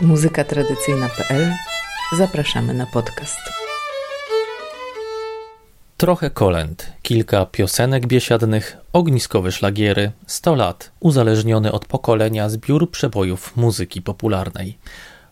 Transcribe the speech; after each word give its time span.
muzykatradycyjna.pl 0.00 1.54
Zapraszamy 2.16 2.74
na 2.74 2.86
podcast. 2.86 3.38
Trochę 5.96 6.30
kolęd, 6.30 6.92
kilka 7.02 7.46
piosenek 7.46 8.06
biesiadnych, 8.06 8.76
ogniskowe 8.92 9.52
szlagiery, 9.52 10.12
100 10.26 10.54
lat, 10.54 10.90
uzależniony 11.00 11.72
od 11.72 11.86
pokolenia 11.86 12.48
zbiór 12.48 12.90
przebojów 12.90 13.56
muzyki 13.56 14.02
popularnej. 14.02 14.78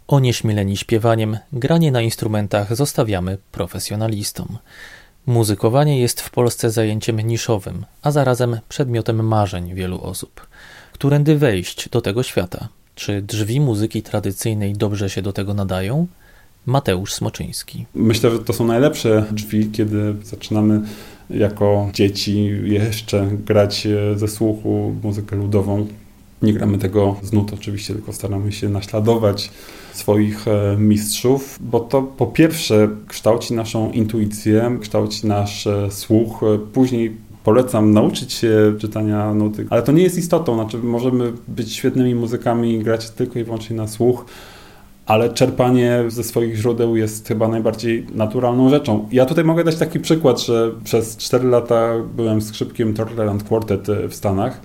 Onieśmieleni 0.09 0.77
śpiewaniem, 0.77 1.39
granie 1.53 1.93
na 1.93 2.01
instrumentach 2.01 2.77
zostawiamy 2.77 3.39
profesjonalistom. 3.53 4.59
Muzykowanie 5.27 6.01
jest 6.01 6.21
w 6.21 6.31
Polsce 6.31 6.71
zajęciem 6.71 7.21
niszowym, 7.21 7.85
a 8.03 8.11
zarazem 8.11 8.61
przedmiotem 8.69 9.27
marzeń 9.27 9.75
wielu 9.75 10.03
osób. 10.03 10.47
Którędy 10.93 11.39
wejść 11.39 11.89
do 11.89 12.01
tego 12.01 12.23
świata? 12.23 12.69
Czy 12.97 13.23
drzwi 13.23 13.61
muzyki 13.61 14.03
tradycyjnej 14.03 14.73
dobrze 14.73 15.11
się 15.11 15.23
do 15.23 15.33
tego 15.33 15.55
nadają? 15.55 16.07
Mateusz 16.67 17.13
Smoczyński. 17.13 17.87
Myślę, 17.95 18.31
że 18.31 18.39
to 18.39 18.53
są 18.53 18.67
najlepsze 18.67 19.25
drzwi, 19.31 19.71
kiedy 19.71 20.15
zaczynamy 20.23 20.81
jako 21.31 21.91
dzieci 21.93 22.51
jeszcze 22.63 23.27
grać 23.47 23.89
ze 24.17 24.29
słuchu 24.29 24.95
muzykę 25.03 25.37
ludową. 25.37 25.87
Nie 26.43 26.53
gramy 26.53 26.79
tego 26.79 27.17
z 27.23 27.33
nut 27.33 27.53
oczywiście, 27.55 27.95
tylko 27.95 28.13
staramy 28.13 28.53
się 28.53 28.69
naśladować 28.69 29.51
swoich 29.93 30.49
e, 30.49 30.77
mistrzów, 30.79 31.59
bo 31.61 31.81
to 31.81 32.03
po 32.03 32.27
pierwsze 32.27 32.89
kształci 33.09 33.55
naszą 33.55 33.93
intuicję, 33.93 34.79
kształci 34.81 35.27
nasz 35.27 35.67
e, 35.67 35.91
słuch, 35.91 36.41
później 36.73 37.17
polecam 37.47 37.93
nauczyć 37.93 38.33
się 38.33 38.75
czytania 38.79 39.35
nuty, 39.35 39.67
ale 39.71 39.83
to 39.83 39.93
nie 39.93 40.03
jest 40.03 40.19
istotą, 40.19 40.55
znaczy 40.55 40.79
możemy 40.79 41.33
być 41.49 41.73
świetnymi 41.73 42.15
muzykami 42.15 42.79
grać 42.79 43.11
tylko 43.11 43.39
i 43.39 43.45
wyłącznie 43.45 43.77
na 43.77 43.89
słuch, 43.89 44.25
ale 45.07 45.31
czerpanie 45.31 46.05
ze 46.09 46.25
swoich 46.25 46.57
źródeł 46.57 46.97
jest 46.97 47.29
chyba 47.29 47.49
najbardziej 47.49 48.07
naturalną 48.15 48.69
rzeczą. 48.69 49.09
Ja 49.13 49.27
tutaj 49.27 49.45
mogę 49.45 49.65
dać 49.65 49.77
taki 49.77 50.01
przykład, 50.01 50.41
że 50.41 50.73
przez 50.85 51.17
4 51.17 51.49
lata 51.49 51.93
byłem 52.17 52.43
skrzypkiem 52.43 52.95
Tortland 52.95 53.45
Quartet 53.45 53.87
w 54.09 54.15
Stanach 54.15 54.61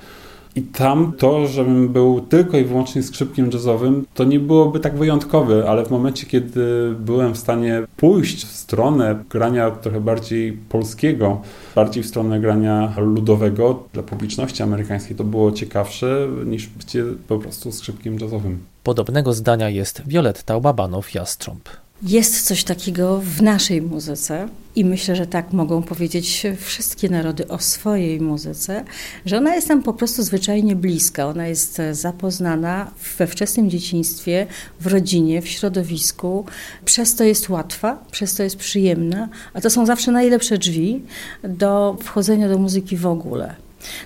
i 0.56 0.62
tam 0.62 1.14
to, 1.18 1.48
żebym 1.48 1.90
był 1.90 2.22
tylko 2.22 2.58
i 2.58 2.66
wyłącznie 2.66 3.04
skrzypkiem 3.04 3.50
jazzowym, 3.54 4.06
to 4.14 4.24
nie 4.24 4.40
byłoby 4.40 4.80
tak 4.80 4.98
wyjątkowe, 4.98 5.70
ale 5.70 5.86
w 5.86 5.92
momencie, 5.92 6.28
kiedy 6.28 6.96
byłem 7.00 7.34
w 7.34 7.38
stanie 7.38 7.84
pójść 7.98 8.46
w 8.46 8.52
stronę 8.52 9.24
grania 9.30 9.72
trochę 9.72 10.02
bardziej 10.02 10.54
polskiego, 10.54 11.42
bardziej 11.76 12.04
w 12.04 12.08
stronę 12.08 12.40
grania 12.40 12.94
ludowego 12.98 13.84
dla 13.94 14.04
publiczności 14.04 14.64
amerykańskiej, 14.64 15.18
to 15.18 15.24
było 15.24 15.52
ciekawsze 15.52 16.28
niż 16.46 16.68
bycie 16.68 17.04
po 17.28 17.38
prostu 17.40 17.72
skrzypkiem 17.72 18.20
jazzowym. 18.20 18.60
Podobnego 18.84 19.34
zdania 19.34 19.70
jest 19.70 20.02
Violetta 20.08 20.60
Babanow-Jastrząb. 20.60 21.60
Jest 22.04 22.42
coś 22.48 22.64
takiego 22.64 23.22
w 23.24 23.42
naszej 23.42 23.82
muzyce 23.82 24.48
i 24.76 24.86
myślę, 24.86 25.16
że 25.16 25.28
tak 25.28 25.54
mogą 25.54 25.84
powiedzieć 25.84 26.44
wszystkie 26.58 27.10
narody 27.10 27.48
o 27.48 27.60
swojej 27.60 28.22
muzyce, 28.22 28.84
że 29.26 29.38
ona 29.38 29.56
jest 29.56 29.70
nam 29.70 29.84
po 29.84 29.94
prostu 29.94 30.24
zwyczajnie 30.24 30.76
bliska. 30.76 31.28
Ona 31.28 31.48
jest 31.48 31.82
zapoznana 31.92 32.92
we 33.18 33.28
wczesnym 33.28 33.70
dzieciństwie, 33.70 34.48
w 34.80 34.88
rodzinie, 34.88 35.42
w 35.42 35.48
środowisku. 35.48 36.46
Przez 36.86 37.16
to 37.16 37.24
jest 37.24 37.50
łatwa, 37.50 38.06
przez 38.12 38.36
to 38.36 38.44
jest 38.44 38.56
przyjemna, 38.56 39.30
a 39.54 39.62
to 39.62 39.70
są 39.70 39.86
zawsze 39.86 40.12
najlepsze 40.12 40.58
drzwi 40.58 41.04
do 41.44 41.98
wchodzenia 42.04 42.50
do 42.50 42.58
muzyki 42.58 42.98
w 42.98 43.06
ogóle 43.06 43.56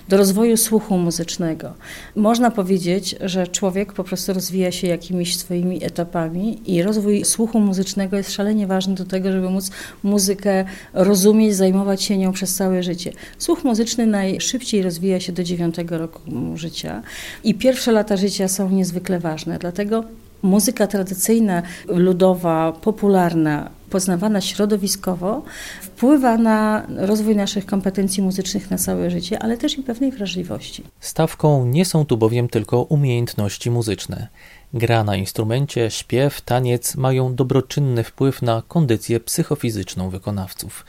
do 0.08 0.16
rozwoju 0.16 0.56
słuchu 0.56 0.98
muzycznego. 0.98 1.74
Można 2.16 2.50
powiedzieć, 2.50 3.16
że 3.20 3.46
człowiek 3.46 3.92
po 3.92 4.04
prostu 4.04 4.32
rozwija 4.32 4.72
się 4.72 4.86
jakimiś 4.86 5.36
swoimi 5.36 5.84
etapami 5.84 6.72
i 6.72 6.82
rozwój 6.82 7.24
słuchu 7.24 7.60
muzycznego 7.60 8.16
jest 8.16 8.32
szalenie 8.32 8.66
ważny 8.66 8.94
do 8.94 9.04
tego, 9.04 9.32
żeby 9.32 9.50
móc 9.50 9.70
muzykę 10.02 10.64
rozumieć, 10.92 11.56
zajmować 11.56 12.02
się 12.02 12.18
nią 12.18 12.32
przez 12.32 12.54
całe 12.54 12.82
życie. 12.82 13.12
Słuch 13.38 13.64
muzyczny 13.64 14.06
najszybciej 14.06 14.82
rozwija 14.82 15.20
się 15.20 15.32
do 15.32 15.44
dziewiątego 15.44 15.98
roku 15.98 16.20
życia 16.54 17.02
i 17.44 17.54
pierwsze 17.54 17.92
lata 17.92 18.16
życia 18.16 18.48
są 18.48 18.70
niezwykle 18.70 19.18
ważne, 19.18 19.58
dlatego 19.58 20.04
muzyka 20.42 20.86
tradycyjna, 20.86 21.62
ludowa, 21.88 22.72
popularna, 22.72 23.70
poznawana 23.90 24.40
środowiskowo, 24.40 25.42
wpływa 25.80 26.38
na 26.38 26.86
rozwój 26.96 27.36
naszych 27.36 27.66
kompetencji 27.66 28.22
muzycznych 28.22 28.70
na 28.70 28.78
całe 28.78 29.10
życie, 29.10 29.38
ale 29.42 29.56
też 29.56 29.78
i 29.78 29.82
pewnej 29.82 30.12
wrażliwości. 30.12 30.82
Stawką 31.00 31.66
nie 31.66 31.84
są 31.84 32.06
tu 32.06 32.16
bowiem 32.16 32.48
tylko 32.48 32.82
umiejętności 32.82 33.70
muzyczne. 33.70 34.28
Gra 34.74 35.04
na 35.04 35.16
instrumencie, 35.16 35.90
śpiew, 35.90 36.40
taniec 36.40 36.94
mają 36.94 37.34
dobroczynny 37.34 38.04
wpływ 38.04 38.42
na 38.42 38.62
kondycję 38.68 39.20
psychofizyczną 39.20 40.10
wykonawców. 40.10 40.84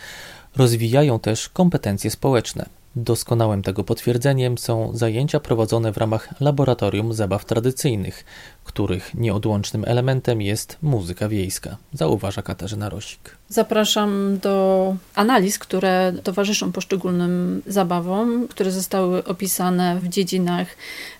Rozwijają 0.55 1.19
też 1.19 1.49
kompetencje 1.49 2.11
społeczne. 2.11 2.65
Doskonałym 2.95 3.61
tego 3.61 3.83
potwierdzeniem 3.83 4.57
są 4.57 4.91
zajęcia 4.93 5.39
prowadzone 5.39 5.91
w 5.91 5.97
ramach 5.97 6.41
Laboratorium 6.41 7.13
Zabaw 7.13 7.45
Tradycyjnych, 7.45 8.25
których 8.67 9.13
nieodłącznym 9.13 9.83
elementem 9.87 10.41
jest 10.41 10.77
muzyka 10.81 11.29
wiejska, 11.29 11.77
zauważa 11.93 12.41
Katarzyna 12.41 12.89
Rosik. 12.89 13.37
Zapraszam 13.49 14.39
do 14.41 14.95
analiz, 15.15 15.59
które 15.59 16.13
towarzyszą 16.23 16.71
poszczególnym 16.71 17.61
zabawom, 17.67 18.47
które 18.47 18.71
zostały 18.71 19.23
opisane 19.23 19.99
w 19.99 20.07
dziedzinach 20.07 20.67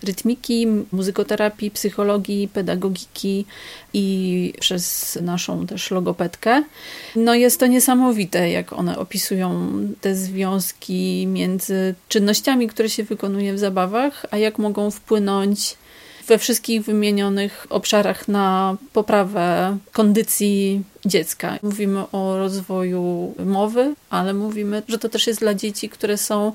rytmiki, 0.04 0.68
muzykoterapii, 0.92 1.72
psychologii, 1.72 2.48
pedagogiki 2.48 3.46
i 3.94 4.54
przez 4.60 5.18
naszą 5.22 5.68
też 5.68 5.92
logopedkę. 5.92 6.64
No 7.16 7.36
jest 7.36 7.60
to 7.60 7.68
niesamowite, 7.68 8.50
jak 8.50 8.74
one 8.74 8.98
opisują 8.98 9.72
te 10.02 10.16
związki 10.16 11.28
między 11.28 11.96
czynnościami, 12.08 12.68
które 12.68 12.90
się 12.90 13.04
wykonuje 13.04 13.54
w 13.54 13.60
zabawach, 13.60 14.26
a 14.32 14.38
jak 14.38 14.58
mogą 14.58 14.92
wpłynąć 14.92 15.78
we 16.28 16.38
wszystkich 16.38 16.82
wymienionych 16.82 17.68
obszarach 17.70 18.28
na 18.28 18.78
poprawę 18.94 19.78
kondycji 19.92 20.84
dziecka. 21.06 21.60
Mówimy 21.64 22.04
o 22.12 22.38
rozwoju 22.38 23.36
mowy, 23.46 23.94
ale 24.10 24.34
mówimy, 24.34 24.84
że 24.88 24.98
to 24.98 25.10
też 25.10 25.28
jest 25.28 25.40
dla 25.40 25.54
dzieci, 25.54 25.90
które 25.90 26.18
są 26.18 26.52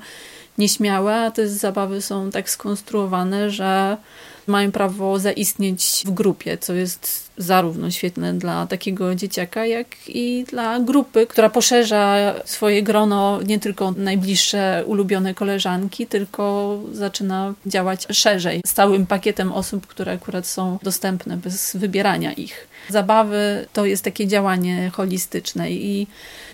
nieśmiałe, 0.57 1.15
a 1.15 1.31
te 1.31 1.47
zabawy 1.47 2.01
są 2.01 2.31
tak 2.31 2.49
skonstruowane, 2.49 3.49
że 3.49 3.97
mają 4.47 4.71
prawo 4.71 5.19
zaistnieć 5.19 6.03
w 6.05 6.11
grupie, 6.11 6.57
co 6.57 6.73
jest 6.73 7.22
zarówno 7.37 7.91
świetne 7.91 8.33
dla 8.33 8.67
takiego 8.67 9.15
dzieciaka, 9.15 9.65
jak 9.65 9.87
i 10.07 10.45
dla 10.49 10.79
grupy, 10.79 11.27
która 11.27 11.49
poszerza 11.49 12.33
swoje 12.45 12.83
grono 12.83 13.39
nie 13.41 13.59
tylko 13.59 13.91
najbliższe 13.91 14.83
ulubione 14.87 15.33
koleżanki, 15.33 16.07
tylko 16.07 16.79
zaczyna 16.93 17.53
działać 17.65 18.07
szerzej, 18.11 18.61
z 18.65 18.73
całym 18.73 19.05
pakietem 19.05 19.51
osób, 19.51 19.87
które 19.87 20.11
akurat 20.11 20.47
są 20.47 20.79
dostępne 20.83 21.37
bez 21.37 21.75
wybierania 21.75 22.33
ich. 22.33 22.67
Zabawy 22.89 23.65
to 23.73 23.85
jest 23.85 24.03
takie 24.03 24.27
działanie 24.27 24.91
holistyczne 24.93 25.71
i 25.71 26.07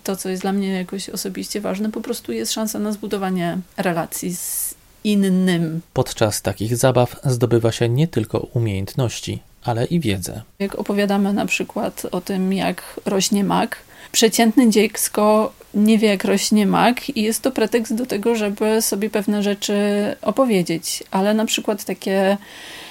to, 0.04 0.16
co 0.16 0.30
jest 0.30 0.42
dla 0.42 0.54
mnie 0.54 0.68
jakoś 0.68 1.10
osobiście 1.10 1.62
ważne, 1.62 1.92
po 1.92 2.02
prostu 2.02 2.32
jest 2.32 2.54
szansa 2.54 2.80
na 2.80 2.92
zbudowanie 2.92 3.58
relacji 3.78 4.36
z 4.36 4.76
innym. 5.04 5.82
Podczas 5.94 6.42
takich 6.42 6.78
zabaw 6.78 7.16
zdobywa 7.26 7.72
się 7.72 7.90
nie 7.90 8.08
tylko 8.08 8.40
umiejętności, 8.40 9.40
ale 9.64 9.86
i 9.86 10.00
wiedzę. 10.00 10.42
Jak 10.60 10.76
opowiadamy 10.76 11.34
na 11.34 11.46
przykład 11.46 12.06
o 12.12 12.22
tym, 12.22 12.54
jak 12.54 13.00
rośnie 13.06 13.44
mak, 13.44 13.78
przeciętne 14.12 14.70
dziecko 14.70 15.54
nie 15.74 15.98
wie, 15.98 16.08
jak 16.08 16.24
rośnie 16.24 16.68
mak, 16.68 17.10
i 17.10 17.22
jest 17.22 17.42
to 17.42 17.52
pretekst 17.52 17.96
do 17.96 18.06
tego, 18.06 18.36
żeby 18.36 18.82
sobie 18.82 19.10
pewne 19.10 19.44
rzeczy 19.44 19.76
opowiedzieć. 20.22 21.04
Ale 21.12 21.34
na 21.34 21.46
przykład 21.46 21.84
takie 21.84 22.38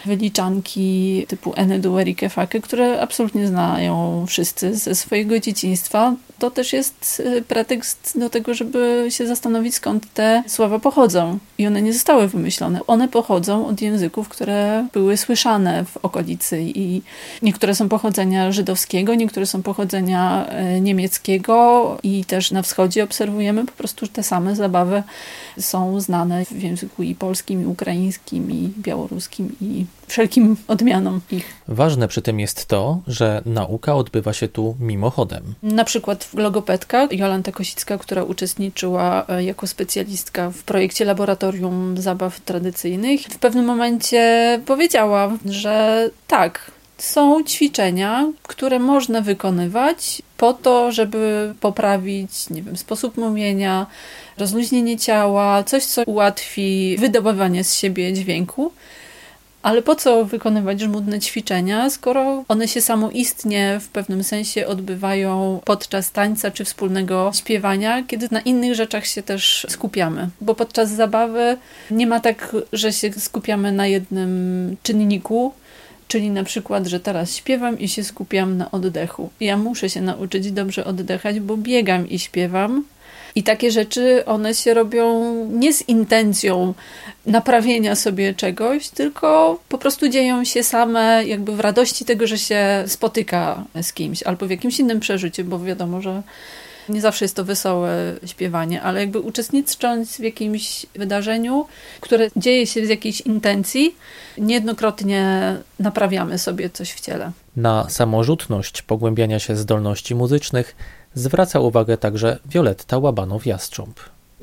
wyliczanki 0.07 1.25
typu 1.29 1.53
Enedu 1.57 1.99
Erike 1.99 2.29
Fake, 2.29 2.61
które 2.61 3.01
absolutnie 3.01 3.47
znają 3.47 4.25
wszyscy 4.29 4.75
ze 4.75 4.95
swojego 4.95 5.41
dzieciństwa, 5.41 6.15
to 6.39 6.51
też 6.51 6.73
jest 6.73 7.23
y, 7.37 7.43
pretekst 7.43 8.19
do 8.19 8.31
tego, 8.31 8.55
żeby 8.55 9.07
się 9.09 9.27
zastanowić, 9.27 9.75
skąd 9.75 10.15
te 10.15 10.43
słowa 10.47 10.79
pochodzą. 10.79 11.39
I 11.59 11.67
one 11.67 11.83
nie 11.83 11.93
zostały 11.93 12.29
wymyślone. 12.29 12.81
One 12.87 13.09
pochodzą 13.09 13.67
od 13.67 13.81
języków, 13.81 14.29
które 14.29 14.87
były 14.93 15.17
słyszane 15.17 15.85
w 15.85 15.97
okolicy 15.97 16.63
i 16.63 17.03
niektóre 17.43 17.75
są 17.75 17.89
pochodzenia 17.89 18.53
żydowskiego, 18.53 19.15
niektóre 19.15 19.47
są 19.47 19.63
pochodzenia 19.63 20.47
y, 20.77 20.81
niemieckiego 20.81 21.99
i 22.03 22.25
też 22.25 22.51
na 22.51 22.63
wschodzie 22.69 23.05
obserwujemy 23.05 23.67
po 23.67 23.73
prostu 23.73 24.07
te 24.07 24.23
same 24.23 24.57
zabawy 24.57 25.03
są 25.61 26.01
znane 26.01 26.45
w 26.45 26.63
języku 26.63 27.03
i 27.03 27.15
polskim, 27.15 27.63
i 27.63 27.67
ukraińskim, 27.67 28.51
i 28.51 28.71
białoruskim, 28.79 29.57
i 29.61 29.87
wszelkim 30.07 30.57
odmianom 30.69 31.21
ich. 31.31 31.55
Ważne 31.69 32.09
przy 32.09 32.23
tym 32.23 32.41
jest 32.41 32.67
to, 32.67 33.01
że 33.07 33.43
nauka 33.47 33.95
odbywa 33.95 34.33
się 34.33 34.49
tu 34.49 34.77
mimochodem. 34.81 35.55
Na 35.63 35.85
przykład 35.85 36.29
logopedka 36.35 37.09
Jolanta 37.11 37.53
Kosicka, 37.53 37.99
która 37.99 38.23
uczestniczyła 38.23 39.25
e, 39.29 39.45
jako 39.45 39.67
specjalistka 39.67 40.51
w 40.51 40.63
projekcie 40.63 41.05
Laboratorium 41.05 41.95
Zabaw 41.99 42.41
Tradycyjnych, 42.41 43.21
w 43.21 43.39
pewnym 43.39 43.65
momencie 43.65 44.61
powiedziała, 44.67 45.33
że 45.45 46.11
tak, 46.27 46.71
są 46.99 47.45
ćwiczenia, 47.45 48.33
które 48.43 48.79
można 48.79 49.21
wykonywać 49.21 50.23
po 50.39 50.53
to, 50.53 50.93
żeby 50.93 51.55
poprawić, 51.61 52.51
nie 52.51 52.63
wiem, 52.63 52.77
sposób 52.77 53.17
mówienia, 53.17 53.87
rozluźnienie 54.39 54.99
ciała, 54.99 55.65
coś, 55.65 55.85
co 55.85 56.03
ułatwi 56.03 56.97
wydobywanie 56.99 57.65
z 57.65 57.75
siebie 57.75 58.13
dźwięku. 58.13 58.73
Ale 59.63 59.83
po 59.83 59.95
co 59.95 60.25
wykonywać 60.25 60.81
żmudne 60.81 61.21
ćwiczenia, 61.21 61.91
skoro 61.91 62.45
one 62.49 62.69
się 62.69 62.81
samoistnie 62.81 63.79
w 63.81 63.89
pewnym 63.89 64.25
sensie 64.25 64.67
odbywają 64.67 65.61
podczas 65.65 66.13
tańca 66.13 66.51
czy 66.51 66.65
wspólnego 66.65 67.31
śpiewania, 67.35 68.03
kiedy 68.03 68.29
na 68.31 68.41
innych 68.41 68.75
rzeczach 68.75 69.07
się 69.07 69.23
też 69.23 69.67
skupiamy? 69.69 70.29
Bo 70.41 70.55
podczas 70.55 70.91
zabawy 70.91 71.57
nie 71.91 72.07
ma 72.07 72.21
tak, 72.21 72.57
że 72.73 72.93
się 72.93 73.13
skupiamy 73.13 73.73
na 73.73 73.87
jednym 73.87 74.77
czynniku, 74.83 75.53
Czyli 76.09 76.31
na 76.31 76.45
przykład, 76.45 76.87
że 76.87 77.01
teraz 77.01 77.37
śpiewam 77.37 77.79
i 77.79 77.89
się 77.89 78.05
skupiam 78.05 78.57
na 78.57 78.71
oddechu. 78.71 79.31
Ja 79.41 79.57
muszę 79.57 79.91
się 79.91 80.01
nauczyć 80.01 80.53
dobrze 80.53 80.85
oddychać, 80.85 81.41
bo 81.41 81.57
biegam 81.57 82.09
i 82.09 82.19
śpiewam. 82.19 82.85
I 83.35 83.43
takie 83.43 83.71
rzeczy, 83.71 84.25
one 84.27 84.55
się 84.55 84.75
robią 84.75 85.35
nie 85.45 85.73
z 85.73 85.89
intencją 85.89 86.75
naprawienia 87.27 87.95
sobie 87.95 88.35
czegoś, 88.35 88.89
tylko 88.89 89.61
po 89.69 89.79
prostu 89.79 90.09
dzieją 90.09 90.45
się 90.45 90.63
same 90.63 91.25
jakby 91.27 91.57
w 91.57 91.61
radości 91.61 92.05
tego, 92.05 92.27
że 92.27 92.39
się 92.39 92.85
spotyka 92.87 93.65
z 93.83 93.93
kimś 93.93 94.23
albo 94.23 94.47
w 94.47 94.51
jakimś 94.51 94.81
innym 94.81 95.01
przeżyciu, 95.01 95.45
bo 95.45 95.59
wiadomo, 95.59 96.01
że 96.03 96.23
nie 96.89 97.01
zawsze 97.01 97.25
jest 97.25 97.37
to 97.37 97.45
wesołe 97.45 98.15
śpiewanie, 98.27 98.83
ale 98.83 99.01
jakby 99.01 99.21
uczestnicząc 99.21 100.17
w 100.17 100.21
jakimś 100.21 100.87
wydarzeniu, 100.95 101.67
które 102.01 102.29
dzieje 102.37 102.67
się 102.67 102.87
z 102.87 102.89
jakiejś 102.89 103.21
intencji, 103.21 103.97
niejednokrotnie 104.39 105.57
naprawiamy 105.79 106.39
sobie 106.39 106.71
coś 106.71 106.93
w 106.93 107.01
ciele. 107.01 107.33
Na 107.57 107.91
samorzutność 107.91 108.83
pogłębiania 108.83 109.39
się 109.39 109.57
zdolności 109.57 110.15
muzycznych 110.15 110.77
zwraca 111.15 111.61
uwagę 111.61 111.97
także 111.97 112.39
Wioletta 112.47 112.97
Łabanow-Jastrząb. 112.97 113.93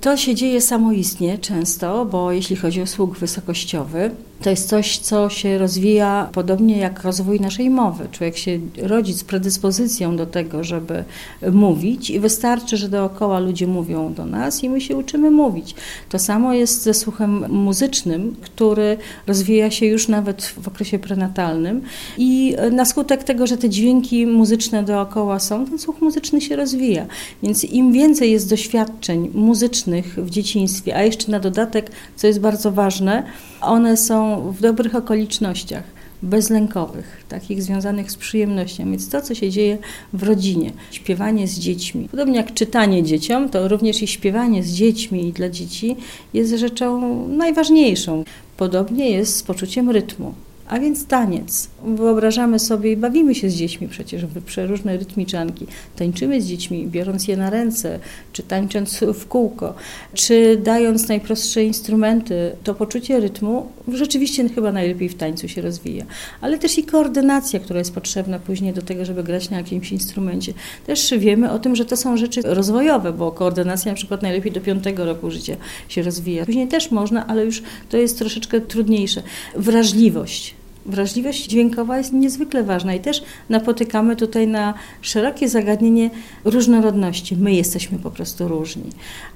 To 0.01 0.17
się 0.17 0.35
dzieje 0.35 0.61
samoistnie 0.61 1.37
często, 1.37 2.05
bo 2.05 2.31
jeśli 2.31 2.55
chodzi 2.55 2.81
o 2.81 2.87
słuch 2.87 3.17
wysokościowy, 3.17 4.11
to 4.41 4.49
jest 4.49 4.69
coś, 4.69 4.97
co 4.97 5.29
się 5.29 5.57
rozwija 5.57 6.29
podobnie 6.33 6.77
jak 6.77 7.03
rozwój 7.03 7.39
naszej 7.39 7.69
mowy. 7.69 8.07
Człowiek 8.11 8.37
się 8.37 8.59
rodzi 8.81 9.13
z 9.13 9.23
predyspozycją 9.23 10.15
do 10.15 10.25
tego, 10.25 10.63
żeby 10.63 11.03
mówić 11.51 12.09
i 12.09 12.19
wystarczy, 12.19 12.77
że 12.77 12.89
dookoła 12.89 13.39
ludzie 13.39 13.67
mówią 13.67 14.13
do 14.13 14.25
nas 14.25 14.63
i 14.63 14.69
my 14.69 14.81
się 14.81 14.97
uczymy 14.97 15.31
mówić. 15.31 15.75
To 16.09 16.19
samo 16.19 16.53
jest 16.53 16.81
ze 16.83 16.93
słuchem 16.93 17.45
muzycznym, 17.49 18.35
który 18.41 18.97
rozwija 19.27 19.71
się 19.71 19.85
już 19.85 20.07
nawet 20.07 20.45
w 20.45 20.67
okresie 20.67 20.99
prenatalnym 20.99 21.81
i 22.17 22.55
na 22.71 22.85
skutek 22.85 23.23
tego, 23.23 23.47
że 23.47 23.57
te 23.57 23.69
dźwięki 23.69 24.27
muzyczne 24.27 24.83
dookoła 24.83 25.39
są, 25.39 25.65
ten 25.65 25.79
słuch 25.79 26.01
muzyczny 26.01 26.41
się 26.41 26.55
rozwija. 26.55 27.05
Więc 27.43 27.63
im 27.63 27.93
więcej 27.93 28.31
jest 28.31 28.49
doświadczeń 28.49 29.31
muzycznych 29.33 29.84
w 30.17 30.29
dzieciństwie, 30.29 30.95
a 30.95 31.03
jeszcze 31.03 31.31
na 31.31 31.39
dodatek, 31.39 31.91
co 32.15 32.27
jest 32.27 32.39
bardzo 32.39 32.71
ważne, 32.71 33.23
one 33.61 33.97
są 33.97 34.41
w 34.51 34.61
dobrych 34.61 34.95
okolicznościach, 34.95 35.83
bezlękowych, 36.23 37.23
takich 37.29 37.63
związanych 37.63 38.11
z 38.11 38.15
przyjemnością. 38.15 38.91
Więc 38.91 39.09
to, 39.09 39.21
co 39.21 39.35
się 39.35 39.49
dzieje 39.49 39.77
w 40.13 40.23
rodzinie, 40.23 40.71
śpiewanie 40.91 41.47
z 41.47 41.59
dziećmi, 41.59 42.07
podobnie 42.11 42.37
jak 42.37 42.53
czytanie 42.53 43.03
dzieciom, 43.03 43.49
to 43.49 43.67
również 43.67 44.01
i 44.01 44.07
śpiewanie 44.07 44.63
z 44.63 44.71
dziećmi 44.71 45.27
i 45.27 45.33
dla 45.33 45.49
dzieci 45.49 45.95
jest 46.33 46.53
rzeczą 46.53 47.27
najważniejszą. 47.27 48.23
Podobnie 48.57 49.09
jest 49.09 49.35
z 49.35 49.43
poczuciem 49.43 49.89
rytmu. 49.89 50.33
A 50.67 50.79
więc 50.79 51.05
taniec. 51.05 51.69
Wyobrażamy 51.85 52.59
sobie 52.59 52.91
i 52.91 52.97
bawimy 52.97 53.35
się 53.35 53.49
z 53.49 53.55
dziećmi 53.55 53.87
przecież 53.87 54.25
w 54.25 54.43
przeróżne 54.43 54.97
rytmiczanki. 54.97 55.67
Tańczymy 55.95 56.41
z 56.41 56.45
dziećmi, 56.45 56.87
biorąc 56.87 57.27
je 57.27 57.37
na 57.37 57.49
ręce, 57.49 57.99
czy 58.33 58.43
tańcząc 58.43 58.99
w 59.13 59.27
kółko, 59.27 59.73
czy 60.13 60.61
dając 60.63 61.07
najprostsze 61.07 61.63
instrumenty. 61.63 62.51
To 62.63 62.75
poczucie 62.75 63.19
rytmu 63.19 63.67
rzeczywiście 63.93 64.49
chyba 64.49 64.71
najlepiej 64.71 65.09
w 65.09 65.15
tańcu 65.15 65.47
się 65.47 65.61
rozwija. 65.61 66.05
Ale 66.41 66.57
też 66.57 66.77
i 66.77 66.83
koordynacja, 66.83 67.59
która 67.59 67.79
jest 67.79 67.93
potrzebna 67.93 68.39
później 68.39 68.73
do 68.73 68.81
tego, 68.81 69.05
żeby 69.05 69.23
grać 69.23 69.49
na 69.49 69.57
jakimś 69.57 69.91
instrumencie. 69.91 70.53
Też 70.87 71.13
wiemy 71.17 71.51
o 71.51 71.59
tym, 71.59 71.75
że 71.75 71.85
to 71.85 71.97
są 71.97 72.17
rzeczy 72.17 72.41
rozwojowe, 72.43 73.13
bo 73.13 73.31
koordynacja 73.31 73.91
na 73.91 73.95
przykład 73.95 74.21
najlepiej 74.21 74.51
do 74.51 74.61
piątego 74.61 75.05
roku 75.05 75.31
życia 75.31 75.55
się 75.89 76.01
rozwija. 76.01 76.45
Później 76.45 76.67
też 76.67 76.91
można, 76.91 77.27
ale 77.27 77.45
już 77.45 77.63
to 77.89 77.97
jest 77.97 78.17
troszeczkę 78.17 78.61
trudniejsze. 78.61 79.23
Wrażliwość 79.55 80.55
wrażliwość 80.85 81.47
dźwiękowa 81.47 81.97
jest 81.97 82.13
niezwykle 82.13 82.63
ważna 82.63 82.93
i 82.93 82.99
też 82.99 83.23
napotykamy 83.49 84.15
tutaj 84.15 84.47
na 84.47 84.73
szerokie 85.01 85.49
zagadnienie 85.49 86.09
różnorodności. 86.43 87.37
My 87.37 87.53
jesteśmy 87.53 87.99
po 87.99 88.11
prostu 88.11 88.47
różni. 88.47 88.83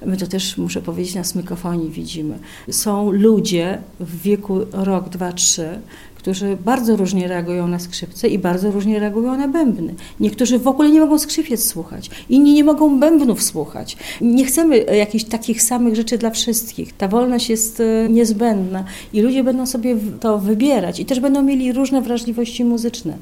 My 0.06 0.16
to 0.16 0.26
też, 0.26 0.56
muszę 0.56 0.82
powiedzieć, 0.82 1.14
na 1.14 1.24
smykofonii 1.24 1.90
widzimy. 1.90 2.38
Są 2.70 3.10
ludzie 3.10 3.78
w 4.00 4.22
wieku 4.22 4.60
rok, 4.72 5.08
dwa, 5.08 5.32
trzy, 5.32 5.80
którzy 6.20 6.56
bardzo 6.64 6.96
różnie 6.96 7.28
reagują 7.28 7.68
na 7.68 7.78
skrzypce 7.78 8.28
i 8.28 8.38
bardzo 8.38 8.70
różnie 8.70 8.98
reagują 8.98 9.36
na 9.36 9.48
bębny. 9.48 9.94
Niektórzy 10.20 10.58
w 10.58 10.68
ogóle 10.68 10.90
nie 10.90 11.00
mogą 11.00 11.18
skrzypiec 11.18 11.66
słuchać, 11.66 12.10
inni 12.28 12.54
nie 12.54 12.64
mogą 12.64 13.00
bębnów 13.00 13.42
słuchać. 13.42 13.96
Nie 14.20 14.44
chcemy 14.44 14.78
jakichś 14.78 15.24
takich 15.24 15.62
samych 15.62 15.96
rzeczy 15.96 16.18
dla 16.18 16.30
wszystkich. 16.30 16.92
Ta 16.92 17.08
wolność 17.08 17.50
jest 17.50 17.80
e, 17.80 18.08
niezbędna 18.08 18.84
i 19.12 19.20
ludzie 19.20 19.44
będą 19.44 19.66
sobie 19.66 19.96
to 20.20 20.38
wybierać 20.38 21.00
i 21.00 21.04
też 21.04 21.20
będą 21.20 21.42
mieli 21.42 21.72
różne 21.72 22.02
wrażliwości 22.02 22.64
muzyczne. 22.64 23.16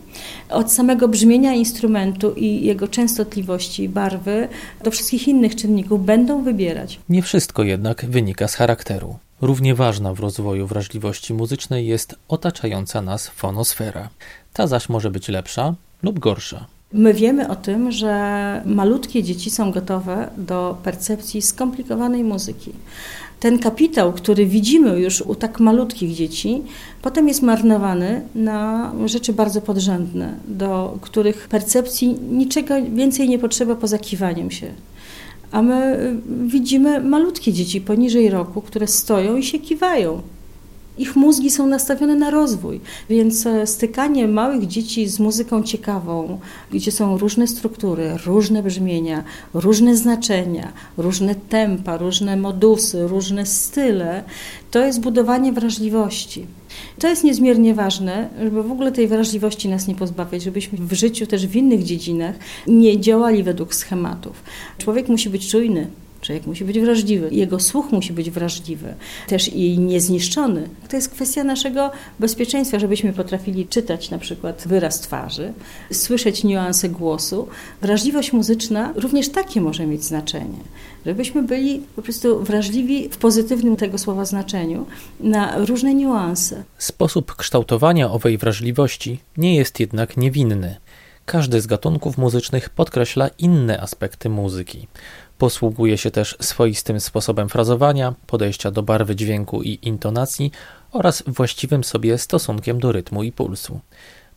Od 0.50 0.73
samego 0.73 1.09
brzmienia 1.09 1.55
instrumentu 1.55 2.33
i 2.37 2.65
jego 2.65 2.89
częstotliwości 2.89 3.89
barwy 3.89 4.49
do 4.85 4.91
wszystkich 4.91 5.29
innych 5.29 5.56
czynników 5.56 6.05
będą 6.05 6.43
wybierać. 6.43 7.00
Nie 7.09 7.23
wszystko 7.23 7.62
jednak 7.62 8.06
wynika 8.06 8.49
z 8.49 8.55
charakteru. 8.55 9.28
Równie 9.40 9.75
ważna 9.75 10.14
w 10.14 10.20
rozwoju 10.20 10.67
wrażliwości 10.67 11.35
muzycznej 11.35 11.87
jest 11.87 12.17
otaczająca 12.29 13.02
nas 13.02 13.29
fonosfera. 13.29 14.08
Ta 14.52 14.67
zaś 14.67 14.88
może 14.88 15.11
być 15.11 15.29
lepsza 15.29 15.75
lub 16.02 16.19
gorsza. 16.19 16.67
My 16.93 17.14
wiemy 17.14 17.49
o 17.49 17.56
tym, 17.56 17.93
że 17.93 18.62
malutkie 18.67 19.23
dzieci 19.23 19.50
są 19.50 19.70
gotowe 19.70 20.31
do 20.37 20.79
percepcji 20.82 21.43
skomplikowanej 21.43 22.25
muzyki. 22.25 22.73
Ten 23.40 23.58
kapitał, 23.58 24.12
który 24.12 24.46
widzimy 24.46 25.00
już 25.00 25.20
u 25.20 25.35
tak 25.35 25.61
malutkich 25.61 26.14
dzieci, 26.14 26.62
potem 27.02 27.29
jest 27.29 27.43
marnowany 27.43 28.23
na 28.35 28.92
rzeczy 29.07 29.33
bardzo 29.33 29.61
podrzędne, 29.61 30.35
do 30.49 30.99
których 31.00 31.49
percepcji 31.49 32.09
niczego 32.12 32.75
więcej 32.95 33.28
nie 33.28 33.38
potrzeba 33.38 33.75
poza 33.75 33.99
kiwaniem 33.99 34.50
się. 34.50 34.73
A 35.52 35.62
my 35.62 35.97
y, 36.00 36.49
widzimy 36.49 37.00
malutkie 37.00 37.52
dzieci 37.52 37.81
poniżej 37.81 38.31
roku, 38.31 38.62
które 38.62 38.87
stoją 38.87 39.37
i 39.37 39.43
się 39.43 39.59
kiwają. 39.59 40.23
Ich 40.99 41.17
mózgi 41.17 41.50
są 41.50 41.67
nastawione 41.67 42.14
na 42.14 42.31
rozwój, 42.31 42.81
więc 43.11 43.47
e, 43.47 43.67
stykanie 43.67 44.28
małych 44.28 44.67
dzieci 44.67 45.09
z 45.09 45.21
muzyką 45.21 45.62
ciekawą, 45.62 46.40
gdzie 46.73 46.93
są 46.93 47.19
różne 47.19 47.47
struktury, 47.47 48.11
różne 48.26 48.62
brzmienia, 48.62 49.25
różne 49.55 49.97
znaczenia, 49.97 50.73
różne 50.97 51.35
tempa, 51.35 51.97
różne 51.97 52.37
modusy, 52.37 53.09
różne 53.09 53.47
style, 53.47 54.25
to 54.71 54.78
jest 54.78 55.00
budowanie 55.00 55.52
wrażliwości. 55.52 56.47
To 56.99 57.08
jest 57.08 57.25
niezmiernie 57.25 57.75
ważne, 57.75 58.28
żeby 58.42 58.62
w 58.62 58.73
ogóle 58.73 58.92
tej 58.92 59.08
wrażliwości 59.08 59.68
nas 59.68 59.87
nie 59.87 59.94
pozbawiać, 59.94 60.42
żebyśmy 60.42 60.78
w 60.78 60.92
życiu 60.92 61.26
też 61.26 61.47
w 61.47 61.56
innych 61.56 61.85
dziedzinach 61.85 62.37
nie 62.66 63.00
działali 63.00 63.42
według 63.42 63.75
schematów. 63.75 64.42
Człowiek 64.78 65.08
musi 65.08 65.30
być 65.30 65.50
czujny, 65.50 65.87
Człowiek 66.21 66.47
musi 66.47 66.65
być 66.65 66.81
wrażliwy, 66.81 67.29
jego 67.33 67.61
słuch 67.61 67.93
musi 67.93 68.13
być 68.13 68.31
wrażliwy, 68.31 68.95
też 69.27 69.49
i 69.49 69.79
niezniszczony. 69.79 70.69
To 70.89 70.97
jest 70.97 71.09
kwestia 71.09 71.45
naszego 71.45 71.91
bezpieczeństwa, 72.19 72.79
żebyśmy 72.79 73.13
potrafili 73.13 73.67
czytać 73.67 74.11
na 74.11 74.19
przykład 74.19 74.65
wyraz 74.67 75.01
twarzy, 75.01 75.53
słyszeć 75.93 76.45
niuanse 76.45 76.89
głosu. 76.89 77.49
Wrażliwość 77.81 78.33
muzyczna 78.33 78.93
również 78.97 79.29
takie 79.29 79.61
może 79.61 79.87
mieć 79.87 80.05
znaczenie, 80.05 80.59
żebyśmy 81.07 81.43
byli 81.43 81.83
po 81.97 82.03
prostu 82.03 82.45
wrażliwi 82.45 83.09
w 83.09 83.17
pozytywnym 83.17 83.77
tego 83.77 83.99
słowa 83.99 84.25
znaczeniu 84.25 84.87
na 85.21 85.65
różne 85.65 85.95
niuanse. 85.95 86.63
Sposób 86.79 87.37
kształtowania 87.37 88.11
owej 88.11 88.39
wrażliwości 88.39 89.19
nie 89.37 89.57
jest 89.57 89.81
jednak 89.81 90.17
niewinny. 90.17 90.77
Każdy 91.29 91.61
z 91.61 91.67
gatunków 91.67 92.19
muzycznych 92.19 92.71
podkreśla 92.71 93.29
inne 93.39 93.81
aspekty 93.81 94.29
muzyki. 94.29 94.87
Posługuje 95.38 95.99
się 95.99 96.11
też 96.11 96.37
swoistym 96.40 97.00
sposobem 97.00 97.49
frazowania, 97.49 98.14
podejścia 98.26 98.71
do 98.71 98.83
barwy 98.83 99.16
dźwięku 99.16 99.62
i 99.62 99.78
intonacji 99.83 100.52
oraz 100.92 101.23
właściwym 101.26 101.85
sobie 101.85 102.18
stosunkiem 102.18 102.80
do 102.80 102.92
rytmu 102.92 103.23
i 103.23 103.33
pulsu. 103.33 103.80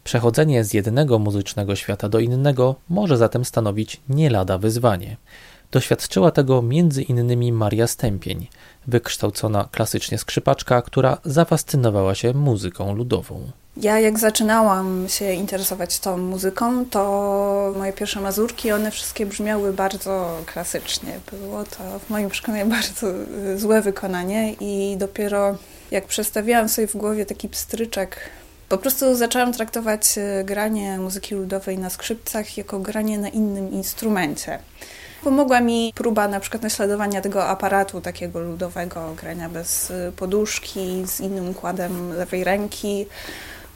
Przechodzenie 0.04 0.64
z 0.64 0.74
jednego 0.74 1.20
muzycznego 1.20 1.76
świata 1.76 2.10
do 2.10 2.20
innego 2.20 2.76
może 2.90 3.18
zatem 3.18 3.46
stanowić 3.46 4.02
nie 4.10 4.30
lada 4.30 4.58
wyzwanie. 4.58 5.18
Doświadczyła 5.72 6.32
tego 6.32 6.60
m.in. 6.60 7.54
Maria 7.54 7.88
Stępień, 7.88 8.48
wykształcona 8.88 9.70
klasycznie 9.72 10.18
skrzypaczka, 10.18 10.82
która 10.82 11.18
zafascynowała 11.26 12.16
się 12.16 12.34
muzyką 12.34 12.96
ludową. 12.96 13.52
Ja 13.78 14.00
jak 14.00 14.20
zaczynałam 14.20 15.06
się 15.10 15.34
interesować 15.34 16.00
tą 16.00 16.18
muzyką, 16.18 16.86
to 16.86 17.74
moje 17.78 17.94
pierwsze 17.94 18.22
mazurki, 18.22 18.72
one 18.72 18.92
wszystkie 18.92 19.26
brzmiały 19.26 19.74
bardzo 19.74 20.38
klasycznie. 20.46 21.20
Było 21.32 21.64
to 21.64 22.00
w 22.00 22.10
moim 22.10 22.30
przekonaniu 22.30 22.66
bardzo 22.76 23.08
złe 23.56 23.82
wykonanie 23.82 24.54
i 24.60 24.96
dopiero 24.98 25.58
jak 25.92 26.06
przestawiałam 26.06 26.70
sobie 26.70 26.88
w 26.88 26.98
głowie 26.98 27.26
taki 27.26 27.50
pstryczek, 27.50 28.18
po 28.72 28.78
prostu 28.78 29.16
zaczęłam 29.16 29.54
traktować 29.54 30.18
y, 30.18 30.44
granie 30.44 30.98
muzyki 30.98 31.36
ludowej 31.36 31.78
na 31.78 31.90
skrzypcach 31.90 32.58
jako 32.58 32.80
granie 32.80 33.18
na 33.18 33.30
innym 33.30 33.72
instrumencie. 33.72 34.60
Pomogła 35.24 35.62
mi 35.62 35.94
próba 35.96 36.28
na 36.28 36.40
przykład 36.40 36.64
naśladowania 36.64 37.22
tego 37.22 37.48
aparatu 37.48 38.02
takiego 38.02 38.40
ludowego, 38.40 39.14
grania 39.22 39.50
bez 39.50 39.92
y, 39.92 40.12
poduszki, 40.16 41.04
z 41.06 41.20
innym 41.20 41.50
układem 41.50 42.14
lewej 42.14 42.44
ręki, 42.44 43.06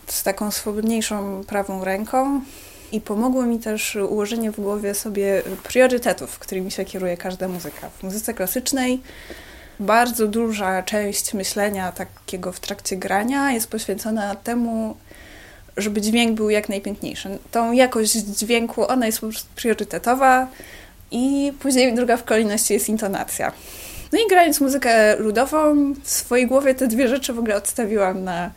z 0.08 0.24
taką 0.24 0.52
swobodniejszą 0.52 1.44
prawą 1.48 1.84
ręką. 1.84 2.42
I 2.92 3.02
pomogło 3.02 3.44
mi 3.44 3.60
też 3.60 3.96
ułożenie 3.96 4.52
w 4.52 4.56
głowie 4.56 4.94
sobie 4.94 5.44
priorytetów, 5.64 6.40
którymi 6.40 6.72
się 6.72 6.86
kieruje 6.86 7.18
każda 7.18 7.48
muzyka. 7.48 7.90
W 7.90 8.04
muzyce 8.04 8.34
klasycznej 8.34 9.02
bardzo 9.80 10.28
duża 10.28 10.84
część 10.84 11.34
myślenia 11.34 11.92
takiego 11.92 12.52
w 12.52 12.60
trakcie 12.60 12.98
grania 12.98 13.52
jest 13.52 13.68
poświęcona 13.68 14.36
temu, 14.36 14.98
żeby 15.78 16.02
dźwięk 16.02 16.36
był 16.36 16.50
jak 16.50 16.70
najpiękniejszy. 16.70 17.40
Tą 17.52 17.72
jakość 17.72 18.12
dźwięku, 18.12 18.88
ona 18.88 19.06
jest 19.06 19.20
po 19.20 19.28
prostu 19.28 19.50
priorytetowa 19.56 20.48
i 21.12 21.54
później 21.60 21.96
druga 21.96 22.18
w 22.18 22.24
kolejności 22.24 22.74
jest 22.74 22.90
intonacja. 22.90 23.52
No 24.12 24.20
i 24.20 24.30
grając 24.30 24.62
muzykę 24.62 25.16
ludową, 25.16 25.94
w 26.04 26.10
swojej 26.10 26.48
głowie 26.48 26.76
te 26.76 26.88
dwie 26.88 27.08
rzeczy 27.08 27.34
w 27.34 27.40
ogóle 27.40 27.56
odstawiłam 27.56 28.24
na 28.24 28.52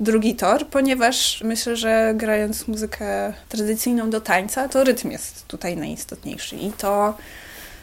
drugi 0.00 0.34
tor, 0.34 0.66
ponieważ 0.66 1.42
myślę, 1.44 1.76
że 1.76 2.12
grając 2.16 2.68
muzykę 2.68 3.32
tradycyjną 3.48 4.10
do 4.10 4.20
tańca, 4.20 4.68
to 4.68 4.84
rytm 4.84 5.10
jest 5.10 5.46
tutaj 5.46 5.76
najistotniejszy. 5.76 6.56
I 6.56 6.72
to 6.72 7.14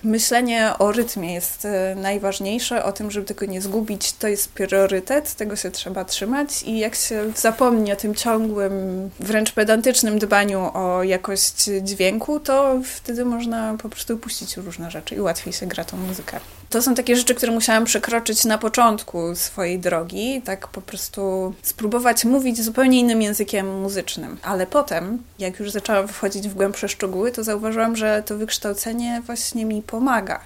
myślenie 0.04 0.72
o 0.80 0.92
rytmie 0.92 1.34
jest 1.34 1.66
e, 1.66 1.96
najważniejsze, 1.96 2.84
o 2.84 2.92
tym, 2.92 3.12
żeby 3.12 3.26
tego 3.26 3.46
nie 3.46 3.62
zgubić, 3.62 4.14
to 4.14 4.28
jest 4.28 4.52
priorytet, 4.52 5.36
tego 5.36 5.56
się 5.56 5.72
trzeba 5.72 6.06
trzymać. 6.06 6.64
I 6.64 6.80
jak 6.80 6.96
się 6.96 7.32
zapomni 7.36 7.94
o 7.94 7.96
tym 7.96 8.16
ciągłym, 8.16 8.74
wręcz 9.20 9.52
pedantycznym 9.52 10.20
dbaniu 10.20 10.72
o 10.74 11.04
jakość 11.04 11.70
dźwięku, 11.82 12.40
to 12.40 12.80
wtedy 12.84 13.26
można 13.26 13.76
po 13.82 13.90
prostu 13.90 14.16
upuścić 14.16 14.58
różne 14.58 14.92
rzeczy 14.92 15.16
i 15.16 15.22
łatwiej 15.22 15.54
się 15.54 15.66
gra 15.66 15.86
tą 15.86 15.98
muzykę. 15.98 16.40
To 16.70 16.82
są 16.82 16.96
takie 16.96 17.16
rzeczy, 17.16 17.36
które 17.36 17.52
musiałam 17.52 17.86
przekroczyć 17.86 18.46
na 18.46 18.58
początku 18.58 19.36
swojej 19.36 19.80
drogi, 19.80 20.42
tak 20.46 20.68
po 20.68 20.82
prostu 20.82 21.54
spróbować 21.62 22.26
mówić 22.26 22.64
zupełnie 22.64 23.00
innym 23.00 23.22
językiem 23.22 23.82
muzycznym. 23.82 24.38
Ale 24.44 24.68
potem, 24.68 25.24
jak 25.40 25.60
już 25.60 25.72
zaczęłam 25.72 26.08
wchodzić 26.08 26.48
w 26.50 26.54
głębsze 26.54 26.90
szczegóły, 26.90 27.32
to 27.32 27.44
zauważyłam, 27.44 27.96
że 27.96 28.24
to 28.26 28.38
wykształcenie 28.38 29.22
właśnie 29.26 29.66
mi 29.66 29.82
pomaga. 29.82 30.42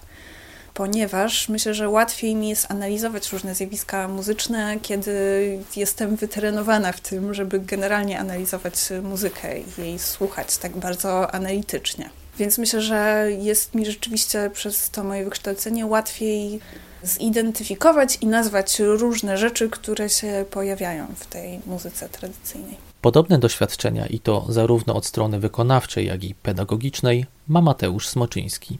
Ponieważ 0.73 1.49
myślę, 1.49 1.73
że 1.73 1.89
łatwiej 1.89 2.35
mi 2.35 2.49
jest 2.49 2.71
analizować 2.71 3.31
różne 3.31 3.55
zjawiska 3.55 4.07
muzyczne, 4.07 4.77
kiedy 4.81 5.13
jestem 5.75 6.15
wytrenowana 6.15 6.91
w 6.91 7.01
tym, 7.01 7.33
żeby 7.33 7.59
generalnie 7.59 8.19
analizować 8.19 8.75
muzykę 9.03 9.59
i 9.59 9.63
jej 9.77 9.99
słuchać 9.99 10.57
tak 10.57 10.77
bardzo 10.77 11.33
analitycznie. 11.33 12.20
Więc 12.41 12.57
myślę, 12.57 12.81
że 12.81 13.27
jest 13.39 13.75
mi 13.75 13.85
rzeczywiście 13.85 14.49
przez 14.53 14.89
to 14.89 15.03
moje 15.03 15.23
wykształcenie 15.23 15.85
łatwiej 15.85 16.59
zidentyfikować 17.03 18.17
i 18.21 18.27
nazwać 18.27 18.79
różne 18.79 19.37
rzeczy, 19.37 19.69
które 19.69 20.09
się 20.09 20.45
pojawiają 20.51 21.07
w 21.15 21.25
tej 21.25 21.59
muzyce 21.65 22.09
tradycyjnej. 22.09 22.77
Podobne 23.01 23.39
doświadczenia, 23.39 24.05
i 24.05 24.19
to 24.19 24.45
zarówno 24.49 24.95
od 24.95 25.05
strony 25.05 25.39
wykonawczej, 25.39 26.07
jak 26.07 26.23
i 26.23 26.35
pedagogicznej, 26.35 27.25
ma 27.47 27.61
Mateusz 27.61 28.07
Smoczyński. 28.07 28.77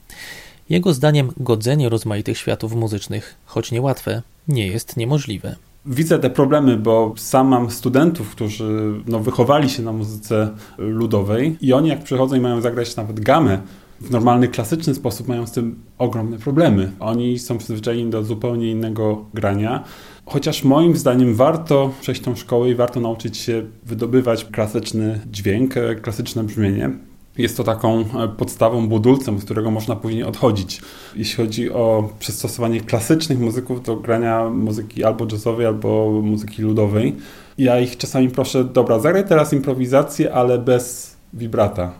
Jego 0.70 0.94
zdaniem 0.94 1.34
godzenie 1.38 1.90
rozmaitych 1.90 2.38
światów 2.38 2.74
muzycznych, 2.74 3.36
choć 3.46 3.72
niełatwe, 3.72 4.22
nie 4.48 4.68
jest 4.68 4.98
niemożliwe. 4.98 5.56
Widzę 5.86 6.20
te 6.20 6.30
problemy, 6.30 6.78
bo 6.78 7.14
sam 7.18 7.48
mam 7.48 7.72
studentów, 7.72 8.32
którzy 8.32 8.94
no, 9.08 9.20
wychowali 9.20 9.70
się 9.70 9.84
na 9.84 9.94
muzyce 9.94 10.50
ludowej 10.78 11.58
i 11.62 11.74
oni 11.74 11.90
jak 11.90 12.04
przychodzą 12.04 12.36
i 12.36 12.40
mają 12.40 12.62
zagrać 12.62 12.96
nawet 12.96 13.20
gamę 13.20 13.62
w 14.02 14.12
normalny, 14.12 14.48
klasyczny 14.48 14.96
sposób, 14.96 15.28
mają 15.28 15.48
z 15.48 15.52
tym 15.52 15.80
ogromne 15.98 16.38
problemy. 16.38 16.92
Oni 17.00 17.40
są 17.40 17.58
przyzwyczajeni 17.58 18.10
do 18.10 18.24
zupełnie 18.24 18.72
innego 18.72 19.26
grania. 19.34 19.84
Chociaż 20.26 20.64
moim 20.64 20.98
zdaniem 20.98 21.36
warto 21.36 21.92
przejść 22.02 22.22
tą 22.22 22.36
szkołę 22.36 22.70
i 22.70 22.76
warto 22.76 23.00
nauczyć 23.00 23.38
się 23.38 23.64
wydobywać 23.86 24.46
klasyczny 24.46 25.20
dźwięk, 25.32 25.74
klasyczne 26.02 26.44
brzmienie. 26.44 26.90
Jest 27.38 27.58
to 27.58 27.64
taką 27.64 28.00
e, 28.00 28.28
podstawą, 28.38 28.88
budulcem, 28.88 29.40
z 29.40 29.46
którego 29.46 29.72
można 29.72 29.96
później 29.96 30.24
odchodzić. 30.24 30.82
Jeśli 31.16 31.44
chodzi 31.44 31.72
o 31.72 32.10
przystosowanie 32.20 32.82
klasycznych 32.82 33.40
muzyków 33.40 33.84
do 33.84 33.96
grania 33.96 34.50
muzyki 34.50 35.04
albo 35.04 35.26
jazzowej, 35.32 35.66
albo 35.66 36.22
muzyki 36.24 36.62
ludowej, 36.62 37.16
ja 37.58 37.80
ich 37.80 37.98
czasami 37.98 38.30
proszę, 38.30 38.64
dobra, 38.64 39.00
zagraj 39.00 39.28
teraz 39.28 39.54
improwizację, 39.54 40.34
ale 40.34 40.60
bez 40.60 41.16
vibrata. 41.34 41.92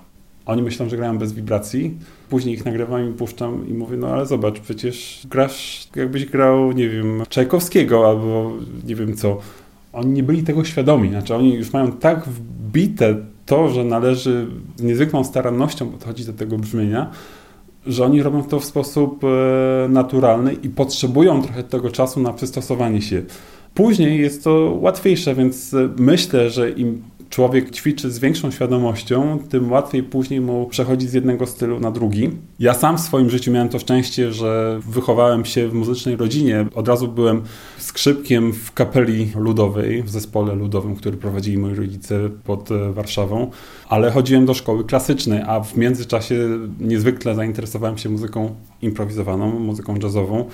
Oni 0.46 0.62
myślą, 0.62 0.90
że 0.90 0.98
grają 0.98 1.18
bez 1.18 1.34
wibracji. 1.34 1.98
Później 2.30 2.56
ich 2.56 2.66
nagrywam 2.66 3.10
i 3.10 3.14
puszczam 3.14 3.68
i 3.68 3.74
mówię, 3.74 3.98
no 3.98 4.08
ale 4.08 4.26
zobacz, 4.26 4.60
przecież 4.60 5.28
grasz 5.30 5.88
jakbyś 5.96 6.26
grał, 6.26 6.72
nie 6.72 6.90
wiem, 6.90 7.24
Czajkowskiego 7.30 8.10
albo 8.10 8.52
nie 8.86 8.96
wiem 8.96 9.16
co. 9.16 9.38
Oni 9.94 10.12
nie 10.12 10.24
byli 10.24 10.44
tego 10.44 10.64
świadomi, 10.64 11.10
znaczy 11.10 11.36
oni 11.36 11.54
już 11.54 11.74
mają 11.74 11.92
tak 11.92 12.26
wbite 12.26 13.16
to, 13.46 13.70
że 13.70 13.84
należy 13.84 14.48
z 14.76 14.82
niezwykłą 14.82 15.24
starannością 15.24 15.90
podchodzić 15.90 16.26
do 16.26 16.34
tego 16.34 16.58
brzmienia, 16.58 17.12
że 17.88 18.06
oni 18.06 18.24
robią 18.24 18.44
to 18.44 18.60
w 18.60 18.66
sposób 18.66 19.24
e, 19.24 19.88
naturalny 19.90 20.54
i 20.54 20.70
potrzebują 20.70 21.42
trochę 21.42 21.64
tego 21.64 21.92
czasu 21.92 22.20
na 22.20 22.34
przystosowanie 22.34 23.02
się. 23.02 23.24
Później 23.74 24.22
jest 24.22 24.44
to 24.44 24.78
łatwiejsze, 24.82 25.36
więc 25.36 25.74
e, 25.74 25.90
myślę, 25.98 26.50
że 26.50 26.72
im 26.72 27.02
człowiek 27.32 27.72
ćwiczy 27.72 28.12
z 28.12 28.20
większą 28.20 28.52
świadomością, 28.52 29.40
tym 29.50 29.72
łatwiej 29.72 30.04
później 30.04 30.42
mu 30.42 30.66
przechodzić 30.66 31.10
z 31.10 31.14
jednego 31.14 31.48
stylu 31.48 31.80
na 31.80 31.92
drugi. 31.92 32.30
Ja 32.60 32.74
sam 32.74 32.98
w 32.98 33.02
swoim 33.02 33.30
życiu 33.30 33.52
miałem 33.52 33.70
to 33.70 33.80
szczęście, 33.80 34.32
że 34.32 34.80
wychowałem 34.88 35.46
się 35.46 35.68
w 35.68 35.74
muzycznej 35.74 36.16
rodzinie. 36.16 36.66
Od 36.76 36.88
razu 36.88 37.08
byłem 37.08 37.42
skrzypkiem 37.78 38.54
w 38.54 38.74
kapeli 38.74 39.32
ludowej, 39.36 40.04
w 40.04 40.10
zespole 40.10 40.56
ludowym, 40.56 40.96
który 40.96 41.18
prowadzili 41.18 41.58
moi 41.58 41.74
rodzice 41.74 42.30
pod 42.44 42.72
e, 42.72 42.94
Warszawą, 42.94 43.52
ale 43.90 44.12
chodziłem 44.12 44.46
do 44.46 44.54
szkoły 44.54 44.84
klasycznej, 44.84 45.42
a 45.48 45.60
w 45.60 45.78
międzyczasie 45.78 46.36
niezwykle 46.80 47.36
zainteresowałem 47.36 47.98
się 47.98 48.10
muzyką 48.10 48.56
improwizowaną, 48.82 49.60
muzyką 49.60 49.96
jazzową. 50.04 50.46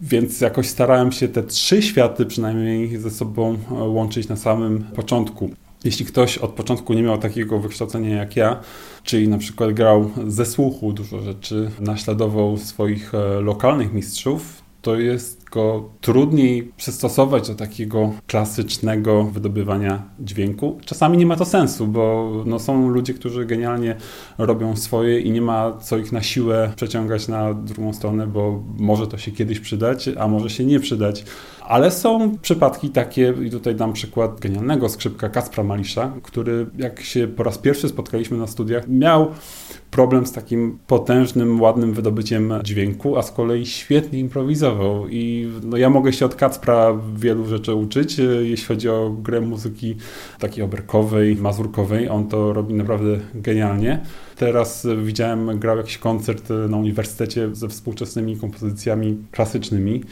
Więc 0.00 0.40
jakoś 0.40 0.68
starałem 0.68 1.12
się 1.12 1.28
te 1.28 1.42
trzy 1.42 1.82
światy 1.82 2.26
przynajmniej 2.26 2.96
ze 2.98 3.10
sobą 3.10 3.56
e, 3.70 3.74
łączyć 3.74 4.28
na 4.28 4.36
samym 4.36 4.84
początku. 4.96 5.50
Jeśli 5.84 6.06
ktoś 6.06 6.38
od 6.38 6.50
początku 6.50 6.94
nie 6.94 7.02
miał 7.02 7.18
takiego 7.18 7.58
wykształcenia 7.58 8.16
jak 8.16 8.36
ja, 8.36 8.60
czyli 9.04 9.28
na 9.28 9.38
przykład 9.38 9.72
grał 9.72 10.10
ze 10.26 10.46
słuchu 10.46 10.92
dużo 10.92 11.20
rzeczy, 11.20 11.70
naśladował 11.80 12.58
swoich 12.58 13.14
e, 13.14 13.40
lokalnych 13.40 13.92
mistrzów, 13.92 14.62
to 14.82 14.96
jest 14.96 15.39
go 15.50 15.90
trudniej 16.00 16.72
przystosować 16.76 17.48
do 17.48 17.54
takiego 17.54 18.12
klasycznego 18.26 19.24
wydobywania 19.24 20.02
dźwięku. 20.20 20.78
Czasami 20.84 21.18
nie 21.18 21.26
ma 21.26 21.36
to 21.36 21.44
sensu, 21.44 21.86
bo 21.86 22.32
no, 22.46 22.58
są 22.58 22.88
ludzie, 22.88 23.14
którzy 23.14 23.46
genialnie 23.46 23.96
robią 24.38 24.76
swoje 24.76 25.20
i 25.20 25.30
nie 25.30 25.42
ma 25.42 25.72
co 25.72 25.98
ich 25.98 26.12
na 26.12 26.22
siłę 26.22 26.72
przeciągać 26.76 27.28
na 27.28 27.54
drugą 27.54 27.92
stronę, 27.92 28.26
bo 28.26 28.62
może 28.78 29.06
to 29.06 29.18
się 29.18 29.32
kiedyś 29.32 29.60
przydać, 29.60 30.10
a 30.18 30.28
może 30.28 30.50
się 30.50 30.64
nie 30.64 30.80
przydać. 30.80 31.24
Ale 31.60 31.90
są 31.90 32.38
przypadki 32.38 32.88
takie, 32.88 33.34
i 33.46 33.50
tutaj 33.50 33.74
dam 33.74 33.92
przykład 33.92 34.40
genialnego 34.40 34.88
skrzypka 34.88 35.28
Kaspra 35.28 35.64
Malisza, 35.64 36.12
który 36.22 36.66
jak 36.78 37.00
się 37.00 37.28
po 37.28 37.42
raz 37.42 37.58
pierwszy 37.58 37.88
spotkaliśmy 37.88 38.38
na 38.38 38.46
studiach, 38.46 38.88
miał 38.88 39.30
problem 39.90 40.26
z 40.26 40.32
takim 40.32 40.78
potężnym, 40.86 41.60
ładnym 41.60 41.92
wydobyciem 41.92 42.54
dźwięku, 42.62 43.16
a 43.16 43.22
z 43.22 43.32
kolei 43.32 43.66
świetnie 43.66 44.18
improwizował. 44.18 45.08
I 45.08 45.39
no, 45.62 45.76
ja 45.76 45.90
mogę 45.90 46.12
się 46.12 46.26
od 46.26 46.34
Kacpra 46.34 46.98
wielu 47.16 47.46
rzeczy 47.46 47.74
uczyć, 47.74 48.20
e, 48.20 48.22
jeśli 48.22 48.66
chodzi 48.66 48.88
o 48.88 49.10
grę 49.10 49.40
muzyki 49.40 49.96
takiej 50.38 50.64
oberkowej, 50.64 51.36
mazurkowej. 51.36 52.08
On 52.08 52.28
to 52.28 52.52
robi 52.52 52.74
naprawdę 52.74 53.18
genialnie. 53.34 54.00
Teraz 54.36 54.86
widziałem, 55.04 55.58
grał 55.58 55.76
jakiś 55.76 55.98
koncert 55.98 56.48
na 56.68 56.76
uniwersytecie 56.76 57.54
ze 57.54 57.68
współczesnymi 57.68 58.36
kompozycjami 58.36 59.18
klasycznymi. 59.30 60.04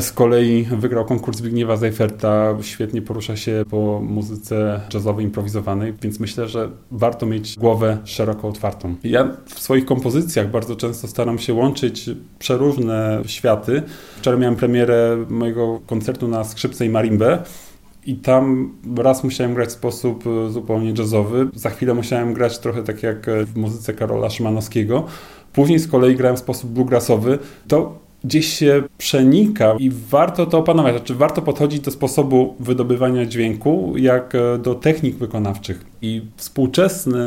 Z 0.00 0.12
kolei 0.12 0.64
wygrał 0.64 1.04
konkurs 1.04 1.38
Zbigniewa 1.38 1.76
Zajferta, 1.76 2.56
świetnie 2.62 3.02
porusza 3.02 3.36
się 3.36 3.64
po 3.70 4.00
muzyce 4.02 4.80
jazzowej, 4.94 5.24
improwizowanej, 5.24 5.94
więc 6.02 6.20
myślę, 6.20 6.48
że 6.48 6.70
warto 6.90 7.26
mieć 7.26 7.56
głowę 7.56 7.98
szeroko 8.04 8.48
otwartą. 8.48 8.94
Ja 9.04 9.36
w 9.46 9.60
swoich 9.60 9.84
kompozycjach 9.84 10.50
bardzo 10.50 10.76
często 10.76 11.08
staram 11.08 11.38
się 11.38 11.54
łączyć 11.54 12.10
przeróżne 12.38 13.22
światy. 13.26 13.82
Wczoraj 14.16 14.40
miałem 14.40 14.56
premierę 14.56 15.24
mojego 15.28 15.80
koncertu 15.86 16.28
na 16.28 16.44
skrzypce 16.44 16.86
i 16.86 16.88
marimbę 16.88 17.38
I 18.06 18.16
tam 18.16 18.72
raz 18.96 19.24
musiałem 19.24 19.54
grać 19.54 19.68
w 19.68 19.72
sposób 19.72 20.24
e, 20.26 20.50
zupełnie 20.50 20.92
jazzowy, 20.98 21.48
za 21.54 21.70
chwilę 21.70 21.94
musiałem 21.94 22.34
grać 22.34 22.58
trochę 22.58 22.82
tak 22.82 23.02
jak 23.02 23.26
w 23.46 23.56
muzyce 23.56 23.94
Karola 23.94 24.30
Szymanowskiego. 24.30 25.04
Później 25.52 25.78
z 25.78 25.88
kolei 25.88 26.16
grałem 26.16 26.36
w 26.36 26.40
sposób 26.40 26.70
bluegrassowy. 26.70 27.38
To 27.68 28.03
gdzieś 28.24 28.46
się 28.46 28.82
przenika 28.98 29.76
i 29.78 29.90
warto 29.90 30.46
to 30.46 30.58
opanować. 30.58 30.96
Znaczy, 30.96 31.14
warto 31.14 31.42
podchodzić 31.42 31.80
do 31.80 31.90
sposobu 31.90 32.54
wydobywania 32.60 33.26
dźwięku, 33.26 33.94
jak 33.96 34.34
e, 34.34 34.58
do 34.58 34.74
technik 34.74 35.16
wykonawczych. 35.16 35.86
I 36.02 36.22
współczesny 36.36 37.18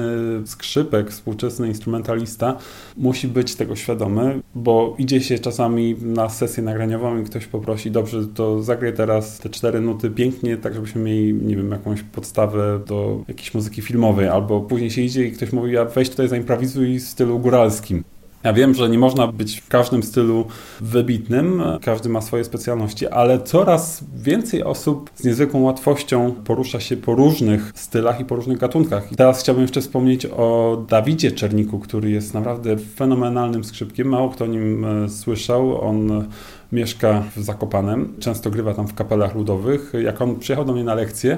skrzypek, 0.46 1.12
współczesny 1.12 1.68
instrumentalista 1.68 2.58
musi 2.98 3.28
być 3.28 3.56
tego 3.56 3.76
świadomy, 3.76 4.42
bo 4.56 4.96
idzie 4.98 5.22
się 5.22 5.40
czasami 5.40 5.96
na 6.02 6.30
sesję 6.30 6.64
nagraniową 6.64 7.22
i 7.22 7.24
ktoś 7.24 7.46
poprosi, 7.46 7.92
dobrze, 7.92 8.28
to 8.28 8.64
zagraj 8.64 8.94
teraz 8.94 9.40
te 9.40 9.50
cztery 9.50 9.82
nuty 9.82 10.10
pięknie, 10.10 10.58
tak 10.58 10.74
żebyśmy 10.74 11.02
mieli, 11.02 11.34
nie 11.34 11.56
wiem, 11.56 11.72
jakąś 11.72 12.04
podstawę 12.04 12.80
do 12.88 13.24
jakiejś 13.28 13.54
muzyki 13.54 13.82
filmowej, 13.82 14.28
albo 14.28 14.62
później 14.62 14.92
się 14.92 15.02
idzie 15.02 15.26
i 15.26 15.32
ktoś 15.32 15.52
mówi, 15.52 15.78
a 15.78 15.86
weź 15.86 16.10
tutaj 16.10 16.28
zaimprowizuj 16.28 17.00
w 17.00 17.04
stylu 17.04 17.40
góralskim. 17.40 18.04
Ja 18.48 18.54
wiem, 18.54 18.74
że 18.74 18.90
nie 18.90 19.00
można 19.00 19.28
być 19.28 19.62
w 19.62 19.68
każdym 19.68 20.04
stylu 20.04 20.46
wybitnym, 20.82 21.64
każdy 21.82 22.10
ma 22.10 22.22
swoje 22.22 22.44
specjalności, 22.44 23.08
ale 23.08 23.42
coraz 23.42 24.04
więcej 24.16 24.64
osób 24.64 25.10
z 25.16 25.24
niezwykłą 25.24 25.62
łatwością 25.62 26.36
porusza 26.46 26.80
się 26.80 26.98
po 26.98 27.16
różnych 27.16 27.72
stylach 27.76 28.20
i 28.20 28.26
po 28.26 28.36
różnych 28.36 28.58
gatunkach. 28.58 29.12
I 29.12 29.16
teraz 29.16 29.40
chciałbym 29.40 29.62
jeszcze 29.62 29.82
wspomnieć 29.82 30.26
o 30.26 30.78
Dawidzie 30.90 31.32
Czerniku, 31.32 31.80
który 31.80 32.10
jest 32.10 32.34
naprawdę 32.34 32.78
fenomenalnym 32.78 33.64
skrzypkiem. 33.64 34.08
Mało 34.08 34.30
kto 34.30 34.44
o 34.44 34.48
nim 34.48 34.86
e, 34.86 35.10
słyszał. 35.10 35.82
On 35.82 36.28
mieszka 36.72 37.24
w 37.36 37.44
Zakopanem, 37.44 38.14
często 38.20 38.50
grywa 38.50 38.74
tam 38.74 38.88
w 38.88 38.94
kapelach 38.94 39.36
ludowych. 39.36 39.94
Jak 40.04 40.22
on 40.22 40.40
przyjechał 40.40 40.66
do 40.66 40.74
mnie 40.74 40.84
na 40.84 40.96
lekcję, 40.96 41.38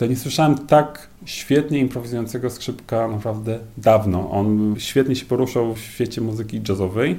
to 0.00 0.06
nie 0.06 0.16
słyszałem 0.16 0.58
tak 0.58 1.08
świetnie 1.24 1.78
improwizującego 1.78 2.50
skrzypka 2.50 3.08
naprawdę 3.08 3.58
dawno. 3.76 4.30
On 4.30 4.74
świetnie 4.78 5.16
się 5.16 5.26
poruszał 5.26 5.74
w 5.74 5.78
świecie 5.78 6.20
muzyki 6.20 6.60
jazzowej, 6.68 7.18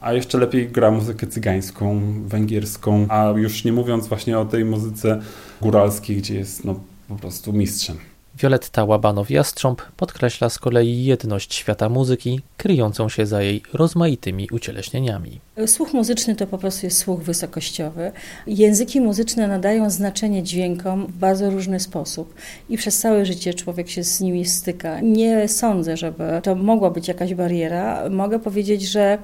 a 0.00 0.12
jeszcze 0.12 0.38
lepiej 0.38 0.68
gra 0.68 0.90
muzykę 0.90 1.26
cygańską, 1.26 2.00
węgierską, 2.26 3.06
a 3.08 3.32
już 3.36 3.64
nie 3.64 3.72
mówiąc 3.72 4.08
właśnie 4.08 4.38
o 4.38 4.44
tej 4.44 4.64
muzyce 4.64 5.20
góralskiej, 5.60 6.16
gdzie 6.16 6.34
jest 6.34 6.64
no, 6.64 6.80
po 7.08 7.16
prostu 7.16 7.52
mistrzem. 7.52 7.96
Violetta 8.42 8.84
Łabanow-Jastrząb 8.84 9.76
podkreśla 9.96 10.48
z 10.48 10.58
kolei 10.58 11.04
jedność 11.04 11.54
świata 11.54 11.88
muzyki, 11.88 12.40
kryjącą 12.56 13.08
się 13.08 13.26
za 13.26 13.42
jej 13.42 13.62
rozmaitymi 13.72 14.48
ucieleśnieniami. 14.52 15.40
Słuch 15.66 15.94
muzyczny 15.94 16.36
to 16.36 16.46
po 16.46 16.58
prostu 16.58 16.86
jest 16.86 16.98
słuch 16.98 17.22
wysokościowy. 17.22 18.12
Języki 18.46 19.00
muzyczne 19.00 19.48
nadają 19.48 19.90
znaczenie 19.90 20.42
dźwiękom 20.42 21.06
w 21.06 21.12
bardzo 21.12 21.50
różny 21.50 21.80
sposób 21.80 22.34
i 22.68 22.76
przez 22.76 22.98
całe 22.98 23.26
życie 23.26 23.54
człowiek 23.54 23.90
się 23.90 24.04
z 24.04 24.20
nimi 24.20 24.44
styka. 24.44 25.00
Nie 25.00 25.48
sądzę, 25.48 25.96
żeby 25.96 26.24
to 26.42 26.54
mogła 26.54 26.90
być 26.90 27.08
jakaś 27.08 27.34
bariera. 27.34 28.10
Mogę 28.10 28.38
powiedzieć, 28.38 28.82
że 28.82 29.18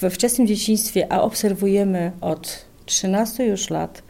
we 0.00 0.10
wczesnym 0.10 0.46
dzieciństwie, 0.46 1.12
a 1.12 1.22
obserwujemy 1.22 2.12
od 2.20 2.64
13 2.86 3.46
już 3.46 3.70
lat 3.70 4.02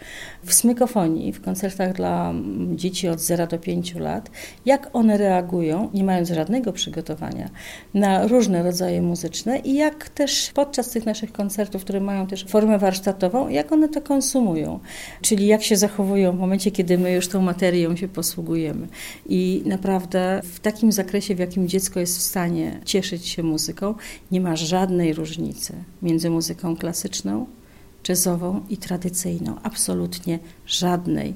w 0.45 0.55
smykofonii, 0.55 1.33
w 1.33 1.41
koncertach 1.41 1.93
dla 1.93 2.35
dzieci 2.75 3.09
od 3.09 3.21
0 3.21 3.47
do 3.47 3.59
5 3.59 3.95
lat, 3.95 4.31
jak 4.67 4.91
one 4.93 5.19
reagują, 5.19 5.91
nie 5.95 6.05
mając 6.05 6.29
żadnego 6.29 6.73
przygotowania, 6.73 7.51
na 7.95 8.27
różne 8.27 8.63
rodzaje 8.63 9.03
muzyczne 9.03 9.59
i 9.59 9.75
jak 9.75 10.09
też 10.09 10.51
podczas 10.55 10.91
tych 10.91 11.07
naszych 11.07 11.33
koncertów, 11.33 11.83
które 11.85 12.01
mają 12.01 12.27
też 12.27 12.45
formę 12.45 12.79
warsztatową, 12.79 13.49
jak 13.49 13.73
one 13.73 13.89
to 13.89 14.01
konsumują, 14.01 14.81
czyli 15.21 15.47
jak 15.47 15.63
się 15.63 15.77
zachowują 15.77 16.33
w 16.33 16.39
momencie, 16.39 16.71
kiedy 16.71 16.99
my 16.99 17.13
już 17.13 17.29
tą 17.29 17.41
materią 17.41 17.97
się 17.97 18.09
posługujemy. 18.09 18.89
I 19.27 19.63
naprawdę 19.67 20.41
w 20.45 20.61
takim 20.61 20.93
zakresie, 20.93 21.35
w 21.35 21.39
jakim 21.39 21.69
dziecko 21.69 22.01
jest 22.01 22.19
w 22.19 22.23
stanie 22.23 22.81
cieszyć 22.85 23.29
się 23.29 23.43
muzyką, 23.43 23.95
nie 24.31 24.41
ma 24.41 24.57
żadnej 24.57 25.13
różnicy 25.13 25.75
między 26.03 26.31
muzyką 26.31 26.77
klasyczną 26.77 27.47
jazzową 28.09 28.63
i 28.69 28.77
tradycyjną. 28.77 29.57
Absolutnie 29.63 30.39
żadnej. 30.67 31.35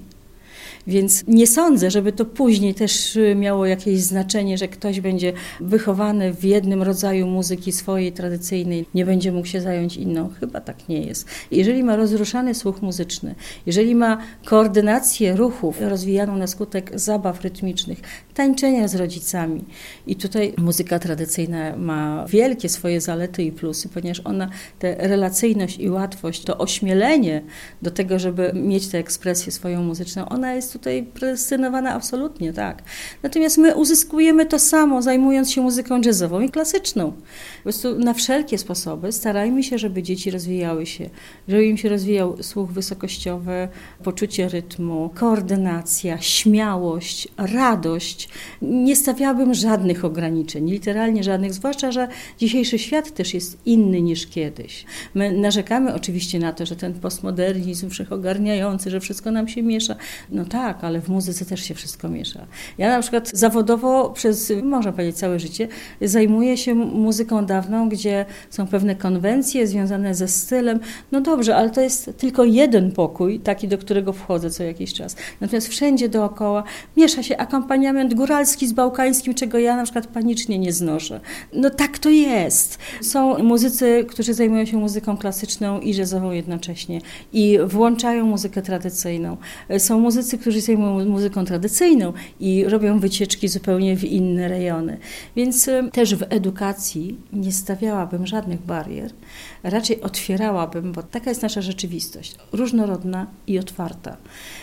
Więc 0.87 1.25
nie 1.29 1.47
sądzę, 1.47 1.91
żeby 1.91 2.13
to 2.13 2.25
później 2.25 2.75
też 2.75 3.17
y, 3.17 3.35
miało 3.35 3.67
jakieś 3.67 4.01
znaczenie, 4.01 4.59
że 4.59 4.69
ktoś 4.69 5.01
będzie 5.01 5.33
wychowany 5.61 6.35
w 6.35 6.45
jednym 6.45 6.83
rodzaju 6.83 7.27
muzyki 7.27 7.73
swojej 7.73 8.13
tradycyjnej, 8.13 8.87
nie 8.95 9.07
będzie 9.07 9.33
mógł 9.33 9.47
się 9.47 9.61
zająć 9.61 9.97
inną. 9.97 10.29
Chyba 10.41 10.61
tak 10.61 10.89
nie 10.89 11.01
jest. 11.01 11.29
Jeżeli 11.51 11.85
ma 11.85 11.97
rozruszany 11.97 12.55
słuch 12.55 12.83
muzyczny, 12.83 13.35
jeżeli 13.67 13.95
ma 13.95 14.19
koordynację 14.45 15.37
ruchów 15.37 15.81
rozwijaną 15.81 16.37
na 16.37 16.47
skutek 16.47 17.01
zabaw 17.01 17.43
rytmicznych, 17.43 18.01
tańczenia 18.35 18.89
z 18.89 18.95
rodzicami. 18.95 19.65
I 20.07 20.17
tutaj 20.17 20.55
muzyka 20.59 20.99
tradycyjna 20.99 21.77
ma 21.77 22.25
wielkie 22.29 22.69
swoje 22.69 23.01
zalety 23.01 23.43
i 23.43 23.53
plusy, 23.53 23.89
ponieważ 23.89 24.21
ona 24.25 24.51
tę 24.79 24.97
relacyjność 24.99 25.79
i 25.79 25.91
łatwość, 25.91 26.45
to 26.45 26.59
ośmielenie 26.59 27.43
do 27.83 27.91
tego, 27.91 28.19
żeby 28.19 28.53
mieć 28.55 28.89
tę 28.89 28.99
ekspresję 28.99 29.53
swoją 29.53 29.83
muzyczną, 29.83 30.29
ona 30.29 30.55
jest 30.57 30.73
tutaj 30.73 31.03
predestynowana 31.15 31.95
absolutnie, 31.95 32.53
tak. 32.53 32.83
Natomiast 33.23 33.59
my 33.59 33.75
uzyskujemy 33.75 34.47
to 34.47 34.59
samo, 34.59 35.03
zajmując 35.03 35.53
się 35.53 35.61
muzyką 35.61 36.01
jazzową 36.05 36.41
i 36.41 36.51
klasyczną. 36.51 37.13
Po 37.13 37.63
prostu 37.63 37.99
na 37.99 38.15
wszelkie 38.15 38.59
sposoby 38.59 39.13
starajmy 39.13 39.63
się, 39.63 39.79
żeby 39.79 40.03
dzieci 40.03 40.31
rozwijały 40.31 40.87
się, 40.87 41.11
żeby 41.49 41.67
im 41.67 41.77
się 41.77 41.89
rozwijał 41.89 42.37
słuch 42.43 42.71
wysokościowy, 42.71 43.69
poczucie 44.05 44.49
rytmu, 44.49 45.11
koordynacja, 45.15 46.21
śmiałość, 46.21 47.29
radość. 47.37 48.29
Nie 48.63 48.97
stawiałabym 48.97 49.55
żadnych 49.55 50.05
ograniczeń, 50.05 50.71
literalnie 50.71 51.25
żadnych, 51.25 51.55
zwłaszcza, 51.55 51.93
że 51.93 52.09
dzisiejszy 52.39 52.79
świat 52.79 53.15
też 53.15 53.35
jest 53.35 53.59
inny 53.67 54.03
niż 54.03 54.27
kiedyś. 54.27 54.85
My 55.15 55.33
narzekamy 55.33 55.95
oczywiście 55.95 56.39
na 56.39 56.53
to, 56.53 56.67
że 56.67 56.77
ten 56.77 56.95
postmodernizm 56.95 57.91
wszechogarniający, 57.91 58.91
że 58.91 59.01
wszystko 59.01 59.31
nam 59.31 59.49
się 59.49 59.63
miesza. 59.63 59.97
No 60.31 60.45
tak, 60.47 60.85
ale 60.85 61.01
w 61.01 61.09
muzyce 61.09 61.45
też 61.45 61.61
się 61.61 61.75
wszystko 61.75 62.09
miesza. 62.09 62.47
Ja 62.79 62.89
na 62.89 63.03
przykład 63.03 63.31
zawodowo 63.35 64.11
przez, 64.11 64.53
można 64.63 64.93
powiedzieć, 64.93 65.17
całe 65.17 65.41
życie 65.41 65.69
zajmuję 66.01 66.57
się 66.57 66.75
muzyką 66.75 67.47
dawną, 67.47 67.89
gdzie 67.89 68.25
są 68.51 68.67
pewne 68.67 68.97
konwencje 68.97 69.67
związane 69.67 70.15
ze 70.15 70.29
stylem. 70.29 70.81
No 71.13 71.21
dobrze, 71.21 71.57
ale 71.57 71.71
to 71.71 71.81
jest 71.81 72.11
tylko 72.19 72.45
jeden 72.45 72.93
pokój, 72.93 73.41
taki, 73.41 73.69
do 73.69 73.79
którego 73.79 74.13
wchodzę 74.13 74.51
co 74.51 74.63
jakiś 74.63 74.95
czas. 74.95 75.17
Natomiast 75.41 75.69
wszędzie 75.69 76.09
dookoła 76.09 76.63
miesza 76.97 77.23
się 77.23 77.37
akompaniament 77.37 78.15
góralski 78.15 78.67
z 78.67 78.73
bałkańskim, 78.73 79.35
czego 79.35 79.59
ja 79.59 79.77
na 79.77 79.83
przykład 79.83 80.07
panicznie 80.07 80.59
nie 80.59 80.73
znoszę. 80.73 81.21
No 81.53 81.71
tak 81.71 81.99
to 81.99 82.11
jest. 82.11 82.79
Są 83.03 83.39
muzycy, 83.43 84.07
którzy 84.09 84.35
zajmują 84.35 84.65
się 84.65 84.77
muzyką 84.77 85.17
klasyczną 85.17 85.81
i 85.81 85.97
jazzową 85.97 86.31
jednocześnie 86.31 87.01
i 87.33 87.59
włączają 87.67 88.27
muzykę 88.27 88.63
tradycyjną. 88.63 89.37
Są 89.79 90.01
muzycy, 90.01 90.36
którzy 90.39 90.61
zajmują 90.61 91.05
muzyką 91.05 91.45
tradycyjną 91.45 92.13
i 92.41 92.65
robią 92.65 92.99
wycieczki 92.99 93.49
zupełnie 93.49 93.97
w 93.97 94.05
inne 94.05 94.49
rejony. 94.49 94.99
Więc 95.37 95.71
też 95.93 96.15
w 96.15 96.25
edukacji 96.29 97.19
nie 97.33 97.53
stawiałabym 97.53 98.27
żadnych 98.27 98.61
barier, 98.63 99.11
raczej 99.71 100.03
otwierałabym, 100.03 100.93
bo 100.93 101.03
taka 101.03 101.31
jest 101.31 101.43
nasza 101.43 101.63
rzeczywistość, 101.63 102.37
różnorodna 102.53 103.27
i 103.47 103.59
otwarta. 103.59 104.17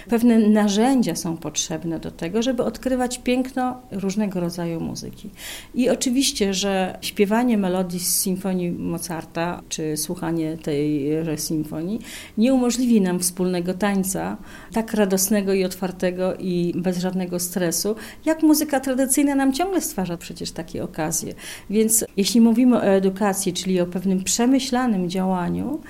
Pewne 0.09 0.39
narzędzia 0.39 1.15
są 1.15 1.37
potrzebne 1.37 1.99
do 1.99 2.11
tego, 2.11 2.41
żeby 2.41 2.63
odkrywać 2.63 3.19
piękno 3.19 3.81
różnego 3.91 4.39
rodzaju 4.39 4.79
muzyki. 4.79 5.29
I 5.75 5.89
oczywiście, 5.89 6.53
że 6.53 6.97
śpiewanie 7.01 7.57
melodii 7.57 7.99
z 7.99 8.15
symfonii 8.15 8.71
Mozarta, 8.71 9.61
czy 9.69 9.97
słuchanie 9.97 10.57
tej 10.57 11.09
symfonii 11.37 11.99
nie 12.37 12.53
umożliwi 12.53 13.01
nam 13.01 13.19
wspólnego 13.19 13.73
tańca, 13.73 14.37
tak 14.73 14.93
radosnego 14.93 15.53
i 15.53 15.63
otwartego 15.63 16.35
i 16.35 16.73
bez 16.75 16.97
żadnego 16.97 17.39
stresu, 17.39 17.95
jak 18.25 18.43
muzyka 18.43 18.79
tradycyjna 18.79 19.35
nam 19.35 19.53
ciągle 19.53 19.81
stwarza 19.81 20.17
przecież 20.17 20.51
takie 20.51 20.83
okazje. 20.83 21.33
Więc 21.69 22.05
jeśli 22.17 22.41
mówimy 22.41 22.77
o 22.77 22.83
edukacji, 22.83 23.53
czyli 23.53 23.81
o 23.81 23.85
pewnym 23.85 24.23
przemyślanym 24.23 24.92
działaniu, 25.07 25.81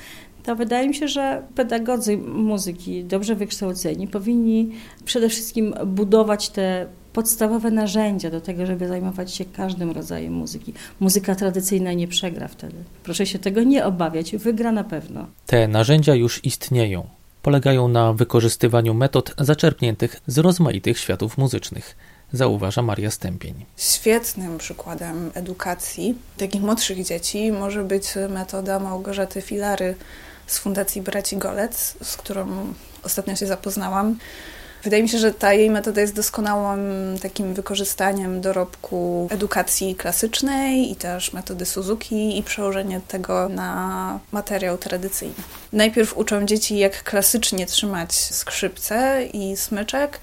to 0.43 0.55
wydaje 0.55 0.87
mi 0.87 0.95
się, 0.95 1.07
że 1.07 1.43
pedagodzy 1.55 2.17
muzyki, 2.17 3.03
dobrze 3.03 3.35
wykształceni, 3.35 4.07
powinni 4.07 4.69
przede 5.05 5.29
wszystkim 5.29 5.73
budować 5.85 6.49
te 6.49 6.87
podstawowe 7.13 7.71
narzędzia 7.71 8.29
do 8.29 8.41
tego, 8.41 8.65
żeby 8.65 8.87
zajmować 8.87 9.33
się 9.33 9.45
każdym 9.45 9.91
rodzajem 9.91 10.33
muzyki. 10.33 10.73
Muzyka 10.99 11.35
tradycyjna 11.35 11.93
nie 11.93 12.07
przegra 12.07 12.47
wtedy. 12.47 12.75
Proszę 13.03 13.25
się 13.25 13.39
tego 13.39 13.63
nie 13.63 13.85
obawiać, 13.85 14.35
wygra 14.35 14.71
na 14.71 14.83
pewno. 14.83 15.27
Te 15.45 15.67
narzędzia 15.67 16.15
już 16.15 16.45
istnieją. 16.45 17.07
Polegają 17.41 17.87
na 17.87 18.13
wykorzystywaniu 18.13 18.93
metod 18.93 19.35
zaczerpniętych 19.37 20.21
z 20.27 20.37
rozmaitych 20.37 20.97
światów 20.97 21.37
muzycznych 21.37 21.95
zauważa 22.33 22.81
Maria 22.81 23.11
Stępień. 23.11 23.65
Świetnym 23.77 24.57
przykładem 24.57 25.31
edukacji 25.33 26.17
takich 26.37 26.61
młodszych 26.61 27.03
dzieci 27.03 27.51
może 27.51 27.83
być 27.83 28.05
metoda 28.29 28.79
Małgorzaty 28.79 29.41
Filary 29.41 29.95
z 30.47 30.57
Fundacji 30.57 31.01
Braci 31.01 31.37
Golec, 31.37 31.95
z 32.03 32.17
którą 32.17 32.73
ostatnio 33.03 33.35
się 33.35 33.45
zapoznałam. 33.47 34.17
Wydaje 34.83 35.03
mi 35.03 35.09
się, 35.09 35.17
że 35.17 35.33
ta 35.33 35.53
jej 35.53 35.69
metoda 35.69 36.01
jest 36.01 36.15
doskonałym 36.15 36.81
takim 37.21 37.53
wykorzystaniem 37.53 38.41
dorobku 38.41 39.27
edukacji 39.31 39.95
klasycznej 39.95 40.91
i 40.91 40.95
też 40.95 41.33
metody 41.33 41.65
Suzuki 41.65 42.37
i 42.37 42.43
przełożenie 42.43 43.01
tego 43.07 43.49
na 43.49 44.19
materiał 44.31 44.77
tradycyjny. 44.77 45.33
Najpierw 45.73 46.17
uczą 46.17 46.45
dzieci, 46.45 46.77
jak 46.77 47.03
klasycznie 47.03 47.65
trzymać 47.65 48.13
skrzypce 48.13 49.25
i 49.33 49.57
smyczek, 49.57 50.19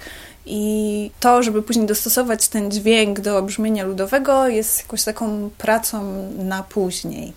i 0.46 1.10
to, 1.20 1.42
żeby 1.42 1.62
później 1.62 1.86
dostosować 1.86 2.48
ten 2.48 2.70
dźwięk 2.70 3.20
do 3.20 3.42
brzmienia 3.42 3.84
ludowego, 3.84 4.48
jest 4.48 4.78
jakąś 4.82 5.04
taką 5.04 5.50
pracą 5.58 6.28
na 6.38 6.62
później. 6.62 7.32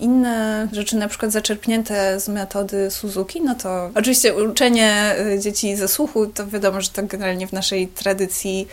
Inne 0.00 0.68
rzeczy, 0.72 0.96
na 0.96 1.08
przykład 1.08 1.32
zaczerpnięte 1.32 2.20
z 2.20 2.28
metody 2.28 2.90
Suzuki, 2.90 3.40
no 3.40 3.54
to 3.54 3.90
oczywiście 3.94 4.34
uczenie 4.34 5.16
y, 5.34 5.40
dzieci 5.40 5.76
ze 5.76 5.88
słuchu, 5.88 6.26
to 6.26 6.46
wiadomo, 6.46 6.80
że 6.80 6.88
to 6.88 7.02
generalnie 7.02 7.46
w 7.46 7.52
naszej 7.52 7.88
tradycji 7.88 8.68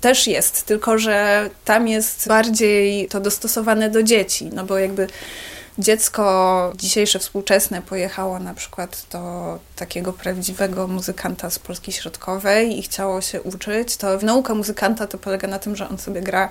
też 0.00 0.26
jest, 0.26 0.62
tylko 0.62 0.98
że 0.98 1.50
tam 1.64 1.88
jest 1.88 2.28
bardziej 2.28 3.08
to 3.08 3.20
dostosowane 3.20 3.90
do 3.90 4.02
dzieci, 4.02 4.50
no 4.52 4.64
bo 4.64 4.78
jakby 4.78 5.06
dziecko 5.78 6.72
dzisiejsze, 6.76 7.18
współczesne 7.18 7.82
pojechało 7.82 8.38
na 8.38 8.54
przykład 8.54 9.06
do 9.12 9.58
takiego 9.76 10.12
prawdziwego 10.12 10.88
muzykanta 10.88 11.50
z 11.50 11.58
Polski 11.58 11.92
Środkowej 11.92 12.78
i 12.78 12.82
chciało 12.82 13.20
się 13.20 13.42
uczyć, 13.42 13.96
to 13.96 14.18
nauka 14.22 14.54
muzykanta 14.54 15.06
to 15.06 15.18
polega 15.18 15.48
na 15.48 15.58
tym, 15.58 15.76
że 15.76 15.88
on 15.88 15.98
sobie 15.98 16.20
gra 16.20 16.48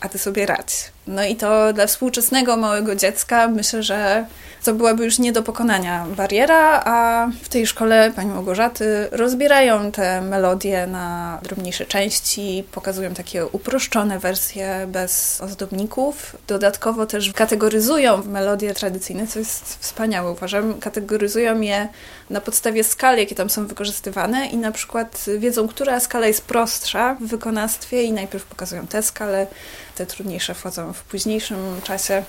a 0.00 0.08
ty 0.08 0.18
sobie 0.18 0.46
radź. 0.46 0.95
No 1.06 1.24
i 1.24 1.36
to 1.36 1.72
dla 1.72 1.86
współczesnego 1.86 2.56
małego 2.56 2.94
dziecka 2.94 3.48
myślę, 3.48 3.82
że 3.82 4.26
to 4.64 4.74
byłaby 4.74 5.04
już 5.04 5.18
nie 5.18 5.32
do 5.32 5.42
pokonania 5.42 6.06
bariera, 6.16 6.82
a 6.84 7.28
w 7.42 7.48
tej 7.48 7.66
szkole 7.66 8.12
pani 8.16 8.30
Małgorzaty 8.30 9.08
rozbierają 9.10 9.92
te 9.92 10.20
melodie 10.20 10.86
na 10.86 11.38
drobniejsze 11.42 11.86
części, 11.86 12.64
pokazują 12.72 13.14
takie 13.14 13.46
uproszczone 13.46 14.18
wersje 14.18 14.86
bez 14.88 15.40
ozdobników. 15.40 16.36
Dodatkowo 16.46 17.06
też 17.06 17.32
kategoryzują 17.32 18.22
melodie 18.24 18.74
tradycyjne, 18.74 19.26
co 19.26 19.38
jest 19.38 19.78
wspaniałe 19.80 20.30
uważam. 20.32 20.80
Kategoryzują 20.80 21.60
je 21.60 21.88
na 22.30 22.40
podstawie 22.40 22.84
skali, 22.84 23.20
jakie 23.20 23.34
tam 23.34 23.50
są 23.50 23.66
wykorzystywane 23.66 24.46
i 24.46 24.56
na 24.56 24.72
przykład 24.72 25.24
wiedzą, 25.38 25.68
która 25.68 26.00
skala 26.00 26.26
jest 26.26 26.44
prostsza 26.44 27.16
w 27.20 27.26
wykonawstwie 27.26 28.02
i 28.02 28.12
najpierw 28.12 28.44
pokazują 28.44 28.86
tę 28.86 29.02
skalę, 29.02 29.46
te 29.94 30.06
trudniejsze 30.06 30.54
wchodzą 30.54 30.92
w 30.96 31.02
późniejszym 31.02 31.56
czasie. 31.84 32.24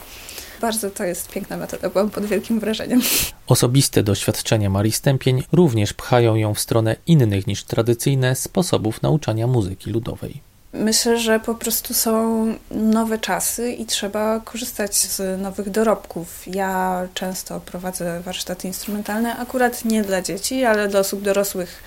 Bardzo 0.62 0.90
to 0.90 1.04
jest 1.04 1.30
piękna 1.30 1.58
metoda, 1.58 1.90
byłam 1.90 2.10
pod 2.10 2.26
wielkim 2.26 2.60
wrażeniem. 2.60 3.02
Osobiste 3.48 4.04
doświadczenia 4.04 4.70
Marii 4.70 4.92
Stępień 4.92 5.44
również 5.52 5.94
pchają 5.94 6.36
ją 6.36 6.54
w 6.54 6.60
stronę 6.60 6.96
innych 7.08 7.48
niż 7.48 7.64
tradycyjne 7.64 8.36
sposobów 8.36 9.02
nauczania 9.02 9.48
muzyki 9.48 9.92
ludowej. 9.92 10.42
Myślę, 10.74 11.20
że 11.20 11.40
po 11.40 11.56
prostu 11.56 11.94
są 11.94 12.46
nowe 12.72 13.20
czasy 13.20 13.72
i 13.72 13.86
trzeba 13.86 14.40
korzystać 14.40 14.96
z 14.96 15.42
nowych 15.42 15.70
dorobków. 15.70 16.44
Ja 16.48 17.08
często 17.14 17.60
prowadzę 17.60 18.22
warsztaty 18.22 18.68
instrumentalne, 18.68 19.38
akurat 19.38 19.86
nie 19.86 20.04
dla 20.04 20.22
dzieci, 20.22 20.64
ale 20.64 20.88
dla 20.88 21.00
osób 21.00 21.22
dorosłych, 21.22 21.84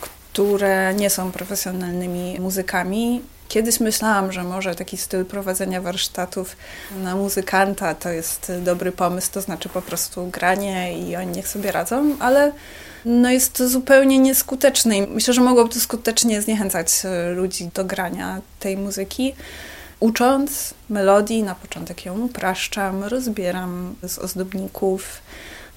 które 0.00 0.94
nie 0.94 1.10
są 1.10 1.32
profesjonalnymi 1.32 2.40
muzykami 2.40 3.22
Kiedyś 3.50 3.80
myślałam, 3.80 4.32
że 4.32 4.44
może 4.44 4.74
taki 4.74 4.96
styl 4.96 5.24
prowadzenia 5.24 5.80
warsztatów 5.80 6.56
na 7.02 7.16
muzykanta 7.16 7.94
to 7.94 8.08
jest 8.08 8.52
dobry 8.64 8.92
pomysł, 8.92 9.32
to 9.32 9.40
znaczy 9.40 9.68
po 9.68 9.82
prostu 9.82 10.26
granie 10.26 10.98
i 10.98 11.16
oni 11.16 11.32
niech 11.32 11.48
sobie 11.48 11.72
radzą, 11.72 12.16
ale 12.20 12.52
no 13.04 13.30
jest 13.30 13.52
to 13.52 13.68
zupełnie 13.68 14.18
nieskuteczne 14.18 14.98
i 14.98 15.06
myślę, 15.06 15.34
że 15.34 15.40
mogłoby 15.40 15.74
to 15.74 15.80
skutecznie 15.80 16.42
zniechęcać 16.42 16.88
e, 17.04 17.30
ludzi 17.30 17.70
do 17.74 17.84
grania 17.84 18.40
tej 18.60 18.76
muzyki. 18.76 19.34
Ucząc 20.00 20.74
melodii, 20.88 21.42
na 21.42 21.54
początek 21.54 22.04
ją 22.04 22.20
upraszczam, 22.20 23.04
rozbieram 23.04 23.94
z 24.02 24.18
ozdobników, 24.18 25.22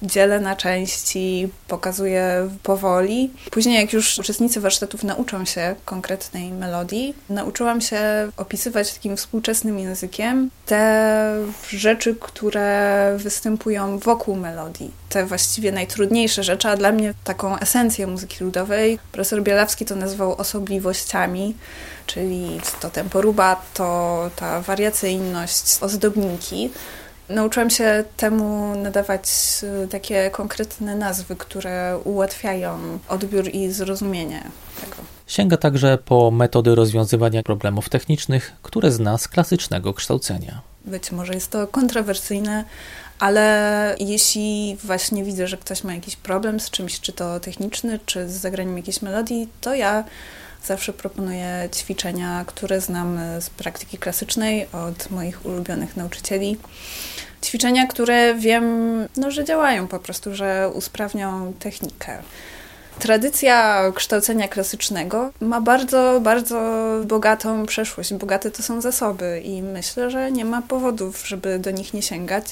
dzielę 0.02 0.40
na 0.40 0.56
części, 0.56 1.48
pokazuję 1.68 2.48
powoli. 2.62 3.30
Później, 3.50 3.80
jak 3.80 3.92
już 3.92 4.18
uczestnicy 4.18 4.60
warsztatów 4.60 5.04
nauczą 5.04 5.44
się 5.44 5.74
konkretnej 5.84 6.52
melodii, 6.52 7.14
nauczyłam 7.30 7.80
się 7.80 8.00
opisywać 8.36 8.94
takim 8.94 9.16
współczesnym 9.16 9.78
językiem 9.78 10.50
te 10.66 11.34
rzeczy, 11.68 12.16
które 12.20 13.14
występują 13.18 13.98
wokół 13.98 14.36
melodii. 14.36 14.90
Te 15.08 15.26
właściwie 15.26 15.72
najtrudniejsze 15.72 16.44
rzeczy, 16.44 16.68
a 16.68 16.76
dla 16.76 16.92
mnie 16.92 17.14
taką 17.24 17.58
esencję 17.58 18.06
muzyki 18.06 18.44
ludowej 18.44 18.98
profesor 19.12 19.42
Bielawski 19.42 19.84
to 19.84 19.96
nazwał 19.96 20.34
osobliwościami, 20.34 21.54
czyli 22.06 22.60
to 22.80 22.90
tempo 22.90 23.20
rubato, 23.20 24.30
ta 24.36 24.60
wariacyjność, 24.60 25.78
ozdobniki. 25.80 26.70
Nauczyłam 27.28 27.70
się 27.70 28.04
temu 28.16 28.76
nadawać 28.76 29.28
y, 29.84 29.88
takie 29.88 30.30
konkretne 30.30 30.94
nazwy, 30.94 31.36
które 31.36 31.98
ułatwiają 32.04 32.98
odbiór 33.08 33.48
i 33.48 33.70
zrozumienie 33.70 34.42
tego. 34.80 34.96
Sięga 35.26 35.56
także 35.56 35.98
po 36.04 36.30
metody 36.30 36.74
rozwiązywania 36.74 37.42
problemów 37.42 37.88
technicznych, 37.88 38.52
które 38.62 38.90
zna 38.90 39.18
z 39.18 39.28
klasycznego 39.28 39.94
kształcenia. 39.94 40.60
Być 40.84 41.12
może 41.12 41.34
jest 41.34 41.50
to 41.50 41.66
kontrowersyjne, 41.66 42.64
ale 43.18 43.96
jeśli 44.00 44.76
właśnie 44.84 45.24
widzę, 45.24 45.48
że 45.48 45.56
ktoś 45.56 45.84
ma 45.84 45.94
jakiś 45.94 46.16
problem 46.16 46.60
z 46.60 46.70
czymś, 46.70 47.00
czy 47.00 47.12
to 47.12 47.40
techniczny, 47.40 48.00
czy 48.06 48.28
z 48.28 48.32
zagraniem 48.32 48.76
jakiejś 48.76 49.02
melodii, 49.02 49.48
to 49.60 49.74
ja 49.74 50.04
zawsze 50.66 50.92
proponuję 50.92 51.68
ćwiczenia, 51.74 52.44
które 52.46 52.80
znam 52.80 53.18
z 53.40 53.50
praktyki 53.50 53.98
klasycznej 53.98 54.66
od 54.72 55.10
moich 55.10 55.46
ulubionych 55.46 55.96
nauczycieli. 55.96 56.56
Ćwiczenia, 57.44 57.86
które 57.86 58.34
wiem, 58.34 58.64
no, 59.16 59.30
że 59.30 59.44
działają 59.44 59.88
po 59.88 59.98
prostu, 59.98 60.34
że 60.34 60.70
usprawnią 60.74 61.52
technikę. 61.52 62.22
Tradycja 62.98 63.82
kształcenia 63.94 64.48
klasycznego 64.48 65.30
ma 65.40 65.60
bardzo, 65.60 66.20
bardzo 66.20 66.82
bogatą 67.04 67.66
przeszłość. 67.66 68.14
Bogate 68.14 68.50
to 68.50 68.62
są 68.62 68.80
zasoby 68.80 69.40
i 69.44 69.62
myślę, 69.62 70.10
że 70.10 70.32
nie 70.32 70.44
ma 70.44 70.62
powodów, 70.62 71.28
żeby 71.28 71.58
do 71.58 71.70
nich 71.70 71.94
nie 71.94 72.02
sięgać. 72.02 72.44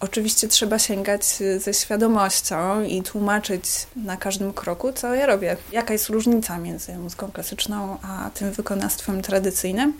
Oczywiście 0.00 0.48
trzeba 0.48 0.78
sięgać 0.78 1.24
ze 1.58 1.74
świadomością 1.74 2.82
i 2.82 3.02
tłumaczyć 3.02 3.62
na 3.96 4.16
każdym 4.16 4.52
kroku, 4.52 4.92
co 4.92 5.14
ja 5.14 5.26
robię. 5.26 5.56
Jaka 5.72 5.92
jest 5.92 6.08
różnica 6.08 6.58
między 6.58 6.98
muzyką 6.98 7.32
klasyczną 7.32 7.98
a 8.02 8.30
tym 8.34 8.52
wykonawstwem 8.52 9.22
tradycyjnym, 9.22 9.92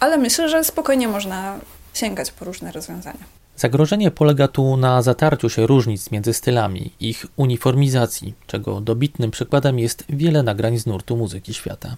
ale 0.00 0.18
myślę, 0.18 0.48
że 0.48 0.64
spokojnie 0.64 1.08
można 1.08 1.58
sięgać 1.94 2.30
po 2.30 2.44
różne 2.44 2.72
rozwiązania. 2.72 3.24
Zagrożenie 3.56 4.10
polega 4.10 4.48
tu 4.48 4.76
na 4.76 5.02
zatarciu 5.02 5.48
się 5.48 5.66
różnic 5.66 6.10
między 6.10 6.34
stylami, 6.34 6.92
ich 7.00 7.26
uniformizacji, 7.36 8.34
czego 8.46 8.80
dobitnym 8.80 9.30
przykładem 9.30 9.78
jest 9.78 10.04
wiele 10.08 10.42
nagrań 10.42 10.78
z 10.78 10.86
nurtu 10.86 11.16
muzyki 11.16 11.54
świata. 11.54 11.96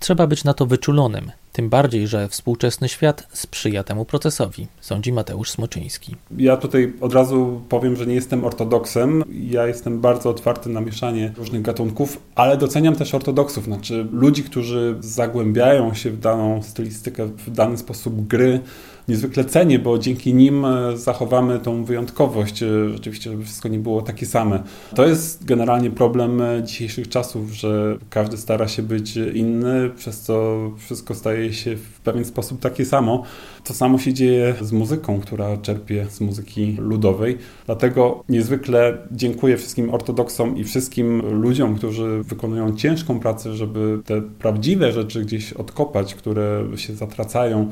Trzeba 0.00 0.26
być 0.26 0.44
na 0.44 0.54
to 0.54 0.66
wyczulonym, 0.66 1.32
tym 1.52 1.68
bardziej, 1.68 2.06
że 2.06 2.28
współczesny 2.28 2.88
świat 2.88 3.26
sprzyja 3.32 3.84
temu 3.84 4.04
procesowi, 4.04 4.66
sądzi 4.80 5.12
Mateusz 5.12 5.50
Smoczyński. 5.50 6.16
Ja 6.36 6.56
tutaj 6.56 6.92
od 7.00 7.14
razu 7.14 7.62
powiem, 7.68 7.96
że 7.96 8.06
nie 8.06 8.14
jestem 8.14 8.44
ortodoksem. 8.44 9.24
Ja 9.50 9.66
jestem 9.66 10.00
bardzo 10.00 10.30
otwarty 10.30 10.70
na 10.70 10.80
mieszanie 10.80 11.32
różnych 11.36 11.62
gatunków, 11.62 12.18
ale 12.34 12.56
doceniam 12.56 12.96
też 12.96 13.14
ortodoksów, 13.14 13.64
znaczy 13.64 14.06
ludzi, 14.12 14.42
którzy 14.44 14.96
zagłębiają 15.00 15.94
się 15.94 16.10
w 16.10 16.18
daną 16.18 16.62
stylistykę, 16.62 17.26
w 17.26 17.50
dany 17.50 17.78
sposób 17.78 18.26
gry, 18.26 18.60
niezwykle 19.08 19.44
cenię, 19.44 19.78
bo 19.78 19.98
dzięki 19.98 20.34
nim 20.34 20.64
e, 20.64 20.96
zachowamy 20.96 21.58
tą 21.58 21.84
wyjątkowość, 21.84 22.62
e, 22.62 22.88
rzeczywiście, 22.92 23.30
żeby 23.30 23.44
wszystko 23.44 23.68
nie 23.68 23.78
było 23.78 24.02
takie 24.02 24.26
same. 24.26 24.62
To 24.94 25.06
jest 25.06 25.44
generalnie 25.44 25.90
problem 25.90 26.42
e, 26.42 26.62
dzisiejszych 26.62 27.08
czasów, 27.08 27.50
że 27.50 27.98
każdy 28.10 28.36
stara 28.36 28.68
się 28.68 28.82
być 28.82 29.16
inny, 29.16 29.90
przez 29.96 30.20
co 30.20 30.58
wszystko 30.78 31.14
staje 31.14 31.52
się 31.52 31.76
w 31.76 32.00
pewien 32.00 32.24
sposób 32.24 32.60
takie 32.60 32.84
samo. 32.84 33.22
To 33.64 33.74
samo 33.74 33.98
się 33.98 34.12
dzieje 34.12 34.54
z 34.60 34.72
muzyką, 34.72 35.20
która 35.20 35.56
czerpie 35.56 36.06
z 36.10 36.20
muzyki 36.20 36.76
ludowej. 36.78 37.38
Dlatego 37.66 38.24
niezwykle 38.28 38.98
dziękuję 39.12 39.56
wszystkim 39.56 39.94
ortodoksom 39.94 40.56
i 40.56 40.64
wszystkim 40.64 41.20
ludziom, 41.40 41.74
którzy 41.74 42.22
wykonują 42.22 42.76
ciężką 42.76 43.20
pracę, 43.20 43.54
żeby 43.54 43.98
te 44.04 44.22
prawdziwe 44.22 44.92
rzeczy 44.92 45.22
gdzieś 45.22 45.52
odkopać, 45.52 46.14
które 46.14 46.64
się 46.76 46.94
zatracają 46.94 47.68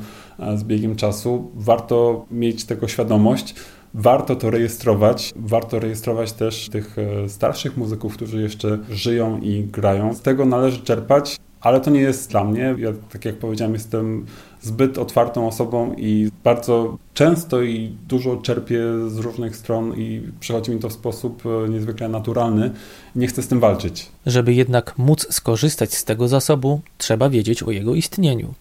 z 0.55 0.63
biegiem 0.63 0.95
czasu. 0.95 1.30
Warto 1.55 2.25
mieć 2.31 2.65
tego 2.65 2.87
świadomość. 2.87 3.55
Warto 3.93 4.35
to 4.35 4.49
rejestrować. 4.49 5.33
Warto 5.35 5.79
rejestrować 5.79 6.33
też 6.33 6.69
tych 6.69 6.97
e, 6.99 7.29
starszych 7.29 7.77
muzyków, 7.77 8.13
którzy 8.13 8.41
jeszcze 8.41 8.77
żyją 8.89 9.39
i 9.39 9.63
grają. 9.63 10.13
Z 10.13 10.21
tego 10.21 10.45
należy 10.45 10.81
czerpać 10.81 11.37
ale 11.61 11.81
to 11.81 11.91
nie 11.91 12.01
jest 12.01 12.31
dla 12.31 12.43
mnie. 12.43 12.75
Ja, 12.77 12.89
tak 13.09 13.25
jak 13.25 13.35
powiedziałem, 13.35 13.73
jestem 13.73 14.25
zbyt 14.61 14.97
otwartą 14.97 15.47
osobą 15.47 15.93
i 15.97 16.29
bardzo 16.43 16.97
często 17.13 17.61
i 17.61 17.95
dużo 18.07 18.37
czerpię 18.37 18.79
z 19.07 19.17
różnych 19.17 19.55
stron 19.55 19.93
i 19.97 20.21
przychodzi 20.39 20.71
mi 20.71 20.79
to 20.79 20.89
w 20.89 20.93
sposób 20.93 21.43
e, 21.45 21.69
niezwykle 21.69 22.09
naturalny. 22.09 22.71
Nie 23.15 23.27
chcę 23.27 23.41
z 23.41 23.47
tym 23.47 23.59
walczyć. 23.59 24.09
Żeby 24.25 24.53
jednak 24.53 24.97
móc 24.97 25.33
skorzystać 25.33 25.93
z 25.93 26.05
tego 26.05 26.27
zasobu, 26.27 26.81
trzeba 26.97 27.29
wiedzieć 27.29 27.63
o 27.63 27.71
jego 27.71 27.95
istnieniu. 27.95 28.53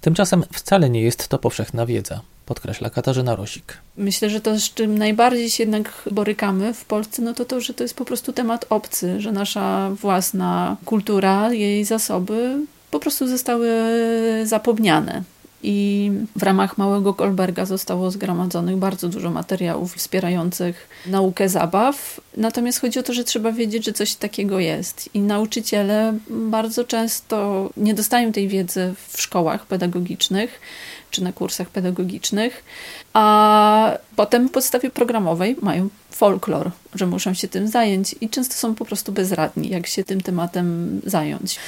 Tymczasem 0.00 0.44
wcale 0.52 0.90
nie 0.90 1.02
jest 1.02 1.28
to 1.28 1.38
powszechna 1.38 1.86
wiedza 1.86 2.20
podkreśla 2.46 2.90
Katarzyna 2.90 3.36
Rosik. 3.36 3.76
Myślę, 3.96 4.30
że 4.30 4.40
to, 4.40 4.58
z 4.58 4.74
czym 4.74 4.98
najbardziej 4.98 5.50
się 5.50 5.62
jednak 5.62 6.08
borykamy 6.10 6.74
w 6.74 6.84
Polsce, 6.84 7.22
no 7.22 7.34
to 7.34 7.44
to, 7.44 7.60
że 7.60 7.74
to 7.74 7.84
jest 7.84 7.96
po 7.96 8.04
prostu 8.04 8.32
temat 8.32 8.66
obcy, 8.70 9.20
że 9.20 9.32
nasza 9.32 9.90
własna 9.90 10.76
kultura, 10.84 11.52
jej 11.52 11.84
zasoby 11.84 12.58
po 12.90 13.00
prostu 13.00 13.28
zostały 13.28 13.68
zapomniane. 14.44 15.22
I 15.62 16.10
w 16.36 16.42
ramach 16.42 16.78
Małego 16.78 17.14
Kolberga 17.14 17.64
zostało 17.64 18.10
zgromadzonych 18.10 18.76
bardzo 18.76 19.08
dużo 19.08 19.30
materiałów 19.30 19.94
wspierających 19.94 20.88
naukę 21.06 21.48
zabaw. 21.48 22.20
Natomiast 22.36 22.80
chodzi 22.80 22.98
o 22.98 23.02
to, 23.02 23.12
że 23.12 23.24
trzeba 23.24 23.52
wiedzieć, 23.52 23.84
że 23.84 23.92
coś 23.92 24.14
takiego 24.14 24.58
jest. 24.58 25.10
I 25.14 25.20
nauczyciele 25.20 26.18
bardzo 26.30 26.84
często 26.84 27.70
nie 27.76 27.94
dostają 27.94 28.32
tej 28.32 28.48
wiedzy 28.48 28.94
w 29.08 29.22
szkołach 29.22 29.66
pedagogicznych 29.66 30.60
czy 31.10 31.24
na 31.24 31.32
kursach 31.32 31.68
pedagogicznych, 31.68 32.64
a 33.12 33.98
potem 34.16 34.48
w 34.48 34.52
podstawie 34.52 34.90
programowej 34.90 35.56
mają 35.62 35.88
folklor, 36.10 36.70
że 36.94 37.06
muszą 37.06 37.34
się 37.34 37.48
tym 37.48 37.68
zająć 37.68 38.14
i 38.20 38.28
często 38.28 38.54
są 38.54 38.74
po 38.74 38.84
prostu 38.84 39.12
bezradni, 39.12 39.68
jak 39.68 39.86
się 39.86 40.04
tym 40.04 40.20
tematem 40.20 41.00
zająć 41.06 41.58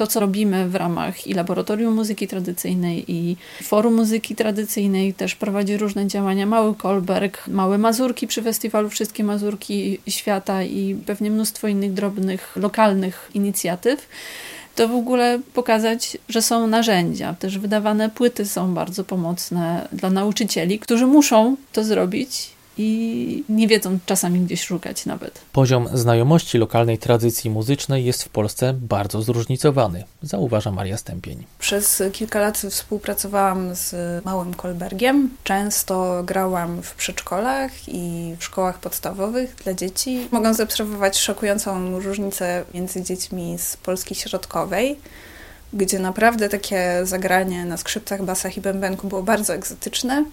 to, 0.00 0.06
co 0.06 0.20
robimy 0.20 0.68
w 0.68 0.74
ramach 0.74 1.26
i 1.26 1.34
Laboratorium 1.34 1.94
Muzyki 1.94 2.28
Tradycyjnej, 2.28 3.04
i 3.08 3.36
Forum 3.62 3.94
Muzyki 3.94 4.34
Tradycyjnej, 4.34 5.14
też 5.14 5.34
prowadzi 5.34 5.76
różne 5.76 6.06
działania. 6.06 6.46
Mały 6.46 6.74
Kolberg, 6.74 7.48
Małe 7.48 7.78
Mazurki 7.78 8.26
przy 8.26 8.42
festiwalu 8.42 8.90
Wszystkie 8.90 9.24
Mazurki 9.24 9.98
Świata 10.08 10.62
i 10.62 10.96
pewnie 11.06 11.30
mnóstwo 11.30 11.68
innych 11.68 11.92
drobnych, 11.92 12.56
lokalnych 12.56 13.30
inicjatyw 13.34 14.08
to 14.74 14.88
w 14.88 14.94
ogóle 14.94 15.40
pokazać, 15.54 16.18
że 16.28 16.42
są 16.42 16.66
narzędzia. 16.66 17.34
Też 17.34 17.58
wydawane 17.58 18.10
płyty 18.10 18.46
są 18.46 18.74
bardzo 18.74 19.04
pomocne 19.04 19.88
dla 19.92 20.10
nauczycieli, 20.10 20.78
którzy 20.78 21.06
muszą 21.06 21.56
to 21.72 21.84
zrobić 21.84 22.50
i 22.78 23.44
nie 23.48 23.68
wiedzą 23.68 23.98
czasami 24.06 24.40
gdzieś 24.40 24.64
szukać 24.64 25.06
nawet. 25.06 25.40
Poziom 25.52 25.88
znajomości 25.92 26.58
lokalnej 26.58 26.98
tradycji 26.98 27.50
muzycznej 27.50 28.04
jest 28.04 28.24
w 28.24 28.28
Polsce 28.28 28.74
bardzo 28.74 29.22
zróżnicowany, 29.22 30.04
zauważa 30.22 30.70
Maria 30.70 30.96
Stępień. 30.96 31.44
Przez 31.58 32.02
kilka 32.12 32.40
lat 32.40 32.58
współpracowałam 32.58 33.74
z 33.74 33.94
Małym 34.24 34.54
Kolbergiem. 34.54 35.30
Często 35.44 36.22
grałam 36.24 36.82
w 36.82 36.94
przedszkolach 36.94 37.88
i 37.88 38.34
w 38.38 38.44
szkołach 38.44 38.78
podstawowych 38.78 39.54
dla 39.64 39.74
dzieci. 39.74 40.28
Mogą 40.30 40.54
zaobserwować 40.54 41.18
szokującą 41.18 42.00
różnicę 42.00 42.64
między 42.74 43.02
dziećmi 43.02 43.58
z 43.58 43.76
Polski 43.76 44.14
Środkowej 44.14 44.96
gdzie 45.72 45.98
naprawdę 45.98 46.48
takie 46.48 47.00
zagranie 47.02 47.64
na 47.64 47.76
skrzypcach, 47.76 48.24
basach 48.24 48.56
i 48.56 48.60
bębenku 48.60 49.08
było 49.08 49.22
bardzo 49.22 49.54
egzotyczne. 49.54 50.24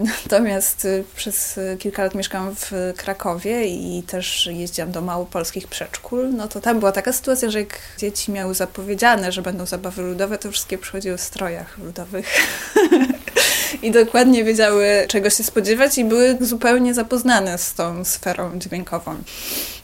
Natomiast 0.00 0.84
y, 0.84 1.04
przez 1.16 1.58
y, 1.58 1.76
kilka 1.78 2.04
lat 2.04 2.14
mieszkałam 2.14 2.54
w 2.56 2.72
Krakowie 2.96 3.66
i 3.66 4.02
też 4.02 4.46
jeździłam 4.52 4.92
do 4.92 5.00
małopolskich 5.00 5.66
przedszkól, 5.68 6.32
no 6.34 6.48
to 6.48 6.60
tam 6.60 6.78
była 6.78 6.92
taka 6.92 7.12
sytuacja, 7.12 7.50
że 7.50 7.58
jak 7.58 7.78
dzieci 7.98 8.32
miały 8.32 8.54
zapowiedziane, 8.54 9.32
że 9.32 9.42
będą 9.42 9.66
zabawy 9.66 10.02
ludowe, 10.02 10.38
to 10.38 10.50
wszystkie 10.50 10.78
przychodziły 10.78 11.16
w 11.16 11.20
strojach 11.20 11.78
ludowych. 11.78 12.26
I 13.82 13.90
dokładnie 13.90 14.44
wiedziały, 14.44 14.86
czego 15.08 15.30
się 15.30 15.44
spodziewać, 15.44 15.98
i 15.98 16.04
były 16.04 16.38
zupełnie 16.40 16.94
zapoznane 16.94 17.58
z 17.58 17.74
tą 17.74 18.04
sferą 18.04 18.58
dźwiękową. 18.58 19.16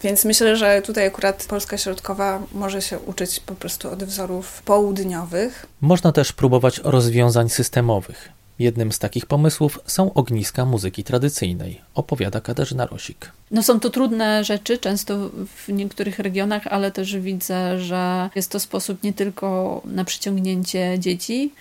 Więc 0.03 0.25
myślę, 0.25 0.57
że 0.57 0.83
tutaj 0.83 1.07
akurat 1.07 1.47
Polska 1.49 1.79
Środkowa 1.79 2.43
może 2.53 2.83
się 2.83 2.99
uczyć 2.99 3.41
po 3.41 3.55
prostu 3.55 3.91
od 3.91 4.05
wzorów 4.05 4.63
południowych. 4.63 5.67
Można 5.81 6.13
też 6.13 6.33
próbować 6.33 6.81
rozwiązań 6.85 7.49
systemowych. 7.49 8.36
Jednym 8.59 8.93
z 8.93 8.99
takich 8.99 9.27
pomysłów 9.27 9.81
są 9.87 10.15
ogniska 10.15 10.65
muzyki 10.65 11.05
tradycyjnej, 11.05 11.81
opowiada 11.95 12.41
Katarzyna 12.41 12.87
Rosik. 12.87 13.33
No 13.51 13.63
są 13.63 13.81
to 13.81 13.91
trudne 13.91 14.45
rzeczy, 14.45 14.79
często 14.79 15.31
w 15.57 15.69
niektórych 15.69 16.19
regionach, 16.19 16.67
ale 16.67 16.91
też 16.91 17.17
widzę, 17.17 17.79
że 17.79 18.31
jest 18.35 18.51
to 18.51 18.61
sposób 18.61 19.03
nie 19.03 19.13
tylko 19.13 19.81
na 19.85 20.05
przyciągnięcie 20.05 20.99
dzieci, 20.99 21.53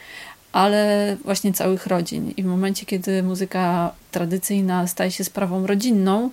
ale 0.52 1.18
właśnie 1.24 1.54
całych 1.54 1.88
rodzin. 1.88 2.34
I 2.38 2.44
w 2.44 2.46
momencie, 2.46 2.86
kiedy 2.86 3.24
muzyka 3.24 3.92
tradycyjna 4.12 4.88
staje 4.88 5.12
się 5.12 5.24
sprawą 5.24 5.68
rodzinną, 5.68 6.30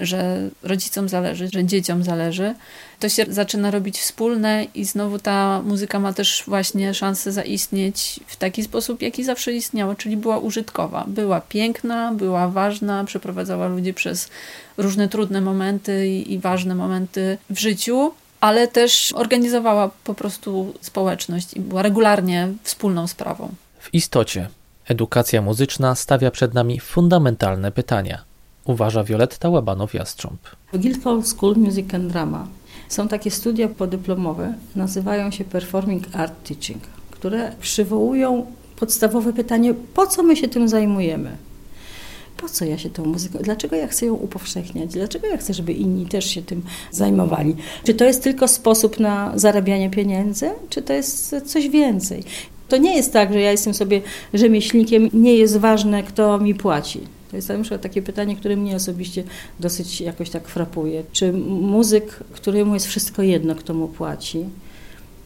że 0.00 0.48
rodzicom 0.62 1.08
zależy, 1.08 1.48
że 1.52 1.64
dzieciom 1.64 2.04
zależy, 2.04 2.54
to 3.00 3.08
się 3.08 3.26
zaczyna 3.28 3.70
robić 3.70 3.98
wspólne 3.98 4.66
i 4.74 4.84
znowu 4.84 5.18
ta 5.18 5.62
muzyka 5.62 5.98
ma 5.98 6.12
też 6.12 6.44
właśnie 6.46 6.94
szansę 6.94 7.32
zaistnieć 7.32 8.20
w 8.26 8.36
taki 8.36 8.62
sposób, 8.62 9.02
jaki 9.02 9.24
zawsze 9.24 9.52
istniała, 9.52 9.94
czyli 9.94 10.16
była 10.16 10.38
użytkowa. 10.38 11.04
Była 11.08 11.40
piękna, 11.40 12.12
była 12.12 12.48
ważna, 12.48 13.04
przeprowadzała 13.04 13.68
ludzi 13.68 13.94
przez 13.94 14.28
różne 14.76 15.08
trudne 15.08 15.40
momenty 15.40 16.08
i, 16.08 16.32
i 16.32 16.38
ważne 16.38 16.74
momenty 16.74 17.38
w 17.50 17.58
życiu, 17.58 18.12
ale 18.40 18.68
też 18.68 19.12
organizowała 19.16 19.90
po 20.04 20.14
prostu 20.14 20.74
społeczność 20.80 21.54
i 21.54 21.60
była 21.60 21.82
regularnie 21.82 22.48
wspólną 22.62 23.06
sprawą. 23.06 23.48
W 23.78 23.94
istocie 23.94 24.48
edukacja 24.88 25.42
muzyczna 25.42 25.94
stawia 25.94 26.30
przed 26.30 26.54
nami 26.54 26.80
fundamentalne 26.80 27.72
pytania– 27.72 28.24
uważa 28.70 29.04
Violetta 29.04 29.48
Łabanow-Jastrząb. 29.48 30.36
Guildhall 30.72 31.22
School 31.22 31.56
Music 31.56 31.94
and 31.94 32.12
Drama 32.12 32.46
są 32.88 33.08
takie 33.08 33.30
studia 33.30 33.68
podyplomowe, 33.68 34.54
nazywają 34.76 35.30
się 35.30 35.44
Performing 35.44 36.04
Art 36.12 36.48
Teaching, 36.48 36.82
które 37.10 37.52
przywołują 37.60 38.46
podstawowe 38.76 39.32
pytanie, 39.32 39.74
po 39.94 40.06
co 40.06 40.22
my 40.22 40.36
się 40.36 40.48
tym 40.48 40.68
zajmujemy? 40.68 41.36
Po 42.36 42.48
co 42.48 42.64
ja 42.64 42.78
się 42.78 42.90
tą 42.90 43.04
muzyką, 43.04 43.38
dlaczego 43.42 43.76
ja 43.76 43.86
chcę 43.86 44.06
ją 44.06 44.14
upowszechniać? 44.14 44.92
Dlaczego 44.92 45.26
ja 45.26 45.36
chcę, 45.36 45.54
żeby 45.54 45.72
inni 45.72 46.06
też 46.06 46.24
się 46.24 46.42
tym 46.42 46.62
zajmowali? 46.90 47.56
Czy 47.84 47.94
to 47.94 48.04
jest 48.04 48.22
tylko 48.22 48.48
sposób 48.48 49.00
na 49.00 49.32
zarabianie 49.38 49.90
pieniędzy, 49.90 50.50
czy 50.68 50.82
to 50.82 50.92
jest 50.92 51.36
coś 51.46 51.68
więcej? 51.68 52.24
To 52.68 52.76
nie 52.76 52.96
jest 52.96 53.12
tak, 53.12 53.32
że 53.32 53.40
ja 53.40 53.50
jestem 53.50 53.74
sobie 53.74 54.02
rzemieślnikiem, 54.34 55.10
nie 55.12 55.34
jest 55.34 55.56
ważne, 55.56 56.02
kto 56.02 56.38
mi 56.38 56.54
płaci. 56.54 57.00
To 57.30 57.36
jest 57.36 57.48
na 57.48 57.58
przykład 57.58 57.80
takie 57.80 58.02
pytanie, 58.02 58.36
które 58.36 58.56
mnie 58.56 58.76
osobiście 58.76 59.24
dosyć 59.60 60.00
jakoś 60.00 60.30
tak 60.30 60.48
frapuje. 60.48 61.02
Czy 61.12 61.32
muzyk, 61.32 62.20
któremu 62.32 62.74
jest 62.74 62.86
wszystko 62.86 63.22
jedno, 63.22 63.54
kto 63.54 63.74
mu 63.74 63.88
płaci, 63.88 64.44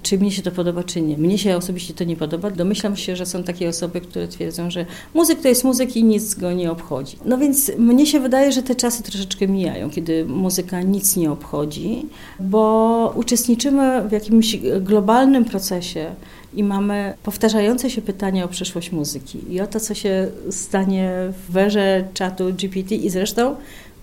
czy 0.05 0.19
mnie 0.19 0.31
się 0.31 0.43
to 0.43 0.51
podoba, 0.51 0.83
czy 0.83 1.01
nie. 1.01 1.19
Mnie 1.19 1.39
się 1.39 1.57
osobiście 1.57 1.95
to 1.95 2.05
nie 2.05 2.17
podoba. 2.17 2.51
Domyślam 2.51 2.97
się, 2.97 3.17
że 3.17 3.27
są 3.27 3.43
takie 3.43 3.69
osoby, 3.69 4.01
które 4.01 4.29
twierdzą, 4.29 4.71
że 4.71 4.87
muzyk 5.15 5.41
to 5.41 5.49
jest 5.49 5.65
muzyk 5.65 5.97
i 5.97 6.05
nic 6.05 6.35
go 6.35 6.53
nie 6.53 6.71
obchodzi. 6.71 7.17
No 7.25 7.39
więc 7.39 7.73
mnie 7.79 8.07
się 8.07 8.21
wydaje, 8.21 8.53
że 8.53 8.63
te 8.63 8.75
czasy 8.75 9.03
troszeczkę 9.03 9.49
mijają, 9.49 9.91
kiedy 9.91 10.25
muzyka 10.25 10.83
nic 10.83 11.17
nie 11.17 11.33
obchodzi, 11.33 12.07
bo 12.41 13.13
uczestniczymy 13.17 14.09
w 14.09 14.13
jakimś 14.13 14.57
globalnym 14.81 15.45
procesie 15.45 16.15
i 16.57 16.65
mamy 16.65 17.15
powtarzające 17.23 17.91
się 17.91 18.03
pytania 18.03 18.45
o 18.45 18.49
przyszłość 18.49 18.93
muzyki 18.93 19.53
i 19.55 19.61
o 19.61 19.67
to, 19.67 19.81
co 19.81 19.95
się 19.95 20.29
stanie 20.51 21.11
w 21.49 21.57
erze 21.57 22.05
czatu 22.15 22.45
GPT 22.53 22.95
i 22.95 23.11
zresztą 23.11 23.57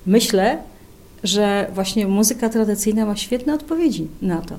myślę, 0.06 0.58
że 1.24 1.68
właśnie 1.74 2.08
muzyka 2.08 2.50
tradycyjna 2.50 3.06
ma 3.06 3.16
świetne 3.16 3.54
odpowiedzi 3.54 4.08
na 4.22 4.42
to. 4.42 4.56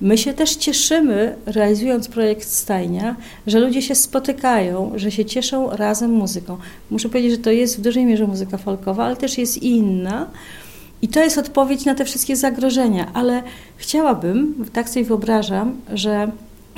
My 0.00 0.18
się 0.18 0.34
też 0.34 0.56
cieszymy, 0.56 1.36
realizując 1.46 2.08
projekt 2.08 2.48
Stajnia, 2.48 3.16
że 3.46 3.60
ludzie 3.60 3.82
się 3.82 3.94
spotykają, 3.94 4.92
że 4.94 5.10
się 5.10 5.24
cieszą 5.24 5.70
razem 5.70 6.10
muzyką. 6.10 6.56
Muszę 6.90 7.08
powiedzieć, 7.08 7.32
że 7.32 7.38
to 7.38 7.50
jest 7.50 7.78
w 7.78 7.80
dużej 7.80 8.04
mierze 8.04 8.26
muzyka 8.26 8.58
folkowa, 8.58 9.04
ale 9.04 9.16
też 9.16 9.38
jest 9.38 9.62
inna. 9.62 10.30
I 11.02 11.08
to 11.08 11.20
jest 11.20 11.38
odpowiedź 11.38 11.84
na 11.84 11.94
te 11.94 12.04
wszystkie 12.04 12.36
zagrożenia, 12.36 13.10
ale 13.14 13.42
chciałabym, 13.76 14.64
tak 14.72 14.88
sobie 14.88 15.04
wyobrażam, 15.04 15.80
że 15.94 16.30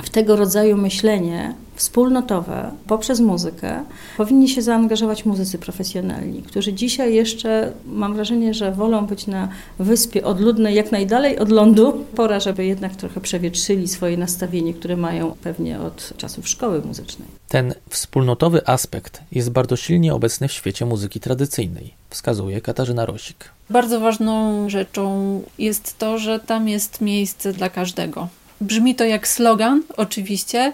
w 0.03 0.09
tego 0.09 0.35
rodzaju 0.35 0.77
myślenie 0.77 1.53
wspólnotowe 1.75 2.71
poprzez 2.87 3.19
muzykę 3.19 3.83
powinni 4.17 4.49
się 4.49 4.61
zaangażować 4.61 5.25
muzycy 5.25 5.57
profesjonalni, 5.57 6.43
którzy 6.43 6.73
dzisiaj 6.73 7.13
jeszcze 7.13 7.71
mam 7.85 8.13
wrażenie, 8.13 8.53
że 8.53 8.71
wolą 8.71 9.05
być 9.05 9.27
na 9.27 9.49
wyspie 9.79 10.23
odludnej 10.23 10.75
jak 10.75 10.91
najdalej 10.91 11.39
od 11.39 11.49
lądu. 11.49 12.05
Pora, 12.15 12.39
żeby 12.39 12.65
jednak 12.65 12.95
trochę 12.95 13.21
przewietrzyli 13.21 13.87
swoje 13.87 14.17
nastawienie, 14.17 14.73
które 14.73 14.97
mają 14.97 15.35
pewnie 15.43 15.79
od 15.79 16.13
czasów 16.17 16.47
szkoły 16.47 16.81
muzycznej. 16.81 17.27
Ten 17.47 17.73
wspólnotowy 17.89 18.67
aspekt 18.67 19.21
jest 19.31 19.49
bardzo 19.49 19.75
silnie 19.75 20.13
obecny 20.13 20.47
w 20.47 20.53
świecie 20.53 20.85
muzyki 20.85 21.19
tradycyjnej, 21.19 21.93
wskazuje 22.09 22.61
Katarzyna 22.61 23.05
Rosik. 23.05 23.49
Bardzo 23.69 23.99
ważną 23.99 24.69
rzeczą 24.69 25.41
jest 25.59 25.97
to, 25.97 26.17
że 26.17 26.39
tam 26.39 26.67
jest 26.67 27.01
miejsce 27.01 27.53
dla 27.53 27.69
każdego 27.69 28.27
Brzmi 28.61 28.95
to 28.95 29.03
jak 29.03 29.27
slogan, 29.27 29.83
oczywiście, 29.97 30.73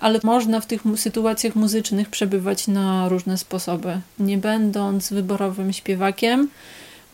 ale 0.00 0.20
można 0.22 0.60
w 0.60 0.66
tych 0.66 0.82
sytuacjach 0.96 1.54
muzycznych 1.54 2.10
przebywać 2.10 2.68
na 2.68 3.08
różne 3.08 3.38
sposoby. 3.38 4.00
Nie 4.18 4.38
będąc 4.38 5.12
wyborowym 5.12 5.72
śpiewakiem, 5.72 6.48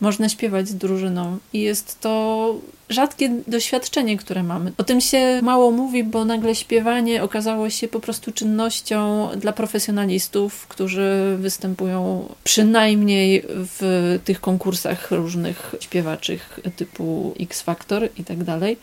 można 0.01 0.29
śpiewać 0.29 0.69
z 0.69 0.75
drużyną 0.75 1.37
i 1.53 1.61
jest 1.61 2.01
to 2.01 2.55
rzadkie 2.91 3.29
doświadczenie, 3.47 4.17
które 4.17 4.43
mamy. 4.43 4.71
O 4.77 4.83
tym 4.83 5.01
się 5.01 5.39
mało 5.43 5.71
mówi, 5.71 6.03
bo 6.03 6.25
nagle 6.25 6.55
śpiewanie 6.55 7.23
okazało 7.23 7.69
się 7.69 7.87
po 7.87 7.99
prostu 7.99 8.31
czynnością 8.31 9.29
dla 9.37 9.53
profesjonalistów, 9.53 10.67
którzy 10.67 11.37
występują 11.39 12.25
przynajmniej 12.43 13.43
w 13.47 14.19
tych 14.25 14.41
konkursach 14.41 15.11
różnych 15.11 15.75
śpiewaczych 15.79 16.59
typu 16.75 17.33
X 17.39 17.61
Factor 17.61 18.09
i 18.17 18.23
tak 18.23 18.43
dalej. 18.43 18.77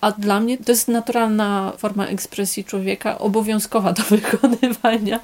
A 0.00 0.12
dla 0.12 0.40
mnie 0.40 0.58
to 0.58 0.72
jest 0.72 0.88
naturalna 0.88 1.72
forma 1.78 2.06
ekspresji 2.06 2.64
człowieka, 2.64 3.18
obowiązkowa 3.18 3.92
do 3.92 4.02
wykonywania. 4.16 5.20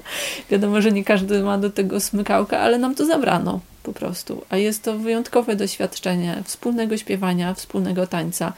Wiadomo, 0.49 0.81
że 0.81 0.91
nie 0.91 1.03
każdy 1.03 1.43
ma 1.43 1.57
do 1.57 1.69
tego 1.69 1.99
smykałka, 1.99 2.59
ale 2.59 2.77
nam 2.77 2.95
to 2.95 3.05
zabrano 3.05 3.59
po 3.83 3.93
prostu. 3.93 4.41
A 4.49 4.57
jest 4.57 4.83
to 4.83 4.99
wyjątkowe 4.99 5.55
doświadczenie 5.55 6.43
wspólnego 6.43 6.97
śpiewania, 6.97 7.53
wspólnego 7.53 8.07
tańca. 8.07 8.22
scienza 8.23 8.55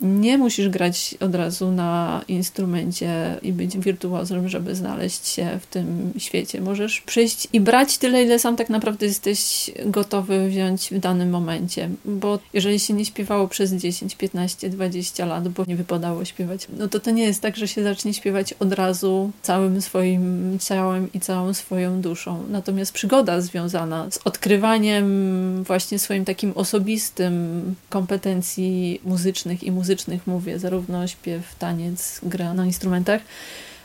Nie 0.00 0.38
musisz 0.38 0.68
grać 0.68 1.14
od 1.20 1.34
razu 1.34 1.70
na 1.70 2.22
instrumencie 2.28 3.38
i 3.42 3.52
być 3.52 3.78
wirtuozem, 3.78 4.48
żeby 4.48 4.74
znaleźć 4.74 5.28
się 5.28 5.58
w 5.60 5.66
tym 5.66 6.12
świecie. 6.18 6.60
Możesz 6.60 7.00
przyjść 7.00 7.48
i 7.52 7.60
brać 7.60 7.98
tyle, 7.98 8.22
ile 8.22 8.38
sam 8.38 8.56
tak 8.56 8.70
naprawdę 8.70 9.06
jesteś 9.06 9.70
gotowy 9.86 10.48
wziąć 10.48 10.90
w 10.90 10.98
danym 10.98 11.30
momencie. 11.30 11.90
Bo 12.04 12.38
jeżeli 12.52 12.80
się 12.80 12.94
nie 12.94 13.04
śpiewało 13.04 13.48
przez 13.48 13.72
10, 13.72 14.16
15, 14.16 14.70
20 14.70 15.26
lat, 15.26 15.48
bo 15.48 15.64
nie 15.66 15.76
wypadało 15.76 16.24
śpiewać, 16.24 16.66
no 16.78 16.88
to 16.88 17.00
to 17.00 17.10
nie 17.10 17.24
jest 17.24 17.42
tak, 17.42 17.56
że 17.56 17.68
się 17.68 17.82
zacznie 17.82 18.14
śpiewać 18.14 18.52
od 18.52 18.72
razu 18.72 19.30
całym 19.42 19.82
swoim 19.82 20.58
ciałem 20.60 21.12
i 21.12 21.20
całą 21.20 21.54
swoją 21.54 22.00
duszą. 22.00 22.44
Natomiast 22.50 22.92
przygoda 22.92 23.40
związana 23.40 24.10
z 24.10 24.18
odkrywaniem 24.24 25.64
właśnie 25.64 25.98
swoim 25.98 26.24
takim 26.24 26.52
osobistym 26.54 27.74
kompetencji 27.90 29.00
muzycznych 29.04 29.64
i 29.64 29.70
muzycznych, 29.70 29.87
muzycznych 29.88 30.26
mówię, 30.26 30.58
zarówno 30.58 31.06
śpiew, 31.06 31.54
taniec, 31.58 32.20
gra 32.22 32.54
na 32.54 32.66
instrumentach, 32.66 33.22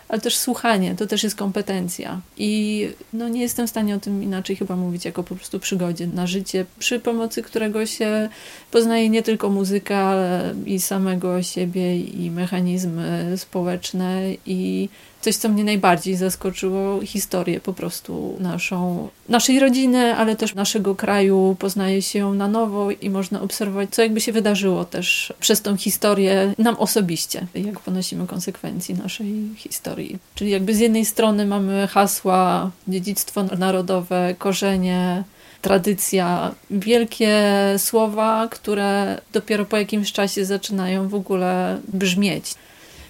ale 0.10 0.22
też 0.22 0.38
słuchanie, 0.38 0.96
to 0.96 1.08
też 1.08 1.24
jest 1.24 1.36
kompetencja. 1.36 2.22
I 2.38 2.89
no, 3.13 3.30
nie 3.30 3.42
jestem 3.42 3.68
w 3.68 3.70
stanie 3.70 3.96
o 3.96 4.00
tym 4.00 4.24
inaczej 4.24 4.56
chyba 4.56 4.76
mówić, 4.76 5.06
jako 5.06 5.24
po 5.24 5.36
prostu 5.36 5.60
przygodzie 5.60 6.08
na 6.08 6.28
życie, 6.28 6.66
przy 6.80 7.00
pomocy 7.00 7.44
którego 7.44 7.86
się 7.86 8.30
poznaje 8.72 9.10
nie 9.10 9.24
tylko 9.24 9.50
muzyka, 9.50 9.98
ale 9.98 10.54
i 10.66 10.80
samego 10.80 11.44
siebie, 11.44 12.00
i 12.00 12.32
mechanizmy 12.32 13.38
społeczne, 13.38 14.22
i 14.46 14.89
coś, 15.24 15.36
co 15.36 15.50
mnie 15.50 15.64
najbardziej 15.64 16.16
zaskoczyło, 16.16 17.02
historię 17.02 17.60
po 17.60 17.74
prostu 17.74 18.36
naszą, 18.40 19.10
naszej 19.30 19.60
rodziny, 19.60 20.16
ale 20.16 20.36
też 20.36 20.56
naszego 20.56 20.96
kraju 20.96 21.56
poznaje 21.60 22.02
się 22.02 22.20
ją 22.20 22.34
na 22.34 22.48
nowo 22.48 22.92
i 22.92 23.10
można 23.10 23.42
obserwować, 23.42 23.90
co 23.90 24.02
jakby 24.02 24.22
się 24.22 24.32
wydarzyło 24.32 24.86
też 24.86 25.34
przez 25.40 25.62
tą 25.62 25.78
historię 25.78 26.54
nam 26.58 26.76
osobiście, 26.76 27.48
jak 27.56 27.80
ponosimy 27.80 28.28
konsekwencje 28.28 28.96
naszej 28.96 29.50
historii. 29.58 30.18
Czyli 30.36 30.52
jakby 30.52 30.76
z 30.76 30.80
jednej 30.80 31.06
strony 31.06 31.46
mamy 31.46 31.88
hasła, 31.88 32.72
dziedzictwo 32.88 33.44
narodowe, 33.44 34.36
korzenie, 34.38 35.24
tradycja, 35.62 36.52
wielkie 36.72 37.40
słowa, 37.78 38.48
które 38.52 39.22
dopiero 39.34 39.66
po 39.66 39.78
jakimś 39.78 40.12
czasie 40.12 40.46
zaczynają 40.46 41.08
w 41.08 41.16
ogóle 41.16 41.80
brzmieć 41.94 42.56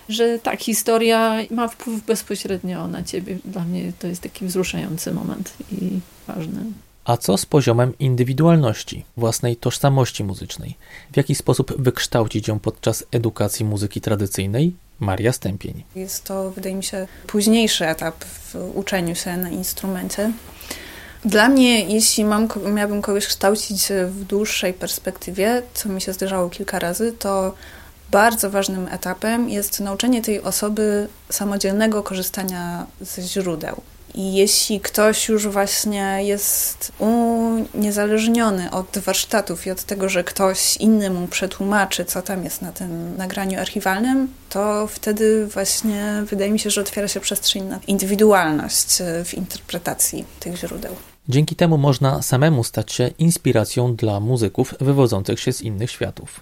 że 0.10 0.40
tak, 0.40 0.62
historia 0.62 1.38
ma 1.52 1.68
wpływ 1.68 2.06
bezpośrednio 2.06 2.88
na 2.88 3.04
ciebie. 3.04 3.38
Dla 3.46 3.64
mnie 3.64 3.94
to 4.00 4.08
jest 4.08 4.22
taki 4.22 4.46
wzruszający 4.46 5.14
moment 5.14 5.54
i 5.72 6.00
ważny. 6.28 6.64
A 7.06 7.18
co 7.18 7.38
z 7.38 7.46
poziomem 7.46 7.94
indywidualności, 8.00 9.06
własnej 9.18 9.56
tożsamości 9.56 10.24
muzycznej? 10.24 10.76
W 11.12 11.18
jaki 11.18 11.36
sposób 11.36 11.82
wykształcić 11.82 12.48
ją 12.48 12.60
podczas 12.60 13.04
edukacji 13.12 13.66
muzyki 13.66 14.02
tradycyjnej? 14.02 14.74
Maria 15.00 15.34
Stępień. 15.34 15.84
Jest 15.96 16.24
to, 16.24 16.52
wydaje 16.52 16.76
mi 16.76 16.84
się, 16.84 17.08
późniejszy 17.28 17.88
etap 17.88 18.26
w 18.26 18.56
uczeniu 18.76 19.16
się 19.16 19.38
na 19.38 19.50
instrumencie. 19.50 20.32
Dla 21.26 21.50
mnie, 21.50 21.86
jeśli 21.86 22.26
mam, 22.26 22.48
miałabym 22.74 23.02
kogoś 23.02 23.28
kształcić 23.28 23.88
w 24.08 24.24
dłuższej 24.24 24.74
perspektywie, 24.74 25.62
co 25.74 25.90
mi 25.90 26.02
się 26.02 26.14
zdarzało 26.14 26.50
kilka 26.50 26.80
razy, 26.80 27.14
to 27.20 27.56
bardzo 28.14 28.50
ważnym 28.50 28.88
etapem 28.88 29.50
jest 29.50 29.80
nauczenie 29.80 30.22
tej 30.22 30.42
osoby 30.42 31.08
samodzielnego 31.30 32.04
korzystania 32.04 32.86
ze 33.02 33.22
źródeł. 33.22 33.82
I 34.16 34.34
jeśli 34.34 34.80
ktoś 34.80 35.30
już 35.30 35.48
właśnie 35.48 36.20
jest 36.22 36.92
uniezależniony 37.00 38.72
od 38.72 38.98
warsztatów 38.98 39.68
i 39.68 39.72
od 39.72 39.84
tego, 39.84 40.10
że 40.10 40.24
ktoś 40.24 40.78
inny 40.78 41.10
mu 41.10 41.28
przetłumaczy, 41.28 42.06
co 42.06 42.22
tam 42.22 42.44
jest 42.44 42.62
na 42.62 42.72
tym 42.72 43.18
nagraniu 43.18 43.60
archiwalnym, 43.60 44.34
to 44.50 44.88
wtedy 44.88 45.48
właśnie 45.48 46.24
wydaje 46.30 46.52
mi 46.52 46.60
się, 46.60 46.70
że 46.70 46.82
otwiera 46.82 47.08
się 47.08 47.20
przestrzeń 47.20 47.64
na 47.64 47.80
indywidualność 47.88 48.98
w 49.26 49.34
interpretacji 49.34 50.26
tych 50.40 50.58
źródeł. 50.58 50.96
Dzięki 51.30 51.56
temu 51.56 51.78
można 51.78 52.22
samemu 52.22 52.64
stać 52.64 52.92
się 52.92 53.08
inspiracją 53.20 53.96
dla 53.96 54.20
muzyków 54.20 54.76
wywodzących 54.82 55.40
się 55.40 55.54
z 55.54 55.62
innych 55.62 55.92
światów. 55.92 56.40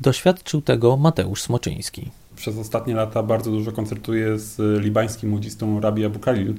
Doświadczył 0.00 0.60
tego 0.60 0.96
Mateusz 0.96 1.42
Smoczyński. 1.42 2.10
Przez 2.36 2.58
ostatnie 2.58 2.94
lata 2.94 3.22
bardzo 3.22 3.50
dużo 3.50 3.72
koncertuję 3.72 4.38
z 4.38 4.82
libańskim 4.84 5.30
młodzistą 5.30 5.80
Rabi 5.80 6.04
Abu 6.04 6.18
Khalil, 6.18 6.54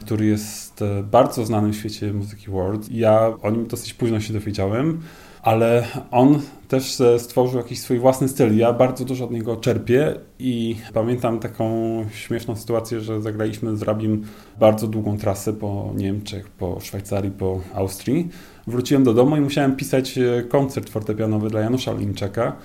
który 0.00 0.26
jest 0.26 0.82
e, 0.82 1.02
bardzo 1.02 1.46
znany 1.46 1.72
w 1.72 1.76
świecie 1.76 2.12
muzyki 2.12 2.50
world. 2.50 2.92
Ja 2.92 3.32
o 3.42 3.50
nim 3.50 3.66
dosyć 3.66 3.94
późno 3.94 4.20
się 4.20 4.32
dowiedziałem, 4.32 5.00
ale 5.42 5.86
on 6.10 6.40
też 6.68 7.00
e, 7.00 7.18
stworzył 7.18 7.58
jakiś 7.58 7.80
swój 7.80 7.98
własny 7.98 8.28
styl. 8.28 8.56
Ja 8.56 8.72
bardzo 8.72 9.04
dużo 9.04 9.24
od 9.24 9.30
niego 9.30 9.56
czerpię 9.56 10.14
i 10.38 10.76
pamiętam 10.94 11.38
taką 11.38 11.66
śmieszną 12.12 12.56
sytuację, 12.56 13.00
że 13.00 13.22
zagraliśmy 13.22 13.76
z 13.76 13.82
Rabim 13.82 14.26
bardzo 14.60 14.86
długą 14.88 15.18
trasę 15.18 15.52
po 15.52 15.92
Niemczech, 15.96 16.48
po 16.48 16.80
Szwajcarii, 16.80 17.30
po 17.30 17.60
Austrii. 17.74 18.28
Wróciłem 18.66 19.04
do 19.04 19.14
domu 19.14 19.36
i 19.36 19.40
musiałem 19.40 19.76
pisać 19.76 20.18
e, 20.18 20.42
koncert 20.42 20.90
fortepianowy 20.90 21.50
dla 21.50 21.60
Janusza 21.60 21.92
Linczeka 21.92 22.56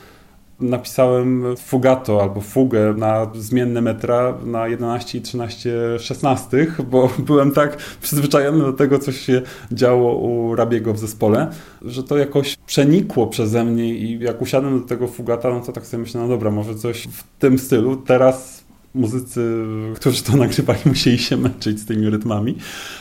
napisałem 0.62 1.56
fugato 1.58 2.21
albo 2.21 2.41
fugę 2.41 2.93
na 2.97 3.32
zmienne 3.36 3.82
metra 3.82 4.38
na 4.45 4.67
11 4.67 5.17
i 5.17 5.21
13 5.21 5.71
16, 6.00 6.67
bo 6.91 7.10
byłem 7.28 7.52
tak 7.52 7.78
przyzwyczajony 8.02 8.60
do 8.60 8.74
tego, 8.74 9.00
co 9.00 9.12
się 9.12 9.41
działo 9.71 10.15
u 10.15 10.56
Rabiego 10.56 10.93
w 10.93 11.00
zespole, 11.00 11.52
że 11.82 12.04
to 12.04 12.17
jakoś 12.17 12.58
przenikło 12.65 13.28
przeze 13.28 13.63
mnie 13.63 13.95
i 13.95 14.19
jak 14.19 14.41
usiadłem 14.41 14.82
do 14.82 14.88
tego 14.88 15.08
fugata, 15.08 15.50
no 15.50 15.62
to 15.62 15.71
tak 15.71 15.86
sobie 15.86 16.02
myślę, 16.02 16.21
no 16.21 16.28
dobra, 16.28 16.52
może 16.52 16.76
coś 16.76 17.08
w 17.08 17.24
tym 17.39 17.60
stylu. 17.60 17.95
Teraz 17.97 18.63
muzycy, 18.93 19.65
którzy 19.95 20.24
to 20.24 20.38
nagrywali, 20.38 20.80
musieli 20.89 21.17
się 21.17 21.38
męczyć 21.38 21.80
z 21.80 21.86
tymi 21.86 22.10
rytmami, 22.10 22.58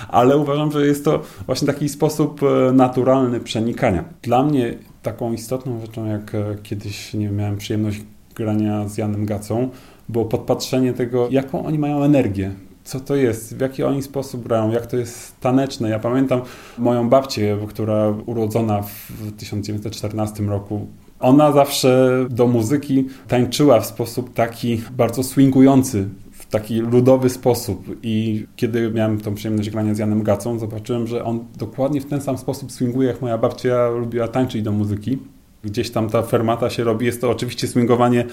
ale 0.09 0.37
uważam, 0.37 0.73
że 0.73 0.87
jest 0.87 1.05
to 1.05 1.23
właśnie 1.47 1.67
taki 1.67 1.89
sposób 1.89 2.41
e, 2.43 2.73
naturalny 2.73 3.41
przenikania. 3.41 4.05
Dla 4.23 4.43
mnie 4.43 4.79
taką 5.03 5.33
istotną 5.33 5.81
rzeczą, 5.81 6.07
jak 6.07 6.35
e, 6.35 6.57
kiedyś 6.63 7.15
nie 7.15 7.29
miałem 7.29 7.57
przyjemność 7.57 8.01
grania 8.35 8.89
z 8.89 8.99
Janem 8.99 9.27
Gacą, 9.27 9.69
było 10.09 10.25
podpatrzenie 10.25 10.93
tego, 10.93 11.29
jaką 11.31 11.67
oni 11.67 11.79
mają 11.79 12.03
energię. 12.03 12.53
Co 12.85 13.01
to 13.01 13.17
jest, 13.17 13.57
w 13.57 13.61
jaki 13.61 13.83
oni 13.83 14.03
sposób 14.03 14.49
grają, 14.49 14.71
jak 14.71 14.87
to 14.87 14.97
jest 14.97 15.41
taneczne. 15.41 15.89
Ja 15.89 15.99
pamiętam 15.99 16.41
moją 16.79 17.09
babcię, 17.09 17.59
która 17.69 18.15
urodzona 18.27 18.83
w 18.83 19.33
1914 19.37 20.43
roku, 20.43 20.87
ona 21.21 21.53
zawsze 21.53 22.11
do 22.31 22.47
muzyki 22.47 23.07
tańczyła 23.29 23.81
w 23.81 23.87
sposób 23.87 24.35
taki 24.35 24.83
bardzo 24.93 25.23
swingujący, 25.23 26.09
taki 26.51 26.81
ludowy 26.81 27.31
sposób. 27.31 27.97
I 28.03 28.47
kiedy 28.57 28.91
miałem 28.91 29.21
tą 29.21 29.35
przyjemność 29.35 29.71
grania 29.71 29.95
z 29.95 29.99
Janem 29.99 30.23
Gacą, 30.23 30.59
zobaczyłem, 30.59 31.07
że 31.07 31.25
on 31.25 31.45
dokładnie 31.59 32.01
w 32.01 32.07
ten 32.07 32.21
sam 32.21 32.39
sposób 32.39 32.73
swinguje, 32.73 33.09
jak 33.09 33.23
moja 33.23 33.39
babcia 33.39 33.89
lubiła 33.89 34.29
tańczyć 34.29 34.63
do 34.63 34.73
muzyki. 34.73 35.19
Gdzieś 35.65 35.91
tam 35.91 36.09
ta 36.09 36.23
fermata 36.23 36.71
się 36.71 36.85
robi. 36.85 37.07
Jest 37.07 37.21
to 37.21 37.31
oczywiście 37.31 37.69
swingowanie 37.69 38.25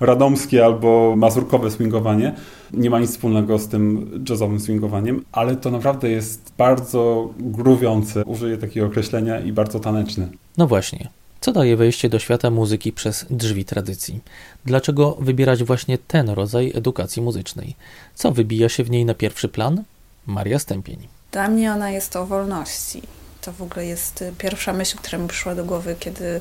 radomskie 0.00 0.64
albo 0.64 1.14
mazurkowe 1.16 1.70
swingowanie. 1.70 2.34
Nie 2.72 2.90
ma 2.90 3.00
nic 3.00 3.10
wspólnego 3.10 3.58
z 3.58 3.68
tym 3.68 4.10
jazzowym 4.28 4.60
swingowaniem, 4.60 5.24
ale 5.32 5.56
to 5.56 5.70
naprawdę 5.70 6.10
jest 6.10 6.52
bardzo 6.58 7.30
gruwiące, 7.38 8.24
użyję 8.24 8.56
takiego 8.56 8.86
określenia, 8.86 9.40
i 9.40 9.52
bardzo 9.52 9.80
taneczne. 9.80 10.28
No 10.58 10.66
właśnie. 10.66 11.08
Co 11.40 11.52
daje 11.52 11.76
wejście 11.76 12.08
do 12.08 12.18
świata 12.18 12.50
muzyki 12.50 12.92
przez 12.92 13.26
drzwi 13.30 13.64
tradycji? 13.64 14.20
Dlaczego 14.64 15.16
wybierać 15.20 15.64
właśnie 15.64 15.98
ten 15.98 16.28
rodzaj 16.28 16.72
edukacji 16.74 17.22
muzycznej? 17.22 17.76
Co 18.14 18.32
wybija 18.32 18.68
się 18.68 18.84
w 18.84 18.90
niej 18.90 19.04
na 19.04 19.14
pierwszy 19.14 19.48
plan? 19.48 19.82
Maria 20.26 20.58
Stępień. 20.58 21.08
Dla 21.32 21.48
mnie 21.48 21.72
ona 21.72 21.90
jest 21.90 22.16
o 22.16 22.26
wolności. 22.26 23.02
To 23.40 23.52
w 23.52 23.62
ogóle 23.62 23.86
jest 23.86 24.24
pierwsza 24.38 24.72
myśl, 24.72 24.96
która 24.96 25.18
mi 25.18 25.28
przyszła 25.28 25.54
do 25.54 25.64
głowy, 25.64 25.96
kiedy 26.00 26.40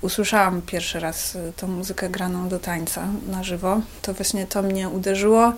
usłyszałam 0.00 0.62
pierwszy 0.62 1.00
raz 1.00 1.38
tą 1.56 1.68
muzykę 1.68 2.10
graną 2.10 2.48
do 2.48 2.58
tańca 2.58 3.08
na 3.28 3.44
żywo, 3.44 3.80
to 4.02 4.14
właśnie 4.14 4.46
to 4.46 4.62
mnie 4.62 4.88
uderzyło. 4.88 5.52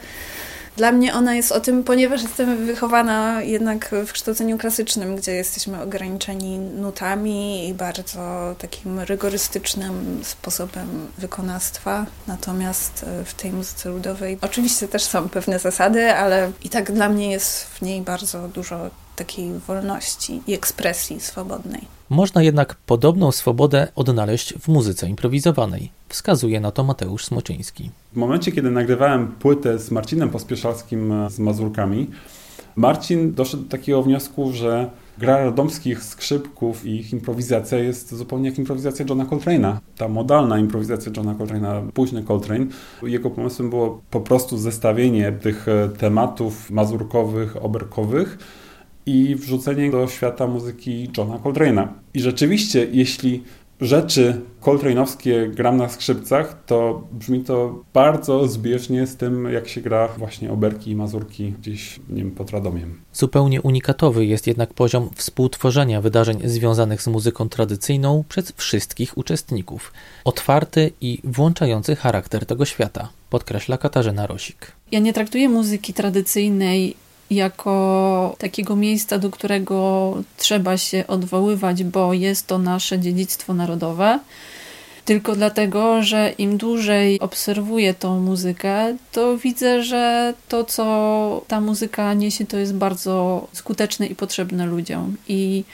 Dla 0.77 0.93
mnie 0.93 1.15
ona 1.15 1.35
jest 1.35 1.53
o 1.53 1.61
tym, 1.61 1.85
ponieważ 1.85 2.23
jestem 2.23 2.67
wychowana 2.67 3.43
jednak 3.43 3.91
w 4.07 4.13
kształceniu 4.13 4.59
klasycznym, 4.59 5.17
gdzie 5.17 5.33
jesteśmy 5.33 5.83
ograniczeni 5.83 6.59
nutami 6.59 7.69
i 7.69 7.75
bardzo 7.75 8.55
takim 8.59 9.01
rygorystycznym 9.01 10.21
sposobem 10.25 11.09
wykonawstwa. 11.19 12.07
Natomiast 12.27 13.05
e, 13.05 13.25
w 13.25 13.35
tej 13.35 13.53
muzyce 13.53 13.89
ludowej 13.89 14.39
oczywiście 14.41 14.89
też 14.89 15.03
są 15.03 15.29
pewne 15.29 15.59
zasady, 15.59 16.13
ale 16.13 16.53
i 16.65 16.69
tak 16.69 16.93
dla 16.93 17.09
mnie 17.09 17.31
jest 17.31 17.65
w 17.65 17.83
niej 17.83 18.03
bardzo 18.03 18.49
dużo 18.49 18.91
takiej 19.17 19.53
wolności 19.53 20.43
i 20.47 20.55
ekspresji 20.55 21.21
swobodnej. 21.21 21.94
Można 22.11 22.43
jednak 22.43 22.75
podobną 22.75 23.33
swobodę 23.33 23.89
odnaleźć 23.97 24.55
w 24.55 24.69
muzyce 24.69 25.09
improwizowanej. 25.09 25.91
Wskazuje 26.09 26.61
na 26.61 26.71
to 26.71 26.85
Mateusz 26.85 27.25
Smoczyński. 27.25 27.91
W 28.13 28.17
momencie, 28.17 28.53
kiedy 28.53 28.71
nagrywałem 28.71 29.27
płytę 29.29 29.79
z 29.79 29.91
Marcinem 29.91 30.31
Pospieszalskim 30.31 31.13
e, 31.13 31.31
z 31.31 31.39
Mazurkami, 31.39 32.07
Marcin 32.77 33.35
doszedł 33.35 33.63
do 33.63 33.69
takiego 33.69 34.03
wniosku, 34.03 34.53
że 34.53 34.91
gra 35.19 35.45
radomskich 35.45 36.03
skrzypków 36.03 36.87
i 36.87 36.97
ich 36.97 37.13
improwizacja 37.13 37.79
jest 37.79 38.15
zupełnie 38.15 38.49
jak 38.49 38.59
improwizacja 38.59 39.05
Johna 39.09 39.25
Coltrane'a. 39.25 39.77
Ta 39.97 40.09
modalna 40.09 40.59
improwizacja 40.59 41.13
Johna 41.17 41.35
Coltrane'a, 41.35 41.93
późny 41.93 42.23
Coltrane. 42.23 42.67
Jego 43.03 43.31
pomysłem 43.31 43.71
było 43.71 44.01
po 44.11 44.21
prostu 44.21 44.59
zestawienie 44.59 45.33
tych 45.33 45.69
e, 45.69 45.89
tematów 45.89 46.71
mazurkowych, 46.71 47.65
oberkowych 47.65 48.39
i 49.07 49.37
wrzucenie 49.37 49.91
do 49.91 50.09
świata 50.09 50.47
muzyki 50.47 51.11
Johna 51.19 51.39
Coltrane'a. 51.39 51.89
I 52.15 52.21
rzeczywiście, 52.21 52.87
jeśli 52.93 53.43
rzeczy 53.81 54.41
coltrane'owskie 54.61 55.55
gram 55.55 55.77
na 55.77 55.89
skrzypcach, 55.89 56.65
to 56.67 57.03
brzmi 57.13 57.41
to 57.41 57.85
bardzo 57.95 58.49
zbieżnie 58.49 59.07
z 59.07 59.17
tym, 59.17 59.53
jak 59.53 59.69
się 59.69 59.81
gra 59.81 60.09
właśnie 60.09 60.53
oberki 60.53 60.91
i 60.91 60.97
mazurki 60.97 61.53
gdzieś, 61.61 62.01
nie 62.09 62.23
wiem, 62.23 62.31
pod 62.31 62.51
Radomiem. 62.51 63.01
Zupełnie 63.13 63.63
unikatowy 63.63 64.27
jest 64.27 64.47
jednak 64.47 64.75
poziom 64.75 65.11
współtworzenia 65.15 66.01
wydarzeń 66.01 66.41
związanych 66.45 67.03
z 67.03 67.07
muzyką 67.07 67.49
tradycyjną 67.49 68.25
przez 68.29 68.53
wszystkich 68.57 69.19
uczestników. 69.19 69.93
Otwarty 70.25 70.93
i 71.01 71.19
włączający 71.25 71.97
charakter 71.97 72.47
tego 72.47 72.65
świata, 72.65 73.09
podkreśla 73.31 73.79
Katarzyna 73.79 74.27
Rosik. 74.27 74.73
Ja 74.93 74.99
nie 74.99 75.13
traktuję 75.13 75.49
muzyki 75.49 75.95
tradycyjnej 75.95 76.97
jako 77.31 78.37
takiego 78.39 78.77
miejsca, 78.77 79.19
do 79.19 79.31
którego 79.31 80.15
trzeba 80.37 80.77
się 80.77 81.07
odwoływać, 81.07 81.85
bo 81.85 82.13
jest 82.13 82.47
to 82.47 82.59
nasze 82.59 82.99
dziedzictwo 82.99 83.55
narodowe. 83.55 84.19
Tylko 85.05 85.35
dlatego, 85.35 86.03
że 86.03 86.33
im 86.39 86.57
dłużej 86.57 87.21
obserwuję 87.21 87.95
tą 87.95 88.21
muzykę, 88.21 88.97
to 89.13 89.39
widzę, 89.39 89.83
że 89.83 90.35
to, 90.49 90.65
co 90.65 91.45
ta 91.49 91.61
muzyka 91.61 92.15
niesie, 92.15 92.47
to 92.47 92.57
jest 92.57 92.75
bardzo 92.75 93.47
skuteczne 93.53 94.07
i 94.07 94.15
potrzebne 94.15 94.67
ludziom. 94.67 95.17
I 95.29 95.65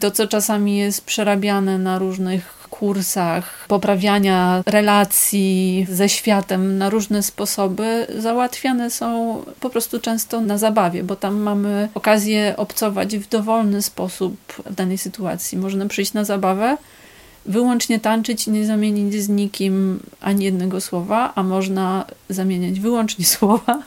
to, 0.00 0.10
co 0.10 0.26
czasami 0.26 0.78
jest 0.78 1.04
przerabiane 1.04 1.78
na 1.78 1.98
różnych 1.98 2.55
kursach 2.68 3.64
poprawiania 3.68 4.62
relacji 4.66 5.86
ze 5.90 6.08
światem 6.08 6.78
na 6.78 6.90
różne 6.90 7.22
sposoby 7.22 8.06
załatwiane 8.18 8.90
są 8.90 9.42
po 9.60 9.70
prostu 9.70 10.00
często 10.00 10.40
na 10.40 10.58
zabawie, 10.58 11.04
bo 11.04 11.16
tam 11.16 11.36
mamy 11.36 11.88
okazję 11.94 12.54
obcować 12.56 13.16
w 13.16 13.28
dowolny 13.28 13.82
sposób 13.82 14.36
w 14.66 14.74
danej 14.74 14.98
sytuacji. 14.98 15.58
Można 15.58 15.86
przyjść 15.86 16.12
na 16.12 16.24
zabawę, 16.24 16.76
wyłącznie 17.46 18.00
tańczyć 18.00 18.46
i 18.46 18.50
nie 18.50 18.66
zamienić 18.66 19.14
z 19.14 19.28
nikim 19.28 20.00
ani 20.20 20.44
jednego 20.44 20.80
słowa, 20.80 21.32
a 21.34 21.42
można 21.42 22.04
zamieniać 22.28 22.80
wyłącznie 22.80 23.24
słowa 23.36 23.82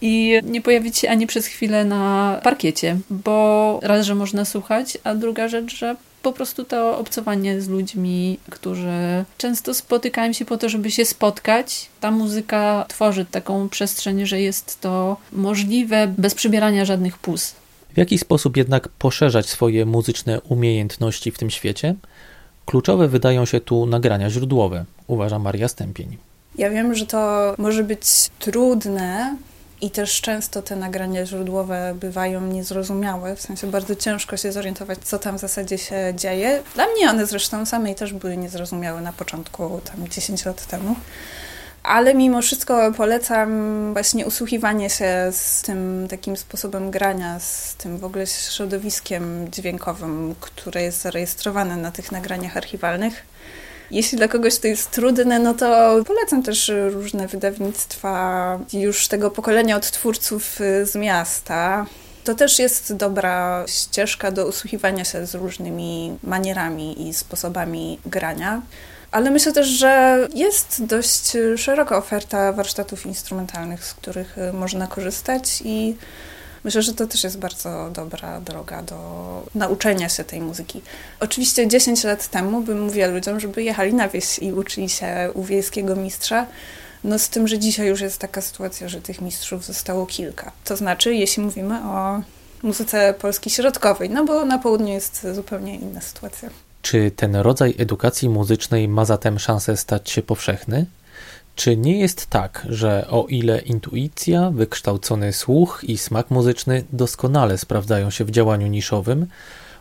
i 0.00 0.40
nie 0.44 0.60
pojawić 0.60 0.98
się 0.98 1.10
ani 1.10 1.26
przez 1.26 1.46
chwilę 1.46 1.84
na 1.84 2.40
parkiecie, 2.42 2.96
bo 3.10 3.78
raz, 3.82 4.06
że 4.06 4.14
można 4.14 4.44
słuchać, 4.44 4.98
a 5.04 5.14
druga 5.14 5.48
rzecz, 5.48 5.76
że 5.76 5.96
po 6.24 6.32
prostu 6.32 6.64
to 6.64 6.98
obcowanie 6.98 7.60
z 7.60 7.68
ludźmi, 7.68 8.38
którzy 8.50 9.24
często 9.38 9.74
spotykają 9.74 10.32
się 10.32 10.44
po 10.44 10.56
to, 10.58 10.68
żeby 10.68 10.90
się 10.90 11.04
spotkać. 11.04 11.88
Ta 12.00 12.10
muzyka 12.10 12.84
tworzy 12.88 13.24
taką 13.24 13.68
przestrzeń, 13.68 14.26
że 14.26 14.40
jest 14.40 14.80
to 14.80 15.16
możliwe 15.32 16.14
bez 16.18 16.34
przybierania 16.34 16.84
żadnych 16.84 17.18
pus. 17.18 17.54
W 17.94 17.98
jaki 17.98 18.18
sposób 18.18 18.56
jednak 18.56 18.88
poszerzać 18.88 19.46
swoje 19.46 19.86
muzyczne 19.86 20.40
umiejętności 20.40 21.30
w 21.30 21.38
tym 21.38 21.50
świecie? 21.50 21.94
Kluczowe 22.66 23.08
wydają 23.08 23.44
się 23.44 23.60
tu 23.60 23.86
nagrania 23.86 24.30
źródłowe, 24.30 24.84
uważa 25.06 25.38
Maria 25.38 25.68
Stępień. 25.68 26.16
Ja 26.58 26.70
wiem, 26.70 26.94
że 26.94 27.06
to 27.06 27.54
może 27.58 27.84
być 27.84 28.00
trudne, 28.38 29.36
i 29.80 29.90
też 29.90 30.20
często 30.20 30.62
te 30.62 30.76
nagrania 30.76 31.26
źródłowe 31.26 31.94
bywają 32.00 32.40
niezrozumiałe, 32.40 33.36
w 33.36 33.40
sensie 33.40 33.66
bardzo 33.66 33.96
ciężko 33.96 34.36
się 34.36 34.52
zorientować, 34.52 34.98
co 34.98 35.18
tam 35.18 35.38
w 35.38 35.40
zasadzie 35.40 35.78
się 35.78 36.12
dzieje. 36.16 36.62
Dla 36.74 36.86
mnie 36.86 37.10
one 37.10 37.26
zresztą 37.26 37.66
samej 37.66 37.94
też 37.94 38.12
były 38.12 38.36
niezrozumiałe 38.36 39.00
na 39.00 39.12
początku, 39.12 39.80
tam 39.84 40.08
10 40.08 40.44
lat 40.44 40.66
temu. 40.66 40.96
Ale 41.82 42.14
mimo 42.14 42.42
wszystko 42.42 42.92
polecam 42.92 43.92
właśnie 43.92 44.26
usłuchiwanie 44.26 44.90
się 44.90 45.28
z 45.32 45.62
tym 45.62 46.06
takim 46.10 46.36
sposobem 46.36 46.90
grania, 46.90 47.40
z 47.40 47.74
tym 47.74 47.98
w 47.98 48.04
ogóle 48.04 48.26
środowiskiem 48.26 49.50
dźwiękowym, 49.50 50.34
które 50.40 50.82
jest 50.82 51.02
zarejestrowane 51.02 51.76
na 51.76 51.92
tych 51.92 52.12
nagraniach 52.12 52.56
archiwalnych 52.56 53.34
jeśli 53.90 54.18
dla 54.18 54.28
kogoś 54.28 54.58
to 54.58 54.66
jest 54.66 54.90
trudne, 54.90 55.38
no 55.38 55.54
to 55.54 55.96
polecam 56.06 56.42
też 56.42 56.72
różne 56.90 57.28
wydawnictwa 57.28 58.58
już 58.72 59.08
tego 59.08 59.30
pokolenia 59.30 59.76
odtwórców 59.76 60.60
y, 60.60 60.86
z 60.86 60.94
miasta. 60.94 61.86
To 62.24 62.34
też 62.34 62.58
jest 62.58 62.94
dobra 62.96 63.64
ścieżka 63.68 64.30
do 64.30 64.46
usłuchiwania 64.46 65.04
się 65.04 65.26
z 65.26 65.34
różnymi 65.34 66.18
manierami 66.22 67.08
i 67.08 67.14
sposobami 67.14 67.98
grania. 68.06 68.62
Ale 69.10 69.30
myślę 69.30 69.52
też, 69.52 69.66
że 69.66 70.18
jest 70.34 70.84
dość 70.84 71.32
szeroka 71.56 71.96
oferta 71.96 72.52
warsztatów 72.52 73.06
instrumentalnych, 73.06 73.84
z 73.84 73.94
których 73.94 74.38
y, 74.38 74.52
można 74.52 74.86
korzystać 74.86 75.62
i 75.64 75.96
Myślę, 76.64 76.82
że 76.82 76.94
to 76.94 77.06
też 77.06 77.24
jest 77.24 77.38
bardzo 77.38 77.90
dobra 77.90 78.40
droga 78.40 78.82
do 78.82 78.98
nauczenia 79.54 80.08
się 80.08 80.24
tej 80.24 80.40
muzyki. 80.40 80.82
Oczywiście 81.20 81.68
10 81.68 82.04
lat 82.04 82.28
temu 82.28 82.62
bym 82.62 82.80
mówiła 82.82 83.06
ludziom, 83.06 83.40
żeby 83.40 83.62
jechali 83.62 83.94
na 83.94 84.08
wieś 84.08 84.38
i 84.38 84.52
uczyli 84.52 84.88
się 84.88 85.30
u 85.34 85.42
wiejskiego 85.42 85.96
mistrza. 85.96 86.46
No 87.04 87.18
z 87.18 87.28
tym, 87.28 87.48
że 87.48 87.58
dzisiaj 87.58 87.86
już 87.86 88.00
jest 88.00 88.18
taka 88.18 88.40
sytuacja, 88.40 88.88
że 88.88 89.00
tych 89.00 89.20
mistrzów 89.20 89.64
zostało 89.64 90.06
kilka. 90.06 90.52
To 90.64 90.76
znaczy, 90.76 91.14
jeśli 91.14 91.42
mówimy 91.42 91.84
o 91.84 92.20
muzyce 92.62 93.14
polskiej 93.20 93.52
środkowej, 93.52 94.10
no 94.10 94.24
bo 94.24 94.44
na 94.44 94.58
południu 94.58 94.88
jest 94.88 95.26
zupełnie 95.32 95.76
inna 95.76 96.00
sytuacja. 96.00 96.50
Czy 96.82 97.10
ten 97.10 97.36
rodzaj 97.36 97.74
edukacji 97.78 98.28
muzycznej 98.28 98.88
ma 98.88 99.04
zatem 99.04 99.38
szansę 99.38 99.76
stać 99.76 100.10
się 100.10 100.22
powszechny? 100.22 100.86
Czy 101.54 101.76
nie 101.76 101.98
jest 101.98 102.26
tak, 102.26 102.66
że 102.68 103.06
o 103.10 103.26
ile 103.28 103.60
intuicja, 103.60 104.50
wykształcony 104.50 105.32
słuch 105.32 105.80
i 105.82 105.98
smak 105.98 106.30
muzyczny 106.30 106.84
doskonale 106.92 107.58
sprawdzają 107.58 108.10
się 108.10 108.24
w 108.24 108.30
działaniu 108.30 108.66
niszowym, 108.66 109.26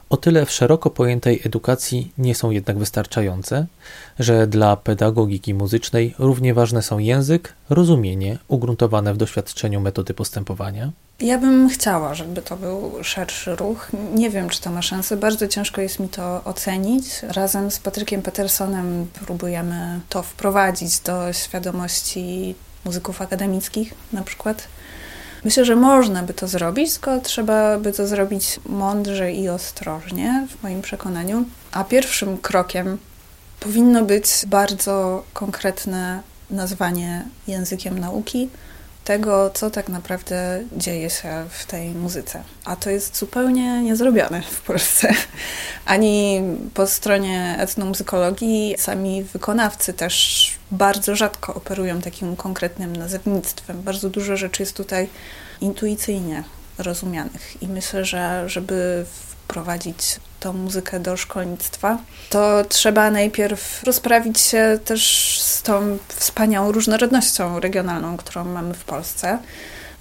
o 0.10 0.18
tyle 0.18 0.46
w 0.46 0.52
szeroko 0.52 0.90
pojętej 0.90 1.42
edukacji 1.46 2.12
nie 2.18 2.36
są 2.36 2.52
jednak 2.52 2.78
wystarczające, 2.78 3.66
że 4.20 4.48
dla 4.48 4.76
pedagogiki 4.76 5.54
muzycznej 5.54 6.16
równie 6.20 6.54
ważne 6.54 6.82
są 6.82 7.00
język, 7.00 7.54
rozumienie 7.70 8.38
ugruntowane 8.48 9.14
w 9.14 9.18
doświadczeniu 9.18 9.82
metody 9.82 10.14
postępowania? 10.14 10.92
Ja 11.24 11.38
bym 11.38 11.70
chciała, 11.70 12.14
żeby 12.14 12.42
to 12.42 12.58
był 12.58 13.04
szerszy 13.04 13.56
ruch. 13.56 13.88
Nie 14.16 14.30
wiem, 14.30 14.50
czy 14.50 14.62
to 14.62 14.70
ma 14.70 14.82
szansę. 14.82 15.18
Bardzo 15.18 15.48
ciężko 15.48 15.82
jest 15.82 16.00
mi 16.00 16.10
to 16.10 16.44
ocenić. 16.44 17.06
Razem 17.22 17.72
z 17.72 17.80
Patrykiem 17.80 18.22
Petersonem 18.22 19.08
próbujemy 19.26 20.00
to 20.10 20.24
wprowadzić 20.24 21.00
do 21.00 21.34
świadomości 21.34 22.56
muzyków 22.86 23.22
akademickich 23.22 23.94
na 24.14 24.22
przykład. 24.22 24.68
Myślę, 25.44 25.66
że 25.66 25.76
można 25.76 26.24
by 26.24 26.34
to 26.34 26.48
zrobić, 26.48 26.94
tylko 26.94 27.20
trzeba 27.20 27.78
by 27.78 27.94
to 27.94 28.08
zrobić 28.08 28.60
mądrze 28.66 29.34
i 29.34 29.50
ostrożnie, 29.50 30.48
w 30.50 30.64
moim 30.64 30.82
przekonaniu. 30.82 31.46
A 31.72 31.84
pierwszym 31.84 32.38
krokiem 32.38 32.98
powinno 33.60 34.04
być 34.04 34.28
bardzo 34.48 35.24
konkretne 35.34 36.22
nazwanie 36.50 37.26
językiem 37.48 38.00
nauki 38.00 38.50
tego, 39.04 39.50
co 39.50 39.70
tak 39.70 39.90
naprawdę 39.90 40.64
dzieje 40.78 41.10
się 41.10 41.46
w 41.50 41.66
tej 41.66 41.90
muzyce. 41.90 42.44
A 42.66 42.76
to 42.76 42.90
jest 42.90 43.18
zupełnie 43.18 43.82
niezrobione 43.82 44.42
w 44.42 44.62
Polsce. 44.62 45.14
Ani 45.86 46.42
po 46.74 46.88
stronie 46.88 47.56
etnomuzykologii 47.60 48.76
sami 48.78 49.24
wykonawcy 49.24 49.94
też 49.94 50.52
bardzo 50.72 51.16
rzadko 51.16 51.54
operują 51.54 52.02
takim 52.02 52.36
konkretnym 52.36 52.96
nazewnictwem. 52.96 53.82
Bardzo 53.82 54.10
dużo 54.10 54.38
rzeczy 54.38 54.62
jest 54.62 54.78
tutaj 54.78 55.10
intuicyjnie 55.62 56.44
rozumianych 56.78 57.62
i 57.64 57.68
myślę, 57.68 58.06
że 58.06 58.50
żeby 58.50 59.06
wprowadzić 59.44 59.98
tą 60.40 60.54
muzykę 60.54 61.00
do 61.00 61.18
szkolnictwa, 61.18 61.98
to 62.30 62.64
trzeba 62.70 63.12
najpierw 63.12 63.84
rozprawić 63.84 64.40
się 64.40 64.80
też 64.86 65.02
z 65.42 65.62
tą 65.62 65.98
wspaniałą 66.08 66.72
różnorodnością 66.72 67.60
regionalną, 67.60 68.18
którą 68.18 68.46
mamy 68.46 68.74
w 68.74 68.84
Polsce 68.84 69.40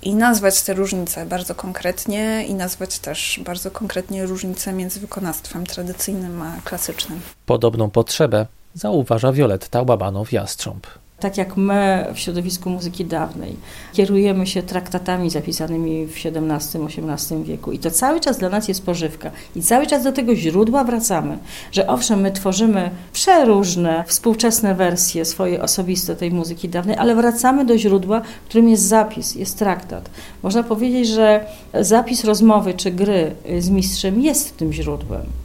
i 0.02 0.14
nazwać 0.14 0.62
te 0.62 0.74
różnice 0.74 1.26
bardzo 1.26 1.54
konkretnie 1.54 2.44
i 2.46 2.54
nazwać 2.54 2.98
też 2.98 3.40
bardzo 3.44 3.70
konkretnie 3.70 4.26
różnice 4.26 4.72
między 4.72 5.00
wykonawstwem 5.00 5.66
tradycyjnym 5.66 6.42
a 6.42 6.56
klasycznym. 6.64 7.20
Podobną 7.46 7.90
potrzebę 7.90 8.46
zauważa 8.74 9.32
Wioletta 9.32 9.82
Łabanow-Jastrząb 9.82 10.80
tak 11.22 11.38
jak 11.38 11.56
my 11.56 12.06
w 12.14 12.18
środowisku 12.18 12.70
muzyki 12.70 13.04
dawnej 13.04 13.56
kierujemy 13.92 14.46
się 14.46 14.62
traktatami 14.62 15.30
zapisanymi 15.30 16.06
w 16.06 16.16
XVII-XVIII 16.16 17.44
wieku 17.44 17.72
i 17.72 17.78
to 17.78 17.90
cały 17.90 18.20
czas 18.20 18.38
dla 18.38 18.48
nas 18.48 18.68
jest 18.68 18.86
pożywka 18.86 19.30
i 19.56 19.62
cały 19.62 19.86
czas 19.86 20.04
do 20.04 20.12
tego 20.12 20.36
źródła 20.36 20.84
wracamy, 20.84 21.38
że 21.72 21.86
owszem, 21.86 22.20
my 22.20 22.30
tworzymy 22.30 22.90
przeróżne 23.12 24.04
współczesne 24.06 24.74
wersje 24.74 25.24
swoje 25.24 25.62
osobiste 25.62 26.16
tej 26.16 26.30
muzyki 26.30 26.68
dawnej, 26.68 26.96
ale 26.96 27.14
wracamy 27.14 27.64
do 27.64 27.78
źródła, 27.78 28.22
którym 28.48 28.68
jest 28.68 28.82
zapis, 28.82 29.34
jest 29.34 29.58
traktat. 29.58 30.10
Można 30.42 30.62
powiedzieć, 30.62 31.08
że 31.08 31.46
zapis 31.80 32.24
rozmowy 32.24 32.74
czy 32.74 32.90
gry 32.90 33.34
z 33.58 33.70
mistrzem 33.70 34.20
jest 34.22 34.56
tym 34.56 34.72
źródłem. 34.72 35.41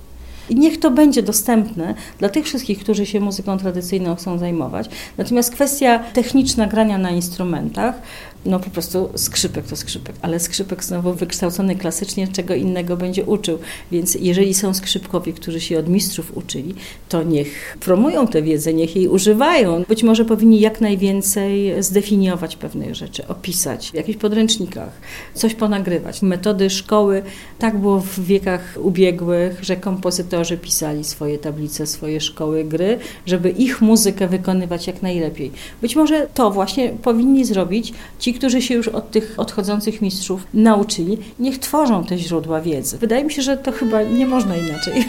I 0.49 0.55
niech 0.55 0.79
to 0.79 0.91
będzie 0.91 1.23
dostępne 1.23 1.93
dla 2.19 2.29
tych 2.29 2.45
wszystkich, 2.45 2.79
którzy 2.79 3.05
się 3.05 3.19
muzyką 3.19 3.57
tradycyjną 3.57 4.15
chcą 4.15 4.37
zajmować. 4.37 4.89
Natomiast 5.17 5.51
kwestia 5.51 5.99
techniczna 5.99 6.67
grania 6.67 6.97
na 6.97 7.11
instrumentach 7.11 8.01
no 8.45 8.59
po 8.59 8.69
prostu 8.69 9.09
skrzypek 9.15 9.67
to 9.67 9.75
skrzypek, 9.75 10.15
ale 10.21 10.39
skrzypek 10.39 10.83
znowu 10.83 11.13
wykształcony 11.13 11.75
klasycznie 11.75 12.27
czego 12.27 12.55
innego 12.55 12.97
będzie 12.97 13.25
uczył. 13.25 13.59
Więc 13.91 14.15
jeżeli 14.15 14.53
są 14.53 14.73
skrzypkowie, 14.73 15.33
którzy 15.33 15.61
się 15.61 15.79
od 15.79 15.89
mistrzów 15.89 16.37
uczyli, 16.37 16.75
to 17.09 17.23
niech 17.23 17.77
promują 17.79 18.27
tę 18.27 18.41
wiedzę, 18.41 18.73
niech 18.73 18.95
jej 18.95 19.07
używają. 19.07 19.83
Być 19.87 20.03
może 20.03 20.25
powinni 20.25 20.59
jak 20.59 20.81
najwięcej 20.81 21.83
zdefiniować 21.83 22.55
pewnych 22.55 22.95
rzeczy, 22.95 23.27
opisać 23.27 23.91
w 23.91 23.93
jakichś 23.93 24.19
podręcznikach, 24.19 24.91
coś 25.33 25.53
ponagrywać. 25.53 26.21
Metody 26.21 26.69
szkoły, 26.69 27.23
tak 27.59 27.77
było 27.77 27.99
w 27.99 28.19
wiekach 28.19 28.77
ubiegłych, 28.81 29.63
że 29.63 29.75
kompozytorzy 29.75 30.57
pisali 30.57 31.03
swoje 31.03 31.37
tablice, 31.37 31.87
swoje 31.87 32.21
szkoły 32.21 32.63
gry, 32.63 32.99
żeby 33.25 33.49
ich 33.49 33.81
muzykę 33.81 34.27
wykonywać 34.27 34.87
jak 34.87 35.01
najlepiej. 35.01 35.51
Być 35.81 35.95
może 35.95 36.27
to 36.33 36.51
właśnie 36.51 36.89
powinni 36.89 37.45
zrobić 37.45 37.93
ci, 38.27 38.33
którzy 38.33 38.61
się 38.61 38.73
już 38.73 38.87
od 38.87 39.11
tych 39.11 39.33
odchodzących 39.37 40.01
mistrzów 40.01 40.47
nauczyli, 40.53 41.17
niech 41.39 41.59
tworzą 41.59 42.03
te 42.03 42.17
źródła 42.17 42.61
wiedzy. 42.61 42.97
Wydaje 42.97 43.23
mi 43.23 43.33
się, 43.33 43.41
że 43.41 43.57
to 43.57 43.71
chyba 43.71 44.03
nie 44.03 44.25
można 44.25 44.57
inaczej. 44.57 45.05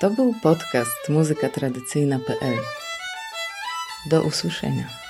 To 0.00 0.10
był 0.10 0.34
podcast 0.42 1.08
muzykatradycyjna.pl. 1.08 2.58
Do 4.10 4.22
usłyszenia. 4.22 5.03